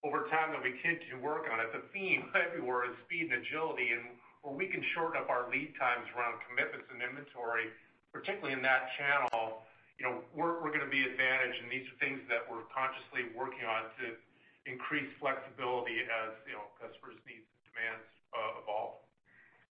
over 0.00 0.24
time 0.32 0.56
that 0.56 0.64
we 0.64 0.72
continue 0.80 1.12
to 1.12 1.20
work 1.20 1.48
on, 1.52 1.60
it's 1.60 1.76
a 1.76 1.84
theme 1.92 2.32
everywhere, 2.32 2.88
is 2.88 2.96
speed 3.04 3.28
and 3.28 3.44
agility. 3.44 3.92
And 3.92 4.16
where 4.40 4.56
we 4.56 4.66
can 4.66 4.80
shorten 4.96 5.20
up 5.20 5.28
our 5.28 5.48
lead 5.52 5.76
times 5.76 6.08
around 6.16 6.40
commitments 6.48 6.88
and 6.88 7.04
inventory, 7.04 7.68
particularly 8.08 8.56
in 8.56 8.64
that 8.64 8.88
channel, 8.96 9.60
you 10.00 10.08
know, 10.08 10.24
we're 10.32 10.72
going 10.72 10.80
to 10.80 10.88
be 10.88 11.04
advantaged. 11.04 11.60
And 11.60 11.68
these 11.68 11.84
are 11.92 11.96
things 12.00 12.24
that 12.32 12.48
we're 12.48 12.64
consciously 12.72 13.28
working 13.36 13.68
on 13.68 13.92
to 14.00 14.16
increase 14.68 15.08
flexibility 15.20 16.04
as 16.04 16.36
you 16.44 16.56
know 16.56 16.64
customers' 16.76 17.20
needs 17.24 17.44
and 17.44 17.62
demands 17.72 18.06
uh, 18.32 18.60
evolve. 18.64 19.00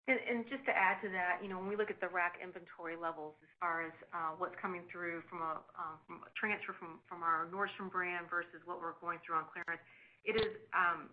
And 0.08 0.20
and 0.28 0.44
just 0.52 0.68
to 0.68 0.74
add 0.76 1.00
to 1.04 1.10
that, 1.16 1.40
you 1.40 1.48
know, 1.48 1.60
when 1.60 1.72
we 1.72 1.80
look 1.80 1.88
at 1.88 2.00
the 2.04 2.12
Rack 2.12 2.40
inventory 2.44 3.00
levels 3.00 3.36
as 3.40 3.52
far 3.60 3.88
as 3.88 3.96
uh, 4.12 4.36
what's 4.36 4.56
coming 4.60 4.84
through 4.92 5.24
from 5.32 5.40
a 5.40 5.64
um, 5.80 6.28
transfer 6.36 6.76
from 6.76 7.20
our 7.24 7.48
Nordstrom 7.52 7.88
brand 7.88 8.28
versus 8.28 8.60
what 8.68 8.84
we're 8.84 9.00
going 9.00 9.24
through 9.24 9.40
on 9.40 9.48
clearance, 9.48 9.84
it 10.26 10.36
is 10.36 10.52
um, 10.74 11.10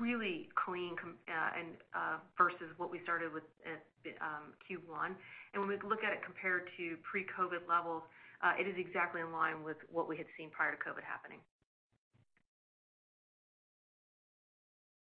really 0.00 0.48
clean 0.56 0.96
uh, 0.96 1.58
and 1.58 1.76
uh 1.92 2.16
versus 2.38 2.72
what 2.78 2.90
we 2.90 3.00
started 3.04 3.32
with 3.32 3.44
at 3.68 3.84
um, 4.20 4.56
Q1. 4.64 5.12
And 5.52 5.60
when 5.60 5.68
we 5.68 5.76
look 5.86 6.00
at 6.04 6.12
it 6.12 6.24
compared 6.24 6.68
to 6.76 6.96
pre-COVID 7.04 7.68
levels, 7.68 8.02
uh, 8.42 8.52
it 8.58 8.66
is 8.66 8.74
exactly 8.76 9.20
in 9.20 9.32
line 9.32 9.62
with 9.62 9.76
what 9.90 10.08
we 10.08 10.16
had 10.16 10.26
seen 10.36 10.50
prior 10.50 10.72
to 10.72 10.80
COVID 10.80 11.04
happening. 11.04 11.38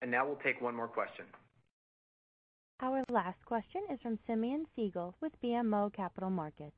And 0.02 0.12
now 0.12 0.26
we'll 0.28 0.42
take 0.44 0.62
one 0.62 0.76
more 0.76 0.88
question. 0.88 1.26
Our 2.82 3.04
last 3.10 3.38
question 3.46 3.82
is 3.92 4.00
from 4.02 4.20
Simeon 4.28 4.66
Siegel 4.76 5.16
with 5.22 5.32
BMO 5.42 5.94
Capital 5.94 6.30
Markets. 6.30 6.76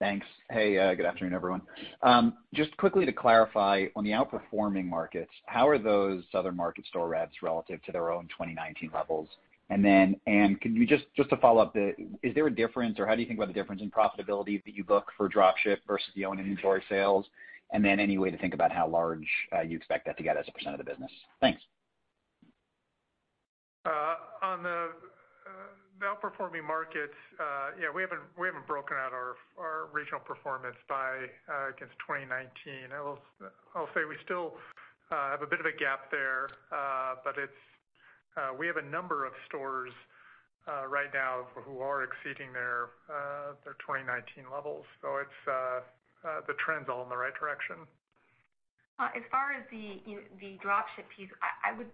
Thanks. 0.00 0.26
Hey, 0.50 0.78
uh, 0.78 0.94
good 0.94 1.06
afternoon, 1.06 1.34
everyone. 1.34 1.62
Um, 2.02 2.34
just 2.54 2.76
quickly 2.76 3.04
to 3.04 3.12
clarify, 3.12 3.86
on 3.96 4.04
the 4.04 4.10
outperforming 4.10 4.84
markets, 4.84 5.32
how 5.46 5.66
are 5.66 5.78
those 5.78 6.22
southern 6.30 6.54
market 6.54 6.86
store 6.86 7.08
revs 7.08 7.32
relative 7.42 7.82
to 7.82 7.92
their 7.92 8.12
own 8.12 8.28
2019 8.28 8.90
levels? 8.94 9.28
Then, 9.68 10.18
Anne, 10.26 10.58
just 10.88 11.04
just 11.16 11.30
to 11.30 11.36
follow 11.36 11.60
up, 11.60 11.74
the 11.74 11.92
is 12.22 12.34
there 12.34 12.46
a 12.46 12.54
difference, 12.54 12.98
or 12.98 13.06
how 13.06 13.14
do 13.14 13.20
you 13.20 13.26
think 13.26 13.38
about 13.38 13.48
the 13.48 13.54
difference 13.54 13.82
in 13.82 13.90
profitability 13.90 14.64
that 14.64 14.74
you 14.74 14.82
book 14.82 15.06
for 15.16 15.28
drop 15.28 15.56
ship 15.58 15.80
versus 15.86 16.08
the 16.14 16.24
own 16.24 16.38
inventory 16.38 16.82
sales? 16.88 17.26
And 17.72 17.84
then 17.84 18.00
any 18.00 18.16
way 18.16 18.30
to 18.30 18.38
think 18.38 18.54
about 18.54 18.72
how 18.72 18.88
large 18.88 19.26
uh, 19.54 19.60
you 19.60 19.76
expect 19.76 20.06
that 20.06 20.16
to 20.16 20.22
get 20.22 20.38
as 20.38 20.46
a 20.48 20.52
percent 20.52 20.74
of 20.74 20.78
the 20.78 20.90
business? 20.90 21.10
Thanks. 21.40 21.60
Uh, 23.84 24.14
on 24.42 24.62
the 24.62 24.88
outperforming 26.02 26.64
markets, 26.66 27.16
uh, 27.40 27.74
yeah, 27.78 27.90
we 27.90 28.02
haven't 28.02 28.22
broken 28.66 28.96
out 28.96 29.12
our 29.12 29.86
regional 29.92 30.20
performance 30.20 30.76
by 30.88 31.26
uh, 31.48 31.74
against 31.74 31.94
2019. 32.06 32.92
I'll 32.94 33.90
say 33.94 34.06
we 34.08 34.16
still 34.24 34.54
uh, 35.10 35.34
have 35.34 35.42
a 35.42 35.46
bit 35.46 35.60
of 35.60 35.66
a 35.66 35.76
gap 35.76 36.10
there. 36.10 36.48
But 37.24 37.36
we 38.58 38.66
have 38.66 38.76
a 38.76 38.86
number 38.86 39.26
of 39.26 39.32
stores 39.46 39.92
right 40.66 41.10
now 41.12 41.46
who 41.54 41.80
are 41.80 42.04
exceeding 42.04 42.52
their 42.52 42.94
2019 43.86 44.50
levels. 44.52 44.84
The 45.02 46.56
trend's 46.62 46.88
all 46.88 47.02
in 47.02 47.08
the 47.08 47.18
right 47.18 47.34
direction. 47.34 47.86
As 48.98 49.22
far 49.30 49.54
as 49.54 49.62
the 49.70 50.58
drop 50.62 50.86
ship 50.96 51.06
piece, 51.14 51.30
I 51.62 51.76
would 51.76 51.90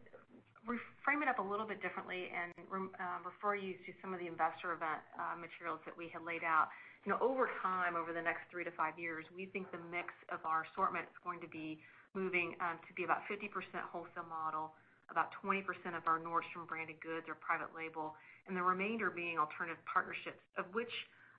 frame 1.05 1.21
it 1.21 1.29
up 1.29 1.39
a 1.39 1.45
little 1.45 1.69
bit 1.69 1.85
differently 1.85 2.33
and 2.33 2.53
uh, 2.73 3.21
refer 3.25 3.55
you 3.55 3.77
to 3.85 3.91
some 4.01 4.17
of 4.17 4.21
the 4.21 4.29
investor 4.29 4.73
event 4.73 5.01
uh, 5.21 5.37
materials 5.37 5.81
that 5.85 5.93
we 5.93 6.09
had 6.09 6.25
laid 6.25 6.43
out. 6.43 6.73
You 7.05 7.13
know, 7.13 7.21
over 7.21 7.53
time, 7.61 8.01
over 8.01 8.17
the 8.17 8.25
next 8.25 8.49
three 8.49 8.65
to 8.65 8.73
five 8.73 8.97
years, 8.97 9.29
we 9.37 9.45
think 9.53 9.69
the 9.69 9.83
mix 9.93 10.13
of 10.33 10.41
our 10.49 10.65
assortment 10.73 11.05
is 11.05 11.19
going 11.21 11.41
to 11.45 11.51
be 11.53 11.77
moving 12.17 12.57
um, 12.65 12.81
to 12.89 12.93
be 12.97 13.05
about 13.05 13.29
50% 13.29 13.45
wholesale 13.93 14.25
model, 14.25 14.73
about 15.13 15.29
20% 15.45 15.61
of 15.93 16.09
our 16.09 16.17
Nordstrom 16.17 16.65
branded 16.65 16.97
goods 17.05 17.29
or 17.29 17.37
private 17.37 17.77
label, 17.77 18.17
and 18.49 18.57
the 18.57 18.65
remainder 18.65 19.13
being 19.13 19.37
alternative 19.37 19.81
partnerships, 19.85 20.41
of 20.57 20.65
which 20.73 20.93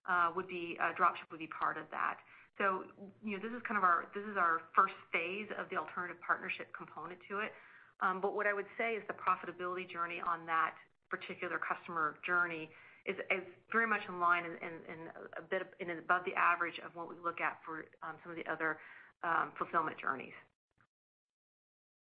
uh, 0.05 0.29
would 0.37 0.45
be 0.45 0.77
a 0.77 0.93
drop 0.93 1.17
would 1.33 1.41
be 1.41 1.49
part 1.49 1.81
of 1.81 1.89
that. 1.89 2.21
So 2.61 2.87
you 3.19 3.35
know 3.35 3.41
this 3.43 3.51
is 3.51 3.59
kind 3.67 3.75
of 3.75 3.83
our 3.83 4.07
this 4.15 4.23
is 4.23 4.39
our 4.39 4.63
first 4.71 4.95
phase 5.11 5.51
of 5.59 5.67
the 5.67 5.75
alternative 5.75 6.15
partnership 6.23 6.71
component 6.71 7.19
to 7.27 7.43
it. 7.43 7.51
Um, 8.01 8.21
what 8.21 8.47
I 8.47 8.53
would 8.53 8.69
say 8.77 8.93
is 8.93 9.03
the 9.07 9.15
profitability 9.15 9.89
journey 9.89 10.19
on 10.19 10.45
that 10.45 10.75
particular 11.09 11.59
customer 11.59 12.17
journey 12.25 12.69
is 13.05 13.15
very 13.71 13.85
much 13.85 14.01
in 14.09 14.19
line 14.19 14.43
and 14.45 14.99
a 15.37 15.41
bit 15.41 15.61
above 15.61 16.25
the 16.25 16.33
average 16.33 16.79
of 16.83 16.95
what 16.95 17.07
we 17.07 17.15
look 17.23 17.39
at 17.39 17.59
for 17.63 17.85
um, 18.01 18.17
some 18.23 18.31
of 18.31 18.37
the 18.37 18.45
other 18.51 18.77
um, 19.23 19.51
fulfillment 19.57 19.95
journeys. 20.01 20.33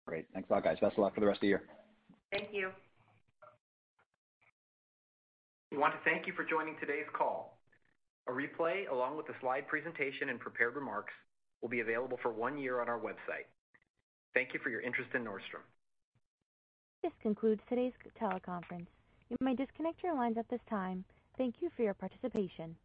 Great. 0.05 0.25
Thanks 0.34 0.49
a 0.49 0.53
lot, 0.53 0.63
guys. 0.63 0.77
Best 0.79 0.93
of 0.93 0.99
luck 0.99 1.15
for 1.15 1.21
the 1.21 1.25
rest 1.25 1.38
of 1.38 1.41
the 1.41 1.47
year. 1.47 1.63
Thank 2.31 2.49
you. 2.51 2.69
We 5.71 5.77
want 5.77 5.93
to 5.93 5.99
thank 6.05 6.27
you 6.27 6.34
for 6.34 6.43
joining 6.43 6.75
today's 6.79 7.09
call. 7.17 7.57
A 8.27 8.31
replay, 8.31 8.89
along 8.89 9.17
with 9.17 9.27
the 9.27 9.34
slide 9.41 9.67
presentation 9.67 10.29
and 10.29 10.39
prepared 10.39 10.75
remarks, 10.75 11.13
will 11.61 11.69
be 11.69 11.79
available 11.79 12.19
for 12.21 12.31
one 12.31 12.57
year 12.57 12.81
on 12.81 12.88
our 12.88 12.99
website. 12.99 13.49
Thank 14.34 14.53
you 14.53 14.59
for 14.63 14.69
your 14.69 14.81
interest 14.81 15.11
in 15.13 15.23
Nordstrom. 15.23 15.61
This 17.03 17.11
concludes 17.21 17.61
today's 17.69 17.93
teleconference. 18.19 18.88
You 19.29 19.38
may 19.41 19.55
disconnect 19.55 20.03
your 20.03 20.15
lines 20.15 20.38
at 20.38 20.49
this 20.49 20.61
time. 20.69 21.03
Thank 21.38 21.55
you 21.59 21.69
for 21.75 21.84
your 21.84 21.93
participation. 21.93 22.75